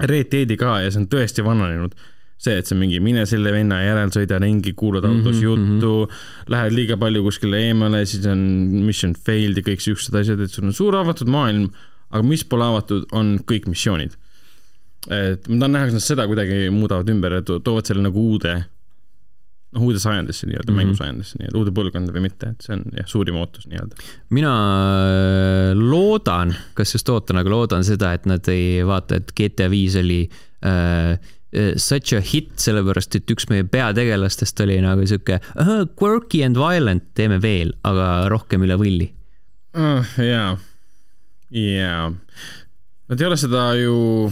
[0.00, 1.94] Red Deadi ka ja see on tõesti vananenud.
[2.42, 5.90] see, et sa mingi mine selle venna järel, sõida ringi, kuulad autos mm -hmm, juttu
[5.92, 6.48] mm, -hmm.
[6.50, 8.40] lähed liiga palju kuskile eemale, siis on
[8.82, 11.68] mission failed ja kõik siuksed asjad, et sul on suur avatud maailm,
[12.10, 14.16] aga mis pole avatud, on kõik missioonid.
[15.10, 18.64] et ma tahan näha, kas nad seda kuidagi muudavad ümber ja toovad selle nagu uude
[19.72, 22.84] noh, uude sajandisse nii-öelda mm -hmm., mängusajandisse nii-öelda, uude põlvkonda või mitte, et see on
[22.96, 24.08] jah, suurim ootus nii-öelda.
[24.30, 29.70] mina äh, loodan, kas just ootan, aga loodan seda, et nad ei vaata, et GTA
[29.72, 35.40] viis oli äh, äh, such a hit, sellepärast et üks meie peategelastest oli nagu sihuke
[36.00, 39.12] quirky and violent, teeme veel, aga rohkem üle võlli
[39.76, 40.16] uh,.
[40.20, 40.56] jaa,
[41.50, 42.08] jaa.
[43.12, 44.30] Nad ei ole seda ju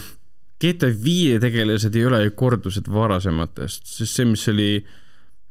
[0.61, 4.99] GTA viie tegelased ei ole ju kordused varasematest, sest see, mis oli äh,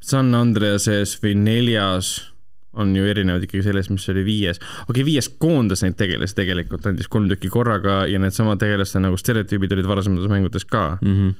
[0.00, 2.30] San Andreases või neljas
[2.72, 4.60] on ju erinevad ikkagi sellest, mis oli viies.
[4.60, 9.18] okei okay,, viies koondas neid tegelasi tegelikult, andis kolm tükki korraga ja needsamad tegelaste nagu
[9.18, 11.16] stereotüübid olid varasemates mängudes ka mm.
[11.16, 11.32] -hmm.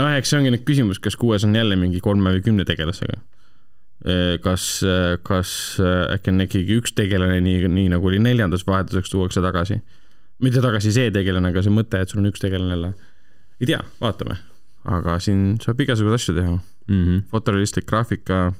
[0.00, 3.20] no eks see ongi nüüd küsimus, kas kuues on jälle mingi kolme või kümne tegelasega.
[4.40, 4.80] kas,
[5.22, 5.76] kas
[6.14, 9.80] äkki on ikkagi üks tegelane, nii, nii nagu oli neljandas vahetuseks tuuakse tagasi.
[10.38, 12.94] mitte tagasi see tegelane, aga see mõte, et sul on üks tegelane jälle.
[13.60, 14.36] ei tea, vaatame.
[14.84, 16.58] aga siin saab igasuguseid asju teha
[16.90, 17.22] mm -hmm.
[17.30, 18.52] fotorealistlik graafika.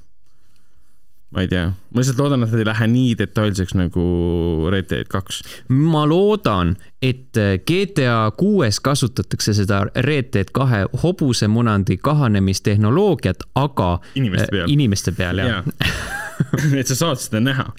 [1.31, 4.05] ma ei tea, ma lihtsalt loodan, et nad ei lähe nii detailseks nagu
[4.71, 5.43] Red Dead kaks.
[5.69, 7.39] ma loodan, et
[7.71, 15.49] GTA kuues kasutatakse seda Red Dead kahe hobusemunandi kahanemistehnoloogiat, aga inimeste peal, inimeste peal jah
[15.49, 15.63] ja.
[16.81, 17.71] et sa saad seda näha.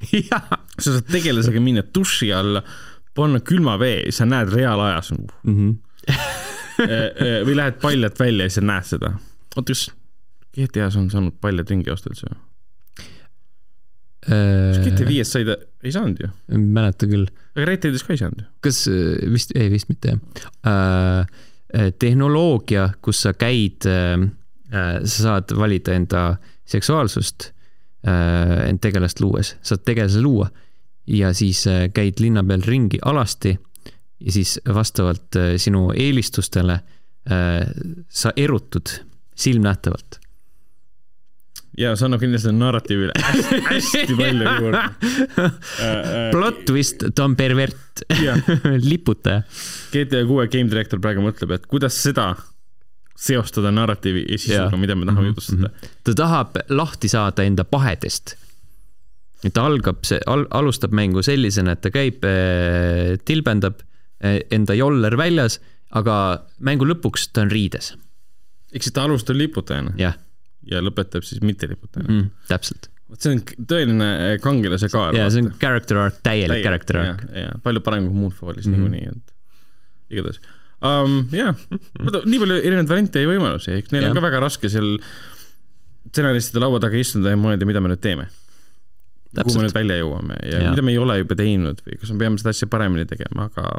[0.80, 2.64] sa saad tegelasega minna duši alla,
[3.16, 5.28] panna külma vee, sa näed reaalajas mm.
[5.44, 5.76] -hmm.
[7.46, 9.18] või lähed paljalt välja ja sa näed seda.
[9.56, 9.90] oota, kas
[10.58, 12.40] GTA-s on saanud palju ringi osta üldse või?
[14.22, 16.28] kas GTA viies sai ta, ei saanud ju?
[16.58, 17.26] mäleta küll.
[17.56, 18.50] aga Red Deadis ka ei saanud ju?
[18.68, 20.22] kas, äh, vist, ei vist mitte jah
[20.68, 21.40] äh,.
[21.72, 24.28] tehnoloogia, kus sa käid äh,,
[24.72, 26.36] sa saad valida enda
[26.68, 27.48] seksuaalsust
[28.08, 30.50] äh, end tegelast luues, saad tegelase luua
[31.08, 33.56] ja siis äh, käid linna peal ringi alasti
[34.20, 37.68] ja siis vastavalt äh, sinu eelistustele äh,
[38.10, 38.94] sa erutud
[39.36, 40.21] silmnähtavalt
[41.80, 45.50] ja see annab kindlasti narratiivile hästi, hästi palju juurde
[46.34, 48.04] Plot twist, ta on pervert
[48.92, 49.44] liputaja.
[49.94, 52.32] GTA kuue game director praegu mõtleb, et kuidas seda
[53.22, 55.36] seostada narratiivi ja sisuga, mida me tahame mm -hmm.
[55.36, 55.70] jutustada.
[56.04, 58.36] ta tahab lahti saada enda pahedest.
[59.44, 63.80] et ta algab, see al, alustab mängu sellisena, et ta käib, eh, tilbendab
[64.52, 65.60] enda joller väljas,
[65.92, 67.96] aga mängu lõpuks ta on riides.
[68.74, 69.94] ehk siis ta alustab liputajana?
[69.98, 70.18] jah
[70.70, 72.32] ja lõpetab siis mitteliputajana mm,.
[72.52, 72.90] täpselt.
[73.12, 75.18] vot see on tõeline eh, kangelase kaal.
[75.18, 77.28] jaa, see on character arc, täielik character arc.
[77.36, 78.98] jaa, palju parem kui Moonfallis mm -hmm.
[78.98, 80.42] niikuinii, et igatahes
[80.82, 81.18] um,.
[81.36, 81.56] jah,
[82.26, 84.12] nii palju erinevaid variante ja võimalusi, eks neil ja.
[84.12, 84.94] on ka väga raske seal
[86.12, 88.30] stsenaristide laua taga istuda ja mõelda, mida me nüüd teeme.
[89.32, 92.12] kuhu me nüüd välja jõuame ja, ja mida me ei ole juba teinud või kas
[92.12, 93.70] me peame seda asja paremini tegema, aga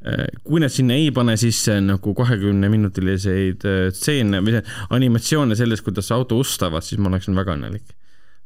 [0.00, 4.62] kui nad sinna ei pane sisse nagu kahekümneminutiliseid äh, stseene või
[4.96, 7.84] animatsioone sellest, kuidas auto ust avas, siis ma oleksin väga õnnelik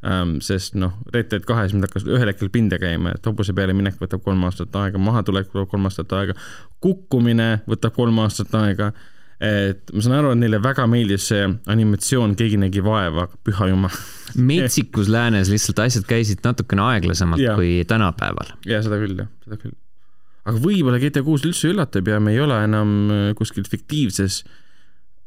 [0.03, 0.37] um,.
[0.45, 4.01] sest noh, Red Dead kahes mind hakkas ühel hetkel pinde käima, et hobuse peale minek
[4.03, 6.35] võtab kolm aastat aega, mahatulek võtab kolm aastat aega,
[6.83, 8.91] kukkumine võtab kolm aastat aega.
[9.45, 13.95] et ma saan aru, et neile väga meeldis see animatsioon, keegi nägi vaeva, püha jumal
[14.51, 17.55] metsikus läänes lihtsalt asjad käisid natukene aeglasemalt ja.
[17.55, 18.57] kui tänapäeval.
[18.67, 19.79] ja seda küll jah, seda küll
[20.45, 24.43] aga võib-olla GTA kuus üldse üllatab ja me ei ole enam äh, kuskil fiktiivses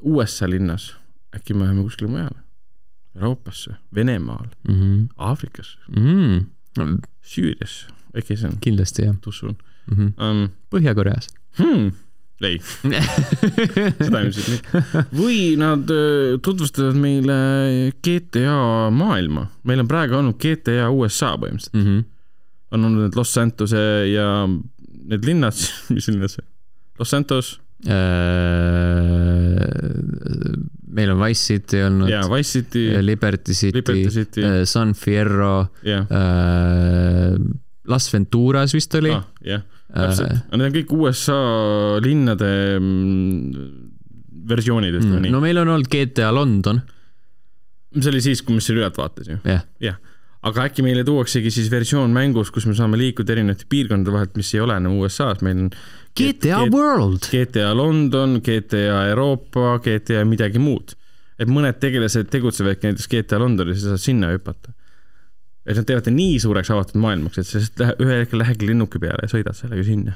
[0.06, 0.96] USA linnas.
[1.36, 2.44] äkki me läheme kuskile mujale?
[3.18, 5.08] Euroopasse, Venemaal mm, -hmm.
[5.18, 6.46] Aafrikasse mm,
[6.78, 7.02] -hmm.
[7.22, 7.88] Süüriasse,
[8.18, 8.58] äkki see on?
[8.62, 9.16] kindlasti jah.
[9.28, 9.58] usun
[9.88, 9.96] mm.
[9.98, 10.24] -hmm.
[10.24, 11.92] Um, Põhja-Koreas hmm
[12.46, 12.60] ei
[14.06, 15.04] seda ilmselt mitte.
[15.18, 17.38] või nad äh, tutvustavad meile
[18.06, 19.48] GTA maailma.
[19.64, 21.86] meil on praegu olnud GTA USA põhimõtteliselt mm.
[21.88, 22.04] -hmm.
[22.72, 24.30] on olnud need Los Santose ja
[25.08, 25.58] need linnad,
[25.96, 26.46] mis linnas see?
[27.00, 27.92] Los Santos äh,?
[30.98, 32.10] meil on Wise City olnud.
[32.10, 32.88] jaa, Wise City.
[33.06, 34.42] Liberty City, Liberty City.
[34.44, 36.08] Äh, San Fierro yeah..
[36.10, 37.38] Äh,
[37.88, 39.24] Las Venturas vist oli ah,.
[39.46, 40.42] jah, täpselt äh,.
[40.52, 41.38] Need on kõik USA
[42.04, 43.70] linnade mm,
[44.50, 45.36] versioonid, ütleme mm, nii.
[45.36, 46.82] no meil on olnud GTA London.
[47.98, 49.42] see oli siis, kui me selle üle vaatasime.
[49.46, 49.98] jah yeah
[50.48, 54.54] aga äkki meile tuuaksegi siis versioon mängus, kus me saame liikuda erinevate piirkondade vahelt, mis
[54.56, 55.72] ei ole enam USA-s, meil on
[56.18, 57.28] GTA G World.
[57.32, 60.96] GTA London, GTA Euroopa, GTA midagi muud.
[61.38, 64.72] et mõned tegelased tegutsevadki näiteks GTA Londonis ja saad sinna hüpata.
[65.68, 69.02] et nad teevad ta nii suureks avatud maailmaks, et sa lihtsalt ühel hetkel lähedki lennuki
[69.04, 70.16] peale ja sõidad sellega sinna.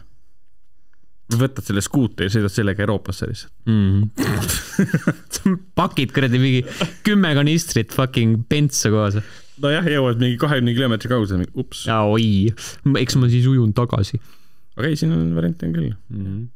[1.31, 4.01] võtad selle skuutri ja sõidad sellega Euroopasse lihtsalt mm.
[5.79, 6.65] pakid kuradi mingi
[7.05, 9.21] kümme kanistrit fucking bentsa kaasa
[9.61, 11.85] nojah, jõuad mingi kahekümne kilomeetri kaugusele, ups.
[11.87, 12.51] oi,
[13.03, 14.21] eks ma siis ujun tagasi.
[14.77, 16.25] aga ei, siin on variante on küll mm.
[16.25, 16.49] -hmm.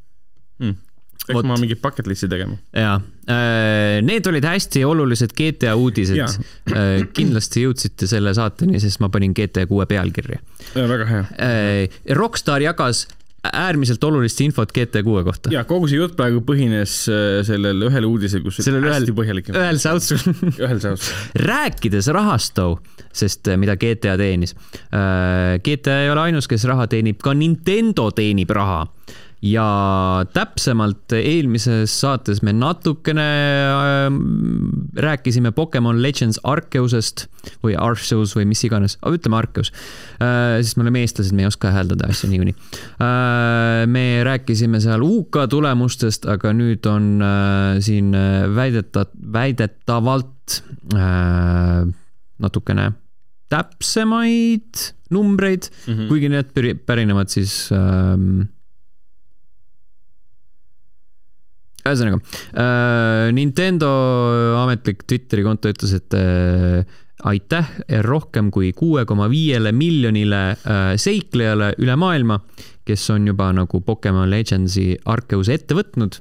[0.65, 0.81] Mm
[1.25, 2.57] peaks ma mingi bucket list'i tegema.
[2.75, 2.95] jaa,
[3.31, 6.21] äh, need olid hästi olulised GTA uudised.
[6.69, 10.41] Äh, kindlasti jõudsite selle saateni, sest ma panin GTA kuue pealkirja.
[10.75, 11.27] väga hea.
[11.41, 13.05] Äh, Rockstar jagas
[13.53, 15.51] äärmiselt olulist infot GT6 kohta.
[15.53, 19.51] ja kogu see jutt praegu põhines äh, sellel ühel uudisel, kus sellel ühel, põhjalik.
[19.53, 20.21] ühel säutsul
[20.63, 21.41] ühel säutsul.
[21.45, 22.79] rääkides rahast too,
[23.13, 24.55] sest äh, mida GTA teenis.
[24.89, 28.85] Äh, GTA ei ole ainus, kes raha teenib, ka Nintendo teenib raha
[29.45, 33.25] ja täpsemalt eelmises saates me natukene
[33.69, 34.07] äh,
[35.05, 37.27] rääkisime Pokemon Legends Arceusest
[37.63, 39.71] või Arceus või mis iganes, ütleme Arceus
[40.17, 43.85] äh,, sest me oleme eestlased, me ei oska hääldada asju niikuinii äh,.
[43.91, 48.13] me rääkisime seal UK tulemustest, aga nüüd on äh, siin
[48.55, 50.61] väideta-, väidetavalt
[50.95, 51.85] äh,
[52.41, 52.91] natukene
[53.53, 56.07] täpsemaid numbreid mm, -hmm.
[56.09, 58.17] kuigi need pärinevad siis äh,
[61.85, 63.89] ühesõnaga äh,, Nintendo
[64.63, 66.85] ametlik Twitteri konto ütles, et äh,
[67.25, 67.71] aitäh
[68.05, 72.39] rohkem kui kuue koma viiele miljonile äh, seiklejale üle maailma,
[72.85, 76.19] kes on juba nagu Pokemon Legendsi Arceuse ette võtnud.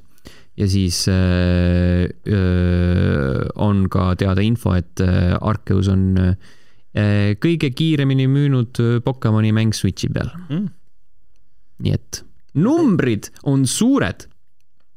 [0.55, 8.29] Ja siis äh, äh, on ka teada info, et äh, Arceus on äh, kõige kiiremini
[8.31, 10.31] müünud Pokemoni mäng Switchi peal.
[10.47, 10.69] Mm..
[11.83, 12.21] nii et
[12.55, 14.29] numbrid on suured.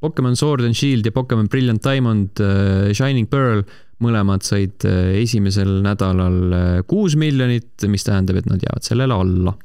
[0.01, 3.65] Pokemon Sword and Shield ja Pokemon Brilliant Diamond äh,, Shining Pearl,
[4.05, 9.57] mõlemad said äh, esimesel nädalal äh, kuus miljonit, mis tähendab, et nad jäävad sellele alla.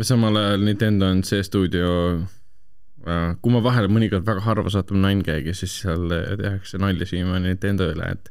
[0.00, 1.88] samal ajal Nintendo on see stuudio
[3.02, 7.50] Äh, kui ma vahel mõnikord väga harva satun Ninegagi, siis seal äh, tehakse nalja siiamaani
[7.50, 8.30] Nintendo üle, et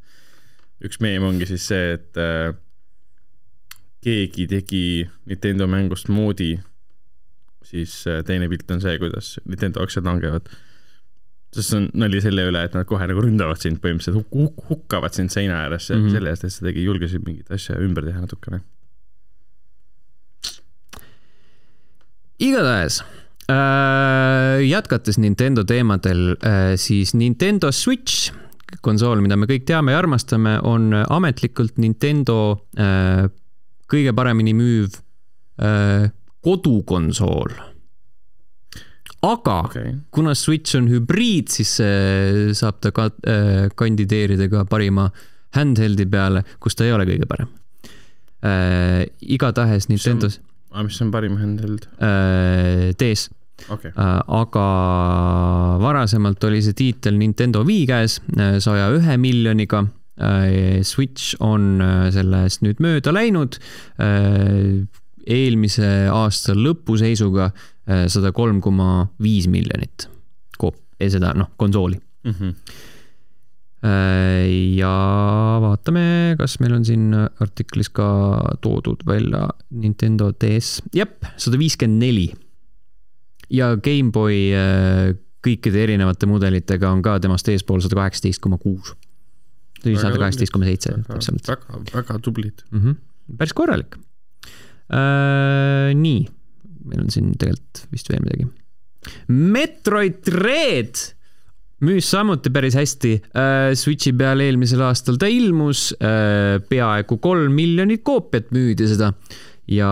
[0.87, 2.53] üks meem ongi siis see, et äh,
[4.05, 4.83] keegi tegi
[5.27, 6.53] Nintendo mängust moodi,
[7.71, 10.51] siis äh, teine pilt on see, kuidas Nintendo aktsiad langevad.
[11.51, 14.67] sest see on nali selle üle, et nad kohe nagu ründavad sind põhimõtteliselt huk, huk,
[14.69, 16.11] hukkavad sind seina ääres mm -hmm.
[16.15, 18.61] selle eest, et sa tegi, julgesid mingit asja ümber teha natukene.
[22.41, 23.03] igatahes
[23.51, 28.31] Äh, jätkates Nintendo teemadel, äh, siis Nintendo Switch,
[28.81, 32.37] konsool, mida me kõik teame ja armastame, on ametlikult Nintendo
[32.77, 33.25] äh,
[33.91, 34.99] kõige paremini müüv
[36.41, 37.55] kodukonsool.
[39.21, 39.95] aga okay.
[40.11, 41.75] kuna Switch on hübriid, siis
[42.57, 43.09] saab ta ka
[43.77, 45.11] kandideerida ka parima
[45.53, 47.51] handheld'i peale, kus ta ei ole kõige parem.
[49.21, 50.39] igatahes Nintendos.
[50.73, 51.85] mis on parim handheld?
[52.97, 53.29] DS
[53.69, 53.91] okay..
[53.91, 54.65] Äh, aga
[55.81, 59.83] varasemalt oli see tiitel Nintendo Wii käes äh, saja ühe miljoniga.
[60.21, 61.81] Äh, Switch on
[62.13, 63.59] sellest nüüd mööda läinud.
[65.25, 67.51] Eelmise aasta lõpu seisuga
[68.07, 70.07] sada kolm koma viis miljonit
[70.61, 72.33] koop-, seda noh, konsooli mm.
[72.39, 72.89] -hmm
[74.77, 74.91] ja
[75.61, 78.05] vaatame, kas meil on siin artiklis ka
[78.61, 82.27] toodud välja Nintendo DS, jep, sada viiskümmend neli
[83.51, 85.13] ja GameBoy äh,
[85.45, 88.93] kõikide erinevate mudelitega on ka temast eespool sada kaheksateist koma kuus.
[89.81, 91.47] sada kaheksateist koma seitse täpsemalt.
[91.49, 92.79] väga, väga tublid mm.
[92.79, 92.95] -hmm.
[93.37, 93.97] päris korralik
[94.93, 95.91] äh,.
[95.97, 96.21] nii,
[96.87, 98.47] meil on siin tegelikult vist veel midagi.
[99.31, 100.99] Metroid Dread
[101.81, 103.71] müüs samuti päris hästi äh,.
[103.77, 109.13] Switchi peal eelmisel aastal ta ilmus äh,, peaaegu kolm miljonit koopiat müüdi seda
[109.71, 109.91] ja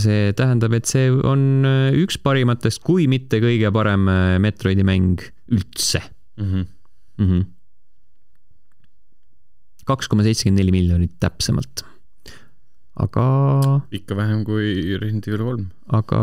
[0.00, 5.22] see tähendab, et see on äh, üks parimatest, kui mitte kõige parem äh, Metroidi mäng
[5.52, 6.02] üldse.
[6.36, 6.66] Mm
[7.18, 7.44] -hmm.
[9.86, 11.85] kaks koma seitsekümmend neli miljonit täpsemalt.
[12.96, 13.26] Aga.
[13.94, 15.66] ikka vähem kui Resident Evil kolm.
[15.96, 16.20] aga.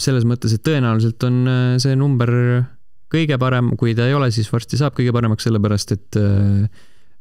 [0.00, 2.32] selles mõttes, et tõenäoliselt on äh, see number
[3.12, 6.66] kõige parem, kui ta ei ole, siis varsti saab kõige paremaks, sellepärast et äh,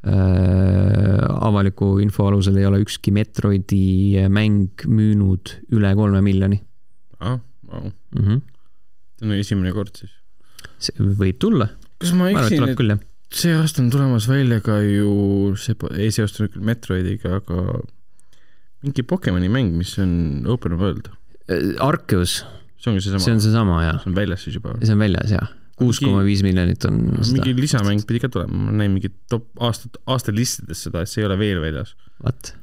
[0.07, 6.61] äh, avaliku info alusel ei ole ükski Metroidi mäng müünud üle kolme miljoni.
[7.19, 7.37] aa,
[7.69, 7.87] vau.
[8.15, 8.43] Mhm.
[9.19, 10.15] see on esimene kord siis?
[10.83, 11.73] see võib tulla.
[11.99, 16.65] kas ma eksin, et see aasta on tulemas välja ka ju, see ei seostu küll
[16.65, 17.81] Metroidiga, aga
[18.83, 21.09] mingi Pokemoni mäng, mis on open world.
[21.83, 22.41] Arceus.
[22.77, 23.25] see ongi seesama?
[23.25, 23.99] see on seesama, jaa.
[24.03, 24.77] see on väljas siis juba?
[24.83, 27.39] see on väljas, jaa kuus koma viis miljonit on seda.
[27.39, 31.29] mingi lisamäng pidi ka tulema, ma näin mingit top aastat, aastalistides seda, et see ei
[31.29, 31.95] ole veel väljas.
[32.21, 32.53] What?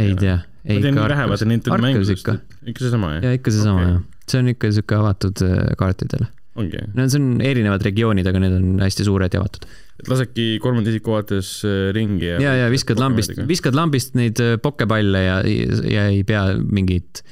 [0.00, 0.40] ei tea.
[0.42, 2.30] ma tean nii vähe, vaata Nintendo mängudest,
[2.66, 3.28] ikka seesama jah?
[3.28, 3.92] jaa, ikka seesama okay.
[3.92, 4.02] jah.
[4.30, 6.28] see on ikka sihuke avatud äh, kaartidele.
[6.60, 6.84] ongi?
[6.98, 9.68] no see on erinevad regioonid, aga need on hästi suured ja avatud.
[10.00, 14.40] Et lasedki kolmanda isiku vaates äh, ringi ja ja, ja viskad lambist, viskad lambist neid
[14.42, 15.36] äh, pokepalle ja,
[15.86, 17.22] ja ei pea mingit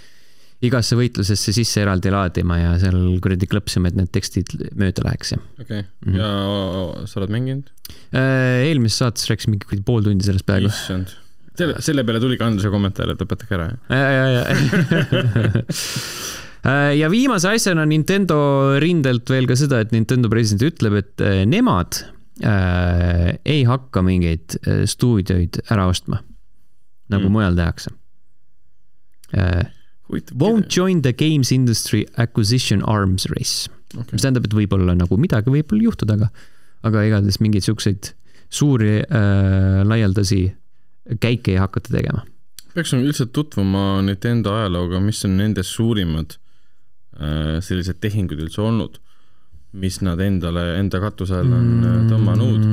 [0.63, 5.41] igasse võitlusesse sisse eraldi laadima ja seal kuradi klõpsima, et need tekstid mööda läheks ja.
[5.59, 5.83] okei okay.
[5.83, 6.21] mm, -hmm.
[6.21, 7.73] ja sa oled mänginud?
[8.15, 10.71] Äh, eelmises saates rääkis mingi kuradi pool tundi sellest peaaegu.
[10.71, 11.17] issand,
[11.59, 13.69] selle, selle peale tuli ka Andruse kommentaar, et lõpetage ära.
[13.91, 14.43] ja, ja, ja
[17.03, 18.39] ja viimase asjana Nintendo
[18.79, 22.05] rindelt veel ka seda, et Nintendo president ütleb, et nemad
[22.47, 24.59] äh, ei hakka mingeid
[24.91, 26.23] stuudioid ära ostma,
[27.13, 27.37] nagu mm.
[27.37, 27.95] mujal tehakse.
[29.33, 29.65] Äh,
[30.37, 33.71] Won't join the games industry acquisition arms race.
[33.93, 34.13] Okay..
[34.13, 36.29] mis tähendab, et võib-olla nagu midagi võib-olla juhtuda, aga,
[36.89, 38.13] aga igatahes mingeid siukseid
[38.53, 40.47] suuri äh, laialdasi
[41.21, 42.25] käike ei hakata tegema.
[42.73, 48.97] peaksime üldse tutvuma Nintendo ajalooga, mis on nende suurimad äh, sellised tehingud üldse olnud,
[49.73, 52.09] mis nad endale, enda katuse all on mm.
[52.11, 52.65] tõmmanud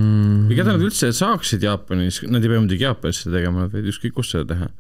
[0.50, 3.92] või keda nad üldse saaksid Jaapanis, nad ei pea muidugi Jaapanis seda tegema, nad võivad
[3.94, 4.72] ükskõik kus seda teha,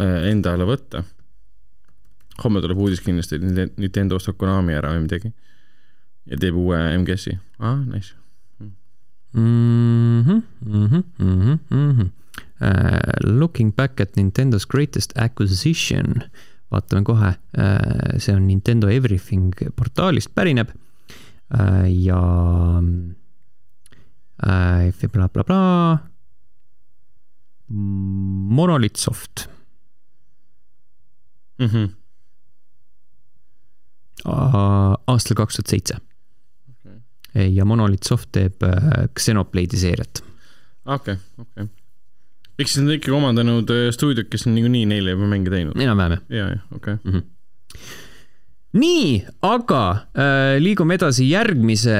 [0.00, 1.04] äh, enda alla võtta
[2.44, 5.32] homme tuleb uudis kindlasti, et Nintendo ostab Konami ära või midagi.
[6.30, 8.14] ja teeb uue MGS-i, ah nice
[9.32, 10.24] mm.
[10.24, 12.08] -hmm, mm -hmm, mm -hmm.
[12.60, 16.22] Uh, looking back at Nintendo's greatest acquisition,
[16.70, 20.89] vaatame kohe uh,, see on Nintendo Everything portaalist pärineb uh,
[21.88, 22.20] ja
[24.42, 25.98] uh, blablabla bla, bla.
[27.70, 29.48] Monolith Soft
[31.58, 31.66] mm.
[31.66, 31.88] -hmm.
[35.06, 35.96] aastal kaks tuhat seitse.
[37.34, 40.24] ja Monolith Soft teeb äh, Xenoblade'i seeriat.
[40.84, 41.76] okei okay,, okei okay.
[42.58, 45.76] eks nad on ikkagi omandanud äh, stuudiot, kes on niikuinii neile juba mänge teinud.
[45.78, 46.22] enam-vähem jah.
[46.28, 47.12] ja, ja okei okay.
[47.12, 47.18] mm.
[47.18, 47.22] -hmm
[48.76, 51.96] nii, aga äh, liigume edasi järgmise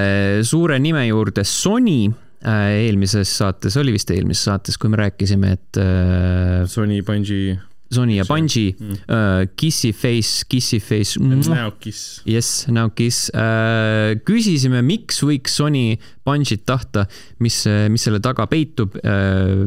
[0.46, 2.86] suure nime juurde, Sony äh,.
[2.86, 6.62] eelmises saates, oli vist eelmises saates, kui me rääkisime, et äh,.
[6.70, 7.58] Sony, Bungi
[7.90, 8.90] Sony ja Bungi mm.
[9.10, 11.18] uh,, Kissy Face, Kissy Face.
[11.18, 12.22] Now Kiss.
[12.24, 14.14] Yes, Now Kiss uh,.
[14.22, 15.96] küsisime, miks võiks Sony
[16.26, 17.08] Bungit tahta,
[17.42, 19.66] mis, mis selle taga peitub uh,.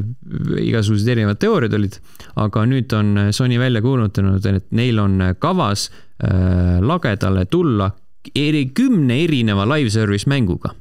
[0.64, 2.00] igasugused erinevad teooriad olid,
[2.36, 7.92] aga nüüd on Sony välja kuulutanud, et neil on kavas uh, lagedale tulla
[8.36, 10.74] eri, kümne erineva live service mänguga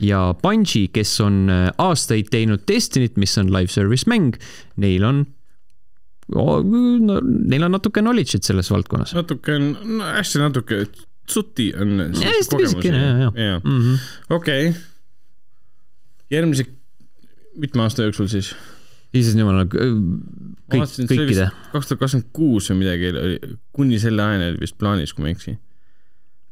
[0.00, 1.44] ja Bungi, kes on
[1.78, 4.38] aastaid teinud Destiny't, mis on live service mäng,
[4.80, 5.24] neil on
[6.34, 9.14] no, neil on natuke knowledge'it selles valdkonnas.
[9.18, 10.82] natuke on, no hästi natuke,
[11.30, 11.96] suti on.
[12.16, 13.60] hästi pisikene, ja, ja.
[13.64, 13.94] Mhm.
[14.30, 14.74] okei.
[16.30, 16.66] järgmise,
[17.58, 18.54] mitme aasta jooksul siis?
[19.16, 21.48] Issand jumal, kõik, kõikide.
[21.72, 25.32] kaks tuhat kakskümmend kuus või midagi oli, kuni selle ajani oli vist plaanis, kui ma
[25.32, 25.56] ei eksi.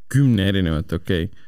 [0.08, 1.46] kümne erinevat, okei okay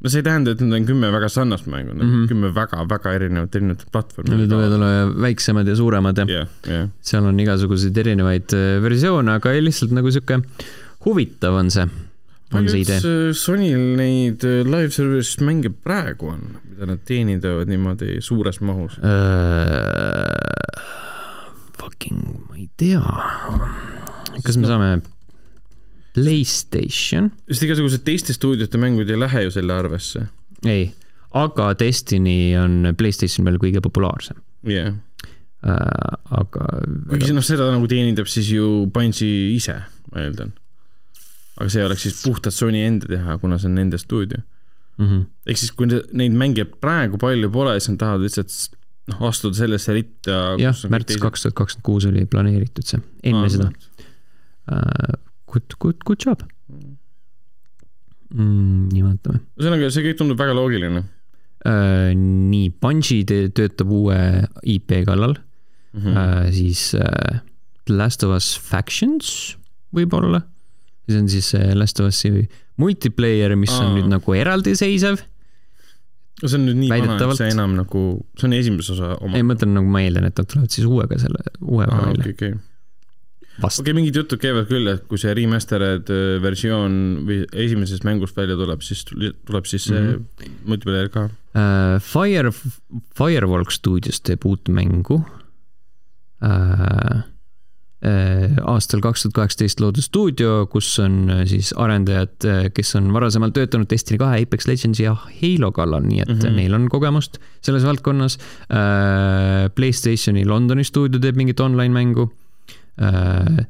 [0.00, 2.28] no see ei tähenda, et need on kümme väga sarnast mängu, need on mm -hmm.
[2.30, 4.36] kümme väga-väga erinevat erinevat platvormi.
[4.36, 4.92] Need võivad olla
[5.26, 6.88] väiksemad ja suuremad ja yeah, yeah.
[7.00, 10.40] seal on igasuguseid erinevaid äh, versioone, aga lihtsalt nagu sihuke
[11.04, 11.86] huvitav on see,
[12.56, 13.00] on see idee.
[13.36, 19.06] Sonyl neid äh, live service mänge praegu on, mida nad teenindavad niimoodi suures mahus uh,?
[21.80, 23.00] Fucking, ma ei tea.
[24.44, 24.90] kas me saame
[26.16, 27.30] Playstation.
[27.46, 30.26] sest igasugused teiste stuudiote mängud ei lähe ju selle arvesse.
[30.66, 30.90] ei,
[31.38, 34.40] aga Destiny on Playstation peal kõige populaarsem.
[34.66, 34.98] jah yeah.
[35.62, 36.18] äh,.
[36.42, 36.66] aga.
[37.12, 39.78] kuigi noh, seda nagu teenindab siis ju Bungi ise,
[40.10, 40.52] ma eeldan.
[41.60, 44.40] Aga see oleks siis puhtalt Sony enda teha, kuna see on nende stuudio
[44.96, 45.24] mm -hmm..
[45.46, 48.78] ehk siis, kui neid mänge praegu palju pole, siis nad tahavad lihtsalt
[49.10, 50.38] noh, astuda sellesse ritta.
[50.60, 53.70] jah, märts kaks tuhat kakskümmend kuus oli planeeritud see, enne ah, seda.
[54.70, 55.14] Uh,
[55.50, 56.44] good, good, good job
[58.30, 58.90] mm,.
[58.92, 59.42] nii vaatame.
[59.58, 62.10] ühesõnaga, see kõik tundub väga loogiline uh,.
[62.16, 64.18] nii, Bungi töötab uue
[64.62, 66.00] IP kallal mm.
[66.00, 66.14] -hmm.
[66.14, 67.40] Uh, siis uh,
[67.90, 69.56] Last of Us Factions
[69.96, 70.44] võib-olla.
[71.10, 72.46] See on siis uh, Last of Us'i
[72.80, 73.84] multiplayer, mis Aa.
[73.84, 75.20] on nüüd nagu eraldiseisev
[76.40, 78.06] see on nüüd nii vana, et see enam nagu,
[78.38, 79.36] see on esimese osa oma.
[79.36, 82.36] ei, ma mõtlen nagu ma eeldan, et nad tulevad siis uuega selle, uuega välja okay,.
[82.36, 82.58] Okay
[83.60, 86.94] okei okay,, mingid jutud käivad küll, et kui see remastered äh, versioon
[87.28, 90.54] või esimesest mängust välja tuleb, siis tuleb siis see mm -hmm.
[90.70, 91.98] multiplayer ka uh,.
[92.00, 92.52] Fire,
[93.18, 95.26] Firewalk Studios teeb uut mängu uh,
[98.00, 104.16] aastal kaks tuhat kaheksateist loodud stuudio, kus on siis arendajad, kes on varasemalt töötanud Destiny
[104.22, 106.56] kahe, Apex Legendsi ja Halo kallal, nii et mm -hmm.
[106.56, 108.38] neil on kogemust selles valdkonnas.
[109.74, 112.30] Playstationi Londoni stuudio teeb mingit online mängu
[113.02, 113.66] äh,.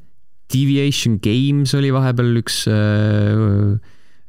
[0.51, 3.79] Deviation Games oli vahepeal üks äh,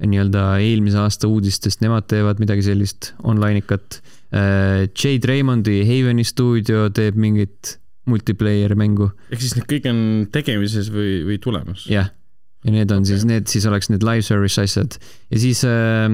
[0.02, 4.02] nii-öelda eelmise aasta uudistest, nemad teevad midagi sellist online'ikat
[4.34, 4.88] äh,.
[4.93, 7.78] Jade Raymondi Haveni stuudio teeb mingit
[8.10, 9.12] multiplayer mängu.
[9.32, 11.86] ehk siis need kõik on tegemises või, või tulemas?
[11.89, 12.18] jah yeah
[12.62, 13.10] ja need on okay.
[13.10, 14.97] siis, need siis oleks need live service asjad.
[15.34, 16.06] ja siis äh,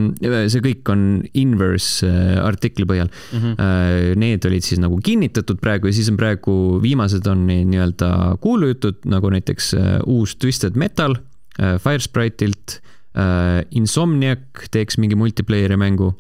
[0.52, 1.02] see kõik on
[1.38, 3.40] inverse äh, artikli põhjal mm.
[3.40, 3.56] -hmm.
[3.58, 9.04] Äh, need olid siis nagu kinnitatud praegu ja siis on praegu, viimased on nii-öelda kuulujutud,
[9.06, 11.18] nagu näiteks äh, uus Twisted Metal
[11.60, 12.80] äh, Firesprite'ilt
[13.18, 13.66] äh,.
[13.72, 16.14] Insomniac teeks mingi multiplayer'i mängu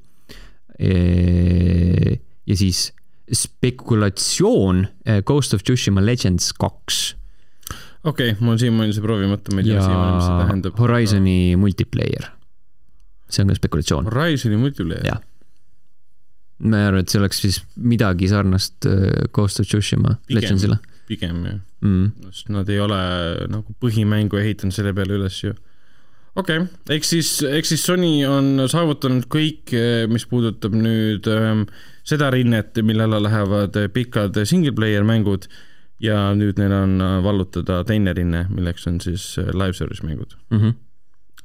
[0.79, 2.17] e.
[2.47, 2.91] ja siis
[3.33, 7.15] spekulatsioon äh, Ghost of Tsushima Legends kaks
[8.03, 10.77] okei okay,, mul on siiamaani see proovimata, ma ei tea siiamaani, mis see tähendab.
[10.79, 12.29] Horizon'i multiplayer.
[13.29, 14.07] see on ka spekulatsioon.
[14.07, 15.07] Horizon'i multiplayer?
[15.07, 15.23] jah.
[16.63, 20.79] ma arvan, et see oleks siis midagi sarnast äh, Ghost of Tsushima Legendsile.
[21.07, 22.31] pigem jah mm..
[22.31, 22.99] sest nad ei ole
[23.51, 25.53] nagu põhimängu ehitanud selle peale üles ju.
[26.37, 31.65] Okei okay., ehk siis, ehk siis Sony on saavutanud kõik, äh, mis puudutab nüüd ähm,
[32.07, 35.49] seda rinnet, mille alla lähevad pikad single player mängud
[36.03, 40.59] ja nüüd neil on äh, vallutada teine rinne, milleks on siis live service mängud mm.
[40.61, 40.75] -hmm.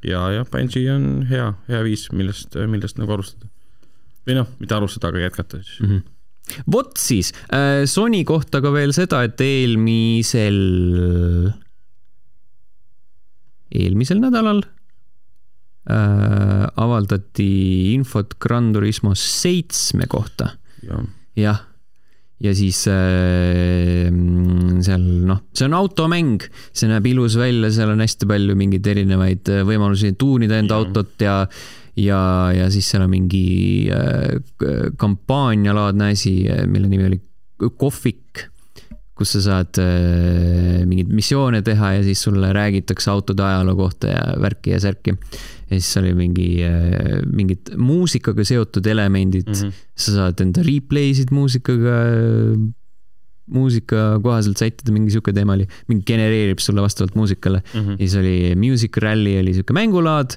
[0.08, 3.48] ja, ja Bungi on hea, hea viis, millest, millest nagu alustada.
[4.26, 5.88] või noh, mitte alustada, aga jätkata siis mm.
[5.88, 6.10] -hmm
[6.72, 10.58] vot siis äh,, Sony kohta ka veel seda, et eelmisel,
[13.70, 14.62] eelmisel nädalal
[15.90, 20.52] äh, avaldati infot Gran Turismo seitsme kohta.
[20.82, 20.98] Ja..
[21.38, 21.60] jah,
[22.42, 24.08] ja siis äh,
[24.82, 26.42] seal noh, see on automäng,
[26.74, 30.82] see näeb ilus välja, seal on hästi palju mingeid erinevaid äh, võimalusi tuunida enda ja.
[30.82, 31.36] autot ja
[31.98, 32.20] ja,
[32.56, 33.44] ja siis seal on mingi
[33.92, 34.40] äh,
[34.98, 37.20] kampaanialaadne asi, mille nimi oli
[37.78, 38.48] kohvik,
[39.18, 44.22] kus sa saad äh, mingeid missioone teha ja siis sulle räägitakse autode ajaloo kohta ja
[44.40, 45.16] värki ja särki.
[45.70, 49.82] ja siis oli mingi äh,, mingid muusikaga seotud elemendid mm, -hmm.
[49.96, 51.98] sa saad enda replay sid muusikaga
[53.50, 57.80] muusika kohaselt sättida, mingi sihuke teema oli, mingi genereerib sulle vastavalt muusikale mm.
[57.80, 57.96] -hmm.
[57.98, 60.36] ja siis oli Music Rally oli sihuke mängulaad,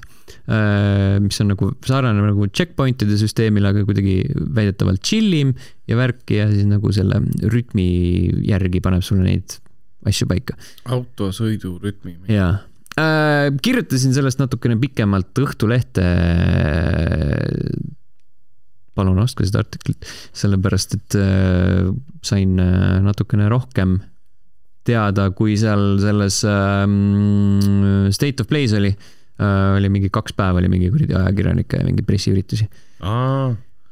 [0.50, 4.22] äh, mis on nagu sarnane nagu checkpoint'ide süsteemile, aga kuidagi
[4.54, 5.54] väidetavalt chill im
[5.88, 7.88] ja värki ja siis nagu selle rütmi
[8.48, 9.58] järgi paneb sulle neid
[10.06, 10.56] asju paika.
[10.84, 12.18] autosõidu rütmi.
[12.28, 12.58] jaa
[12.98, 13.52] äh,.
[13.62, 16.04] kirjutasin sellest natukene pikemalt Õhtulehte
[18.96, 21.90] palun ostke seda artiklit, sellepärast et äh,
[22.26, 23.98] sain äh, natukene rohkem
[24.86, 26.86] teada, kui seal selles äh,
[28.16, 29.76] State of Play's oli äh,.
[29.76, 32.68] oli mingi kaks päeva oli mingi kuradi ajakirjanikke ja mingeid pressiüritusi.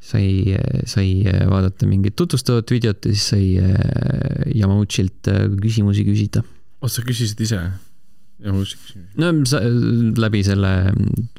[0.05, 0.57] sai,
[0.89, 1.09] sai
[1.51, 6.45] vaadata mingit tutvustavat videot ja siis sai äh, Yamauchilt äh, küsimusi küsida.
[6.81, 7.61] oh, sa küsisid ise?
[8.45, 9.09] Yamauchi küsimusi?
[9.21, 9.61] no sa,
[10.25, 10.77] läbi selle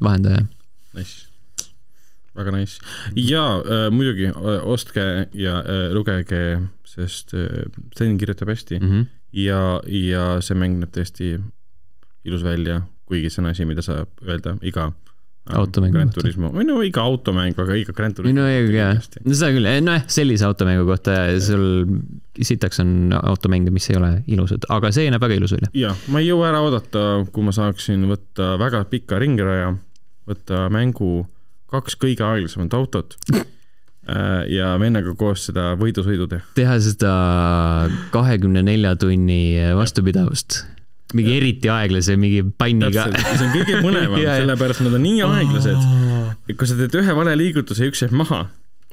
[0.02, 0.46] vahendaja.
[0.94, 1.25] Nice
[2.36, 2.78] väga nice.
[3.16, 4.30] ja äh, muidugi
[4.62, 6.42] ostke ja äh, lugege,
[6.84, 7.64] sest äh,
[7.94, 9.06] Sten kirjutab hästi mm -hmm.
[9.32, 11.36] ja, ja see mäng näeb tõesti
[12.24, 15.06] ilus välja, kuigi see on asi, mida saab öelda iga äh,
[15.54, 16.50] automängu kohta.
[16.54, 18.40] või no iga automäng, aga iga Grand Turismo.
[18.40, 21.86] no jaa, no seda küll, nojah, sellise automängu kohta sul
[22.42, 25.70] sitaks on automänge, mis ei ole ilusad, aga see näeb väga ilus välja.
[25.86, 29.72] jah, ma ei jõua ära oodata, kui ma saaksin võtta väga pika ringiraja,
[30.26, 31.28] võtta mängu
[31.72, 36.46] kaks kõige aeglasemat autot äh, ja vennaga koos seda võidusõidu teha.
[36.58, 37.12] teha seda
[38.14, 40.62] kahekümne nelja tunni vastupidavust
[41.14, 41.38] mingi ja.
[41.40, 43.06] eriti aeglase mingi panniga.
[43.12, 45.88] see on kõige põnevam sellepärast nad on nii aeglased,
[46.48, 48.46] et kui sa teed ühe vale liigutuse ja üks jääb maha,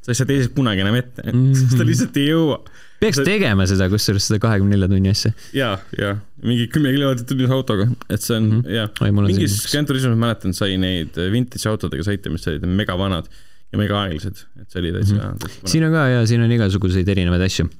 [0.03, 2.59] sa ei saa teisest kunagi enam ette mm, sest ta lihtsalt ei jõua.
[3.03, 5.33] Peaks tegema seda, kusjuures seda kahekümne nelja tunni asja.
[5.55, 8.71] ja, ja mingi kümme kilomeetrit tunnis autoga, et see on mm -hmm.
[8.77, 13.29] ja, mingis Gran Turismos ma mäletan, sai neid vintage autodega sõita, mis olid mega vanad
[13.73, 15.21] ja mega aeglased, et see oli täitsa mm.
[15.21, 15.69] -hmm.
[15.71, 17.71] siin on ka ja siin on igasuguseid erinevaid asju uh,.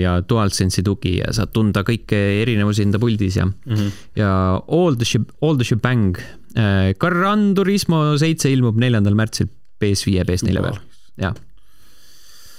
[0.00, 3.90] ja DualSense'i tugi ja saad tunda kõiki erinevusi enda puldis ja mm, -hmm.
[4.20, 4.30] ja
[4.60, 6.92] all the, all the shebang uh,.
[7.00, 9.48] Gran Turismo seitse ilmub neljandal märtsil
[9.80, 10.82] PS5 ja PS4 peal,
[11.20, 11.34] jah.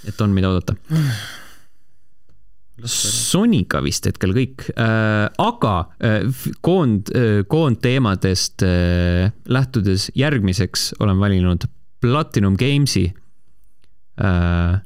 [0.08, 0.76] Et on, mida oodata.
[2.88, 4.66] Sonica vist hetkel kõik.
[4.74, 11.68] Äh,, aga äh, koond äh,, koondteemadest äh, lähtudes järgmiseks olen valinud
[12.02, 13.12] Platinum Games'i.
[14.22, 14.80] Äh,.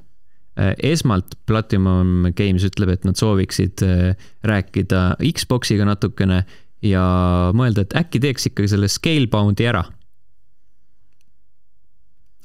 [0.56, 4.14] Äh, esmalt Platinum Games ütleb, et nad sooviksid äh,
[4.48, 6.46] rääkida Xbox'iga natukene
[6.80, 7.04] ja
[7.52, 9.84] mõelda, et äkki teeks ikka selle Scalebound'i ära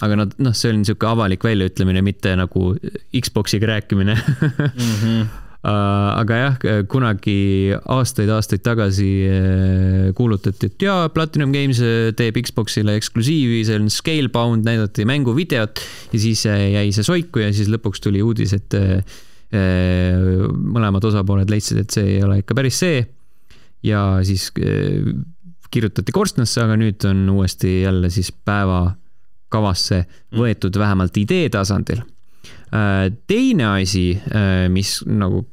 [0.04, 2.72] aga nad, noh, see oli niisugune avalik väljaütlemine, mitte nagu
[3.12, 4.92] Xbox'iga rääkimine mm.
[5.00, 5.30] -hmm.
[6.20, 6.54] aga jah,
[6.88, 13.90] kunagi aastaid-aastaid tagasi äh, kuulutati, et jaa, Platinum Games äh, teeb Xbox'ile eksklusiivi, see on
[13.92, 15.82] Scalebound, näidati mänguvideot
[16.12, 18.80] ja siis jäi see soiku ja siis lõpuks tuli uudis, et
[19.50, 23.00] mõlemad osapooled leidsid, et see ei ole ikka päris see.
[23.82, 24.52] ja siis
[25.70, 28.92] kirjutati korstnasse, aga nüüd on uuesti jälle siis päeva
[29.50, 30.04] kavasse
[30.36, 32.02] võetud vähemalt idee tasandil.
[32.70, 35.44] Äh, teine asi, äh, mis nagu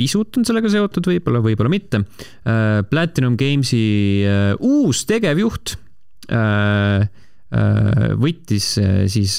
[0.00, 2.02] pisut on sellega seotud, võib-olla, võib-olla mitte.
[2.48, 4.24] Äh, Platinum Games'i
[4.58, 5.76] uus tegevjuht
[8.20, 8.66] võttis
[9.10, 9.32] siis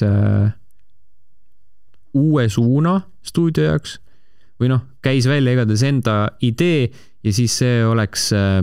[2.19, 3.93] uue suuna stuudio jaoks
[4.61, 6.89] või noh, käis välja igatahes enda idee
[7.25, 8.59] ja siis see oleks äh,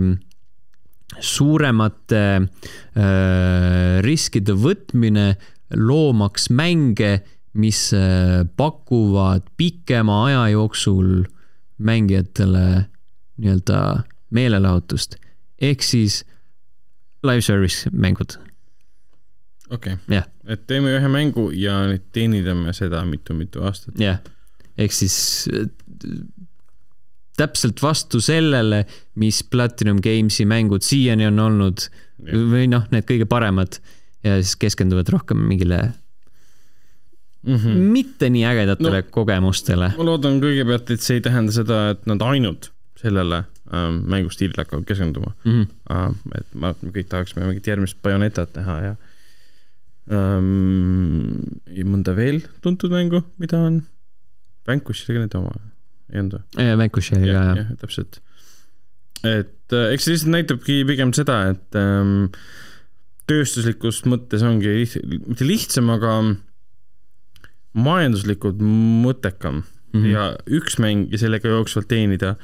[1.21, 5.33] suuremate äh, riskide võtmine,
[5.75, 7.19] loomaks mänge,
[7.59, 11.25] mis äh, pakuvad pikema aja jooksul
[11.79, 12.85] mängijatele
[13.39, 14.03] nii-öelda
[14.35, 15.15] meelelahutust.
[15.61, 16.25] ehk siis
[17.23, 18.37] live service mängud.
[19.69, 20.21] okei okay.
[20.47, 21.81] et teeme ühe mängu ja
[22.11, 23.95] teenindame seda mitu-mitu aastat.
[23.97, 24.37] jah yeah.,
[24.77, 25.49] ehk siis
[27.39, 28.83] täpselt vastu sellele,
[29.19, 32.35] mis Platinum Gamesi mängud siiani on olnud ja.
[32.35, 33.79] või noh, need kõige paremad
[34.25, 35.79] ja siis keskenduvad rohkem mingile
[37.43, 37.85] mm -hmm.
[37.95, 39.93] mitte nii ägedatele no, kogemustele.
[39.97, 43.43] ma loodan kõigepealt, et see ei tähenda seda, et nad ainult sellele
[43.73, 45.51] ähm, mängustiilile hakkavad keskenduma mm.
[45.51, 45.67] -hmm.
[45.95, 48.95] Ähm, et ma me kõik tahaksime mingit järgmist Bayonetat näha ja
[50.11, 51.39] ähm,
[51.93, 53.83] mõnda veel tuntud mängu, mida on
[54.67, 55.55] Vanquish oli ka nende oma,
[56.13, 56.67] ei olnud või?
[56.83, 57.71] Vanquish oli ka, jah.
[57.81, 58.21] täpselt.
[59.23, 62.29] et äh, eks see lihtsalt näitabki pigem seda, et ähm,
[63.29, 64.95] tööstuslikus mõttes ongi liht,
[65.27, 66.15] mitte lihtsam, aga
[67.77, 70.07] majanduslikult mõttekam mm -hmm.
[70.13, 72.35] ja üks mäng ja sellega jooksvalt teenida.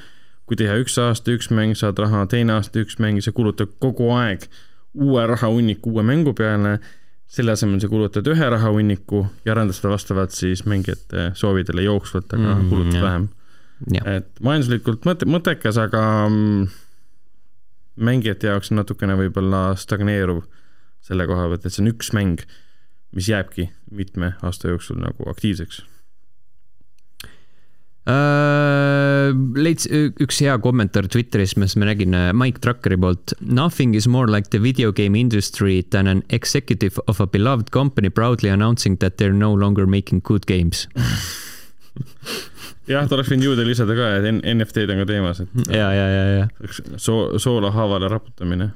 [0.46, 4.12] kui teha üks aasta üks mäng, saad raha, teine aasta üks mäng, sa kulutad kogu
[4.14, 4.46] aeg
[4.94, 6.80] uue rahahunniku uue mängu peale
[7.28, 12.56] selle asemel sa kulutad ühe rahahunniku ja arendad seda vastavalt siis mängijate soovidele jooksvalt, aga
[12.56, 13.04] mm, kulutad jah.
[13.08, 13.28] vähem.
[13.94, 16.68] Et majanduslikult mõte, mõttekas, aga mm,
[17.96, 20.44] mängijate jaoks natukene võib-olla stagneeruv
[21.06, 22.46] selle koha pealt, et see on üks mäng,
[23.16, 25.84] mis jääbki mitme aasta jooksul nagu aktiivseks.
[28.06, 33.34] Uh, leits üks hea kommentaar Twitteris, mis ma nägin äh, Mike Truckeri poolt.
[33.42, 38.10] Nothing is more like the video game industry than an executive of a beloved company
[38.14, 40.86] proudly announcing that they are no longer making good games
[42.90, 45.60] jah, ta oleks võinud juurde lisada ka, et NFT-d on ka teemas, et.
[45.74, 46.72] ja, ja, ja, ja.
[47.02, 48.70] soo-, soolahaavale raputamine.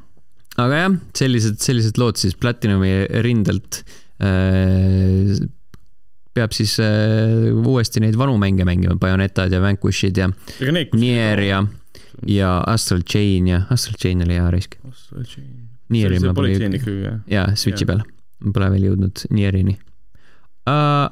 [0.57, 2.93] aga jah, sellised, sellised lood siis Platinumi
[3.25, 3.83] rindelt
[4.23, 5.35] äh,
[6.35, 10.29] peab siis äh, uuesti neid vanu mänge mängima, Bayonetad ja Vanquishid ja
[10.93, 11.63] Nier ja,
[12.27, 14.79] ja Astral Chain ja Astral Chain oli hea risk.
[15.89, 18.03] Nieri ma pole jaa, Switchi peal.
[18.45, 19.73] ma pole veel jõudnud Nierini
[20.69, 21.09] uh,.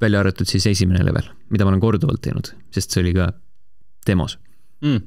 [0.00, 3.30] Välja arvatud siis esimene level, mida ma olen korduvalt teinud, sest see oli ka
[4.08, 4.38] demos
[4.84, 5.06] mm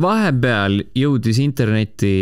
[0.00, 2.12] vahepeal jõudis internetti,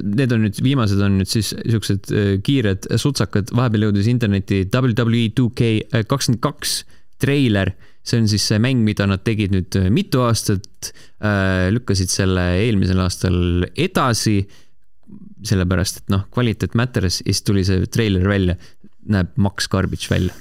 [0.00, 5.28] need on nüüd, viimased on nüüd siis siuksed äh, kiired sutsakad, vahepeal jõudis internetti WWE
[5.36, 6.80] 2K kakskümmend kaks
[7.20, 7.74] treiler.
[8.08, 12.46] see on siis see mäng, mida nad tegid nüüd äh, mitu aastat, äh, lükkasid selle
[12.62, 14.40] eelmisel aastal edasi.
[15.48, 18.56] sellepärast, et noh, kvaliteet matters ja siis tuli see treiler välja,
[19.08, 20.34] näeb Max Garbage välja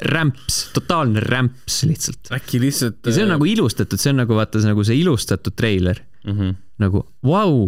[0.00, 2.30] rämps, totaalne rämps lihtsalt.
[2.32, 2.96] äkki lihtsalt.
[3.04, 6.00] ja see on äh, nagu ilustatud, see on nagu vaata, see nagu see ilustatud treiler
[6.24, 6.38] mm.
[6.38, 6.54] -hmm.
[6.80, 7.66] nagu vau wow,,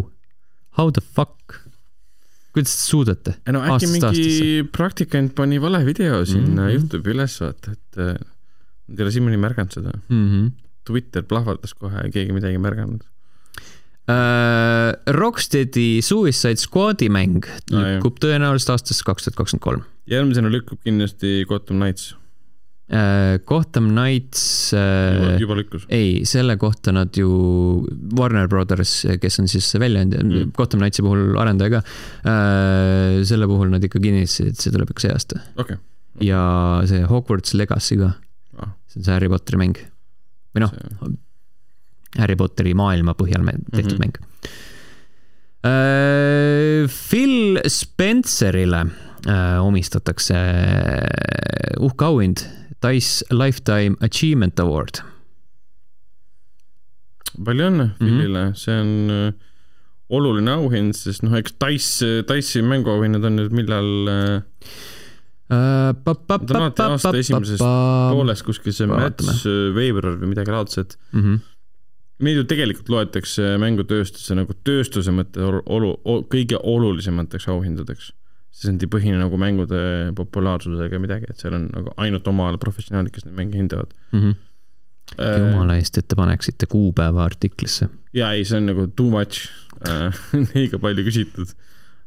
[0.78, 1.60] how the fuck.
[2.56, 3.34] kuidas te suudate?
[3.52, 4.64] no äkki mingi aastasse?
[4.72, 6.74] praktikant pani vale video sinna mm -hmm.
[6.78, 8.16] Youtube'i üles, vaata, et äh,
[8.88, 10.28] nad ei ole siiamaani märganud seda mm.
[10.28, 10.50] -hmm.
[10.84, 13.04] Twitter plahvatas kohe keegi midagi ei märganud.
[14.10, 21.44] Rocksteadi Suicide Squadi mäng lükkub no, tõenäoliselt aastasse kaks tuhat kakskümmend kolm järgmisena lükkub kindlasti
[21.48, 22.12] Gotham Knights
[22.92, 23.38] äh,.
[23.46, 25.38] Gotham Knights äh,.
[25.40, 25.86] juba, lükkus.
[25.88, 27.30] ei, selle kohta nad ju,
[28.18, 31.82] Warner Brothers, kes on siis väljaandja mm., Gotham Knightsi puhul arendaja ka
[32.26, 33.22] äh,.
[33.28, 35.78] selle puhul nad ikka kinnitasid, et see tuleb ikka see aasta okay..
[36.24, 36.42] ja
[36.90, 38.14] see Hogwarts Legacy ka
[38.58, 38.74] ah..
[38.90, 39.78] see on see Harry Potteri mäng.
[40.52, 41.20] või noh see...,
[42.18, 44.04] Harry Potteri maailma põhjal tehtud mm -hmm.
[44.04, 44.14] mäng
[45.64, 46.88] äh,.
[46.88, 48.86] Phil Spencerile
[49.26, 52.46] äh, omistatakse äh, uhke auhind,
[52.82, 55.02] Dice Lifetime Achievement Award.
[57.44, 57.98] palju õnne mhm.
[57.98, 58.54] Philile mm, -hmm.
[58.54, 59.34] see on
[60.08, 63.88] oluline auhind, sest noh, eks Dice, Dice'i mänguauhinnad on nüüd millal
[65.48, 71.20] pa, pa, alati aasta esimeses pooles kuskil see märts, veebruar või midagi laadset mm.
[71.20, 71.40] -hmm.
[72.22, 75.94] Neid ju tegelikult loetakse mängutööstuse nagu tööstuse mõttes olu, olu,
[76.30, 78.12] kõige olulisemateks auhindadeks
[78.52, 79.80] sisendipõhine nagu mängude
[80.16, 84.20] populaarsusega midagi, et seal on nagu ainult oma ala professionaalid, kes neid mänge hindavad mm.
[84.20, 84.40] -hmm.
[85.20, 87.88] Äh, jumala eest, et te paneksite kuupäeva artiklisse.
[88.14, 89.48] ja ei, see on nagu too much
[89.88, 90.14] äh,
[90.54, 91.54] liiga palju küsitud.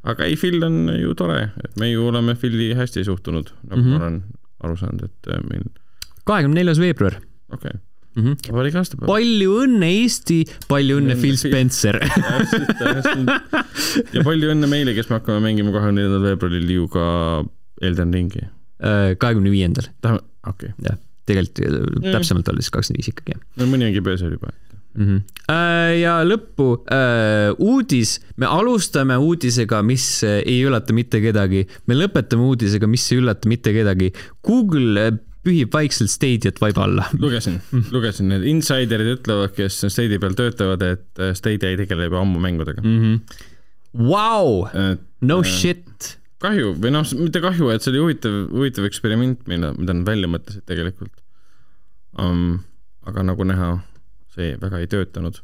[0.04, 3.88] aga ei, Phil on ju tore, et me ju oleme Phil'i hästi suhtunud, nagu mm
[3.88, 4.00] -hmm.
[4.00, 4.24] ma olen
[4.60, 5.68] aru saanud, et äh, meil.
[6.24, 7.20] kahekümne neljas veebruar.
[7.50, 7.82] okei okay
[8.16, 8.24] mm.
[8.24, 8.52] -hmm.
[8.52, 9.08] vabariigi aastapäev.
[9.10, 10.40] palju õnne, Eesti,
[10.72, 12.00] palju õnne, Phil Spencer
[14.16, 17.08] ja palju õnne meile, kes me hakkame mängima kahekümne neljandal veebruaril ju ka
[17.82, 18.46] Elden Ringi.
[18.84, 19.90] Äh, kahekümne viiendal.
[20.48, 22.12] okei jah, tegelikult mm.
[22.12, 23.40] täpsemalt olles kakskümmend viis ikkagi.
[23.60, 24.54] no mõni ongi pöösel juba
[24.96, 25.52] Mm -hmm.
[26.00, 32.88] ja lõppu äh, uudis, me alustame uudisega, mis ei üllata mitte kedagi, me lõpetame uudisega,
[32.88, 34.14] mis ei üllata mitte kedagi.
[34.40, 35.12] Google
[35.46, 37.08] pühib vaikselt Stadiat vaiba alla.
[37.22, 37.60] lugesin,
[37.94, 42.42] lugesin, need insiderid ütlevad, kes Stadia peal töötavad, et äh, Stadia ei tegele juba ammu
[42.44, 43.02] mängudega mm.
[43.02, 43.44] -hmm.
[43.96, 44.66] Wow,
[45.24, 46.18] no äh, shit.
[46.44, 50.32] kahju või noh, mitte kahju, et see oli huvitav, huvitav eksperiment, mida, mida nad välja
[50.32, 51.14] mõtlesid tegelikult.
[52.20, 52.64] um,.
[53.06, 53.70] aga nagu näha,
[54.34, 55.40] see väga ei töötanud.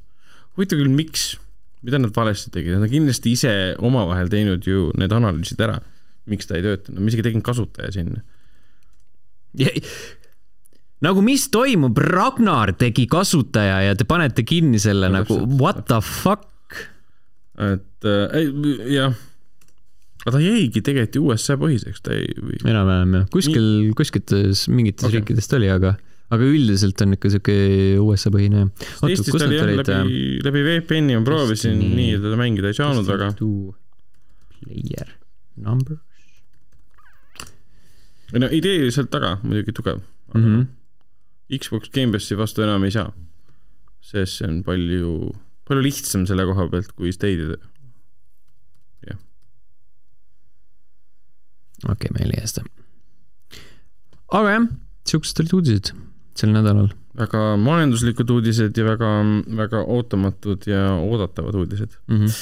[0.57, 1.37] huvitav küll, miks,
[1.85, 5.79] mida nad valesti tegid, nad on kindlasti ise omavahel teinud ju need analüüsid ära,
[6.25, 8.21] miks ta ei töötanud, ma isegi tegin kasutaja sinna
[11.05, 15.83] nagu mis toimub, Ragnar tegi kasutaja ja te panete kinni selle ja, nagu täpselt, what
[15.89, 16.47] the fuck?
[17.61, 18.45] et äh,
[18.89, 19.17] jah,
[20.23, 22.61] aga ta jäigi tegelikult ju USA põhiseks, ta ei või....
[22.63, 25.19] enam-vähem jah, kuskil Nii..., kuskites mingites okay.
[25.19, 25.95] riikidest oli, aga,
[26.31, 27.55] aga üldiselt on ikka siuke
[28.01, 28.67] USA põhine.
[29.09, 30.13] Eestis ta oli jah, läbi, äh,
[30.47, 33.33] läbi VPN-i ma proovisin nii, nii teda mängida ei saanud väga.
[34.61, 35.17] Player
[38.31, 38.51] numbers.
[38.51, 39.99] no idee sealt taga muidugi tugev
[40.33, 40.43] mm.
[40.43, 40.69] -hmm
[41.59, 43.11] Xbox Gamepassi vastu enam ei saa.
[44.01, 45.31] sest see on palju,
[45.67, 47.57] palju lihtsam selle koha pealt kui Stadia.
[49.07, 49.19] jah.
[51.83, 52.65] okei okay,, ma ei leia seda.
[54.39, 54.67] aga jah,
[55.11, 55.93] siuksed olid uudised
[56.39, 59.09] sel nädalal väga majanduslikud uudised ja väga,
[59.57, 62.17] väga ootamatud ja oodatavad uudised mm.
[62.17, 62.35] -hmm.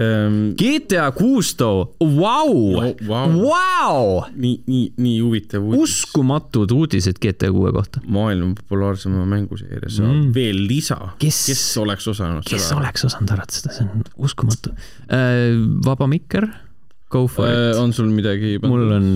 [0.00, 4.24] Ähm, GTA kuus too, vau, vau!
[4.36, 5.80] nii, nii, nii huvitav uudis.
[5.82, 8.00] uskumatud uudised GTA kuue kohta.
[8.06, 10.32] maailma populaarsema mänguseeria saab mm.
[10.34, 10.98] veel lisa.
[11.18, 12.80] kes, kes oleks osanud kes seda?
[12.80, 15.52] oleks osanud arvata seda, see on uskumatu äh,.
[15.84, 16.48] vaba mikker,
[17.10, 17.76] go for äh, it.
[17.76, 18.58] on sul midagi?
[18.62, 19.06] mul on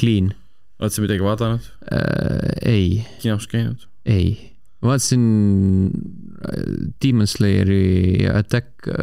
[0.00, 0.32] clean.
[0.80, 2.56] oled sa midagi vaadanud äh,?
[2.64, 3.04] ei.
[3.20, 3.86] kinos käinud?
[4.04, 4.53] ei
[4.84, 6.64] vaatasin äh,
[7.04, 8.94] Demon Slayeri Attack äh,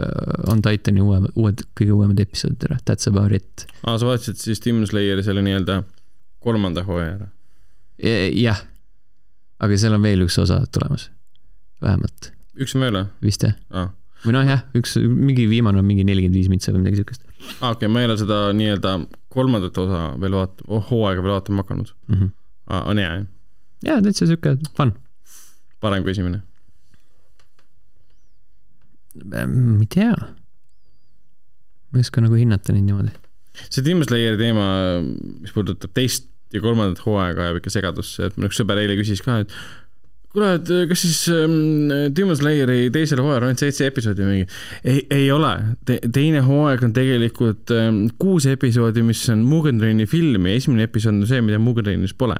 [0.52, 3.66] on Titani uue, uued, kõige uuemad episoodid ära, that's about it.
[3.84, 5.82] aa, sa vaatasid siis Demon Slayeri selle nii-öelda
[6.44, 7.32] kolmanda hooaja ära?
[8.34, 8.62] jah,
[9.62, 11.10] aga seal on veel üks osa tulemas,
[11.84, 12.32] vähemalt.
[12.58, 13.10] üks on veel või?
[13.26, 13.92] vist jah ah..
[14.26, 17.26] või noh, jah, üks, mingi viimane on mingi nelikümmend viis mintsa või midagi siukest.
[17.60, 18.96] aa, okei okay,, ma ei ole seda nii-öelda
[19.34, 22.16] kolmandat osa veel vaat-, hooaega veel vaatama hakanud mm.
[22.16, 22.38] -hmm.
[22.72, 23.26] Ah, on hea, jah?
[23.86, 24.94] jaa, täitsa siuke fun
[25.82, 26.44] parem kui esimene?
[29.28, 30.16] ma ei tea.
[31.92, 33.12] ma ei oska nagu hinnata neid niimoodi.
[33.68, 34.66] see Demon Slayeri teema,
[35.42, 39.24] mis puudutab teist ja kolmandat hooaega, ajab ikka segadusse, et mul üks sõber eile küsis
[39.24, 39.52] ka, et
[40.32, 44.48] kuule, et kas siis ähm, Demon Slayeri teisel hooajal on ainult seitse episoodi mingi?
[44.84, 45.52] ei, ei ole
[45.88, 46.00] Te,.
[46.08, 51.20] teine hooaeg on tegelikult ähm, kuus episoodi, mis on Mugen Traini film ja esimene episood
[51.20, 52.40] on see, mida Mugen Trainis pole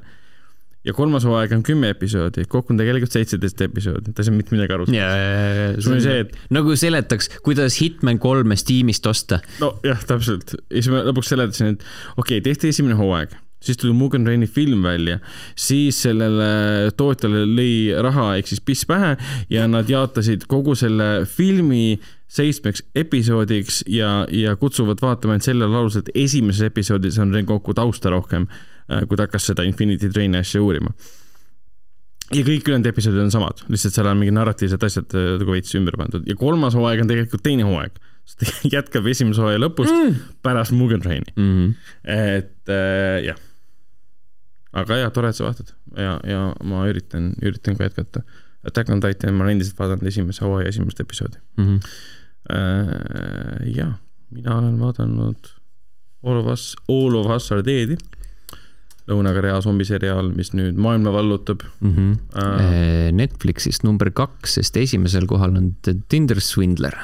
[0.86, 4.56] ja kolmas hooaeg on kümme episoodi, kokku on tegelikult seitseteist episoodi, ta ei saa mitte
[4.56, 4.88] midagi aru.
[4.90, 6.34] see on see, et.
[6.54, 9.42] nagu seletaks, kuidas Hitman kolme Steamist osta.
[9.62, 10.56] nojah, täpselt.
[10.58, 11.88] ja siis ma lõpuks seletasin, et
[12.18, 15.20] okei okay,, tehti esimene hooaeg, siis tuli Mugen Traini film välja,
[15.56, 19.14] siis sellele tootjale lõi raha ehk siis piss pähe
[19.54, 22.00] ja nad jaotasid kogu selle filmi
[22.32, 28.10] seitsmeks episoodiks ja, ja kutsuvad vaatama ainult sellel alusel, et esimeses episoodis on kokku tausta
[28.14, 28.48] rohkem
[29.08, 30.94] kui ta hakkas seda Infinity Traini asja uurima.
[32.32, 35.76] ja kõik ülejäänud episoodid on samad, lihtsalt seal on mingid narratiivsed asjad äh, nagu veits
[35.76, 37.98] ümber pandud ja kolmas hooaeg on tegelikult teine hooaeg.
[38.76, 40.20] jätkab esimese hooaja lõpust mm.
[40.46, 41.50] pärast Mugen Traini mm.
[41.58, 41.74] -hmm.
[42.06, 43.40] et äh, jah.
[44.72, 48.24] aga jah, tore, et sa vaatad ja, ja ma üritan, üritan ka jätkata.
[48.62, 51.66] Attack on Titan, ma olen endiselt vaadanud esimese hooaja esimest episoodi mm.
[51.66, 51.94] -hmm.
[52.52, 53.92] Äh, ja,
[54.30, 55.52] mina olen vaadanud
[56.24, 57.98] All of Us, All of Us are Dead'i
[59.10, 61.94] Lõuna-Korea zombiseriaal, mis nüüd maailma vallutab mm.
[61.94, 62.18] -hmm.
[62.38, 66.98] Uh, Netflixist number kaks, sest esimesel kohal on The Tinder Swindler.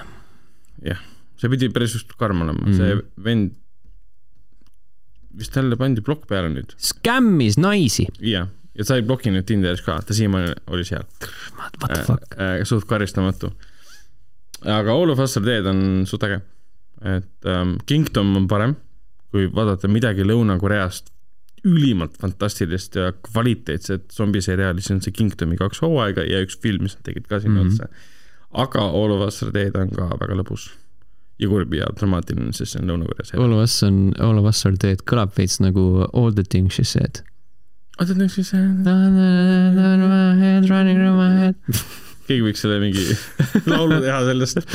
[0.85, 0.99] jah,
[1.41, 2.77] see pidi päris just karm olema mm, -hmm.
[2.77, 3.55] see vend
[5.37, 6.75] vist talle pandi plokk peale nüüd.
[6.77, 8.07] Skämmis naisi.
[8.21, 8.47] jah,
[8.77, 11.05] ja sai ploki nüüd Tinderis ka, ta siiamaani oli seal.
[11.57, 12.59] What the fuck äh,?
[12.61, 13.51] Äh, suht karistamatu.
[14.65, 16.41] aga All of Us are dead on suht äge.
[17.01, 18.75] et ähm, Kingdom on parem,
[19.31, 21.11] kui vaadata midagi Lõuna-Koreast
[21.67, 26.97] ülimalt fantastilist ja kvaliteetset zombiseriaali, see on see Kingdomi kaks hooaega ja üks film, mis
[26.97, 27.73] nad tegid ka sinna mm -hmm.
[27.73, 27.87] otsa.
[28.65, 30.69] aga All of Us Are Dead on ka väga lõbus
[31.39, 33.33] ja kurb ja dramaatiline, sest see on Lõuna-Koreas.
[33.35, 36.73] All of Us on, All of Us Are Dead kõlab veits nagu All the things
[36.73, 37.21] she said.
[37.99, 38.85] All the things she said.
[40.69, 41.55] running through my head
[42.27, 43.03] keegi võiks selle mingi
[43.71, 44.57] laulu teha sellest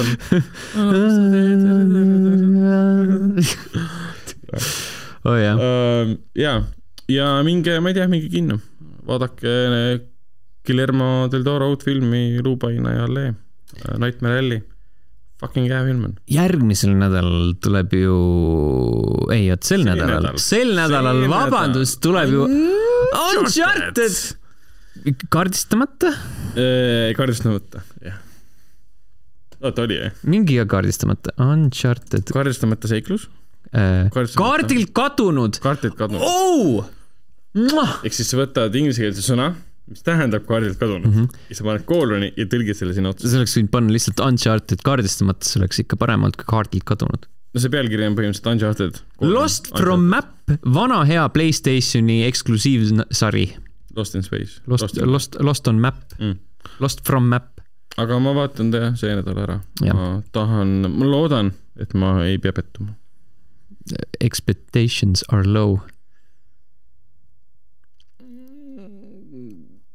[5.28, 6.14] oh jah uh,.
[6.38, 6.56] jaa,
[7.10, 8.58] ja minge, ma ei tea, minge kinno,
[9.08, 9.52] vaadake
[10.62, 13.32] Guillermo del Toro uut filmi Luupaina ja Allee,
[13.82, 14.60] äh, Nightmare Alley
[15.42, 16.12] fucking hea film on.
[16.30, 18.16] järgmisel nädalal tuleb ju,
[19.34, 20.38] ei, oot sel nädalal, nädal.
[20.42, 22.46] sel nädalal, vabandust, tuleb ju
[23.12, 24.14] Uncharted.
[25.34, 26.12] kaardistamata?
[26.54, 28.20] Äh, kaardistamata, jah.
[29.60, 30.14] oota, oli jah?
[30.22, 32.30] mingi kaardistamata, Uncharted.
[32.32, 33.41] kaardistamata seiklus Äh,
[33.72, 35.58] kaardilt kadunud.
[35.62, 36.88] kaardilt kadunud oh!.
[38.04, 39.52] ehk siis sa võtad inglisekeelse sõna,
[39.88, 41.14] mis tähendab kaardilt kadunud mm.
[41.16, 41.44] -hmm.
[41.48, 43.28] ja sa paned kooloni ja tõlgid selle sinna otsa.
[43.28, 47.26] sa oleks võinud panna lihtsalt Uncharted kaardistamata, see oleks ikka parem olnud kui kaardilt kadunud.
[47.54, 49.02] no see pealkiri on põhimõtteliselt Uncharted.
[49.24, 49.84] Lost Uncharted.
[49.84, 53.46] from Map, vana hea Playstationi eksklusiivsari.
[53.96, 54.62] Lost in Space.
[54.66, 56.38] Lost, Lost, Lost, on Map mm.,
[56.80, 57.50] Lost from Map.
[58.00, 59.60] aga ma vaatan ta jah, see nädal ära.
[59.92, 62.94] ma tahan, ma loodan, et ma ei pea pettuma.
[64.20, 65.80] Expectations are low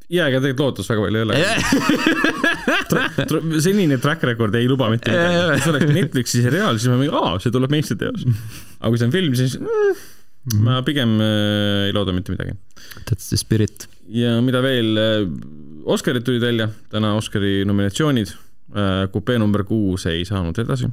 [0.08, 1.36] jaa, ega tegelikult lootust väga palju ei ole
[3.66, 5.40] senine track record ei luba mitte midagi.
[5.52, 8.24] kui see oleks Netflixi seriaal, siis ma mingi, aa, see tuleb meistriteos.
[8.80, 12.56] aga kui see on film, siis mm, ma pigem äh, ei looda mitte midagi.
[13.04, 13.88] That's the spirit.
[14.08, 15.28] ja mida veel äh,,
[15.88, 19.04] Oscarid tulid välja, täna Oscari nominatsioonid äh,.
[19.12, 20.88] kupee number kuus ei saanud edasi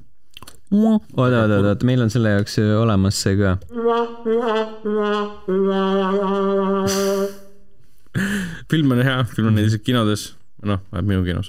[0.75, 3.55] oot, oot, oot, meil on selle jaoks olemas see ka
[8.71, 10.23] film on hea, film on näiteks kinodes,
[10.67, 11.49] noh, vähemalt minu kinos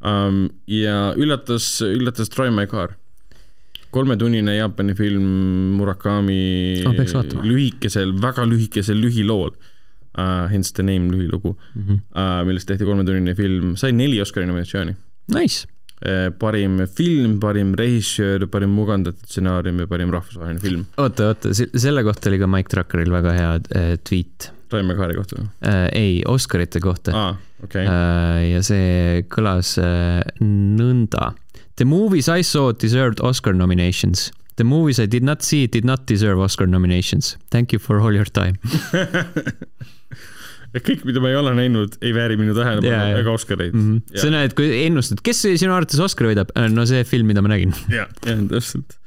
[0.00, 0.46] um,.
[0.70, 2.96] ja üllatas, üllatas Troy My Car.
[3.94, 5.26] kolmetunnine Jaapani film
[5.78, 6.92] Murakami oh,
[7.44, 10.48] lühikesel, väga lühikesel lühilool uh,.
[10.52, 11.98] Hence the name lühilugu mm, -hmm.
[12.16, 14.96] uh, millest tehti kolmetunnine film, sai neli Oscari nominatsiooni.
[15.34, 15.75] Nice
[16.38, 20.84] parim film, parim režissöör, parim mugandatud stsenaarium ja parim rahvusvaheline film.
[20.96, 25.42] oota, oota, selle kohta oli ka Mike Truckeril väga hea äh, tweet Rain McCarri kohta
[25.60, 25.88] äh,?
[25.92, 27.36] ei, Oscarite kohta ah,.
[27.64, 27.86] Okay.
[27.88, 31.32] Äh, ja see kõlas äh, nõnda.
[31.80, 34.30] The movies I saw deserved Oscar nominations.
[34.56, 37.36] The movies I did not see did not deserve Oscar nominations.
[37.50, 38.60] Thank you for all your time
[40.76, 43.86] et kõik, mida ma ei ole näinud, ei vääri minu tähelepanu yeah, ega Oscareid mm.
[43.96, 44.22] -hmm.
[44.22, 46.52] sa näed, kui ennustad, kes sinu arvates Oscari võidab?
[46.58, 47.74] Äh, no see film, mida ma nägin.
[47.98, 48.98] jah, täpselt.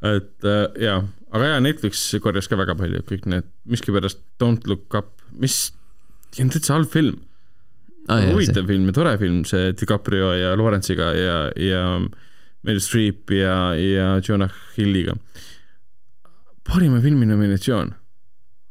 [0.00, 4.94] et äh, jaa aga jaa, Netflix korjas ka väga palju, kõik need, miskipärast Don't Look
[4.98, 5.70] Up, mis,
[6.34, 7.20] see on täitsa halb film
[8.08, 8.24] ah,.
[8.32, 11.84] huvitav film ja tore film, see DiCaprio ja Lawrence'iga ja, ja
[12.66, 15.14] Meryl Streep ja, ja Jonah Hilliga.
[16.66, 17.94] parima filmi nominatsioon,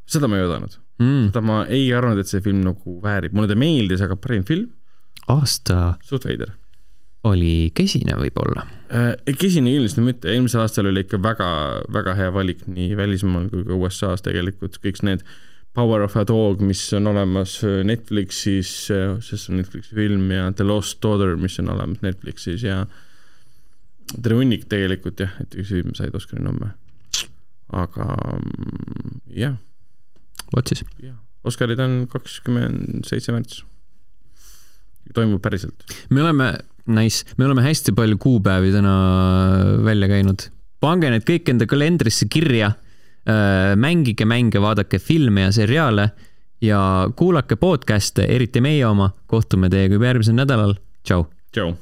[0.10, 1.30] seda ma ei oodanud mm..
[1.32, 4.70] seda ma ei arvanud, et see film nagu väärib, mulle ta meeldis, aga parim film?
[5.30, 5.98] aasta.
[6.06, 6.56] suht veider
[7.28, 8.64] oli kesine võib-olla
[8.96, 9.36] äh,?
[9.36, 11.52] kesine kindlasti mitte, eelmisel aastal oli ikka väga,
[11.92, 15.26] väga hea valik nii välismaal kui ka USA-s tegelikult, kõik need
[15.78, 20.66] Power of a Dog, mis on olemas Netflixis, sest see on Netflixi film ja The
[20.66, 22.82] Lost Daughter, mis on olemas Netflixis ja
[24.16, 26.74] terve hunnik tegelikult jah, et üks film said Oscari nomme.
[27.70, 28.08] aga
[28.40, 29.58] mm, jah.
[30.56, 30.84] Vot siis.
[31.48, 33.64] Oscarid on kakskümmend seitse märts.
[35.14, 35.84] toimub päriselt.
[36.10, 36.53] me oleme
[36.90, 38.94] Nice, me oleme hästi palju kuupäevi täna
[39.86, 40.48] välja käinud.
[40.82, 42.72] pange need kõik enda kalendrisse kirja.
[43.30, 46.07] Äh, mängige mänge, vaadake filme ja seriaale
[46.61, 46.80] ja
[47.16, 49.11] kuulake podcast'e, eriti meie oma.
[49.28, 50.74] kohtume teiega juba järgmisel nädalal.
[51.03, 51.28] tšau.
[51.52, 51.76] tšau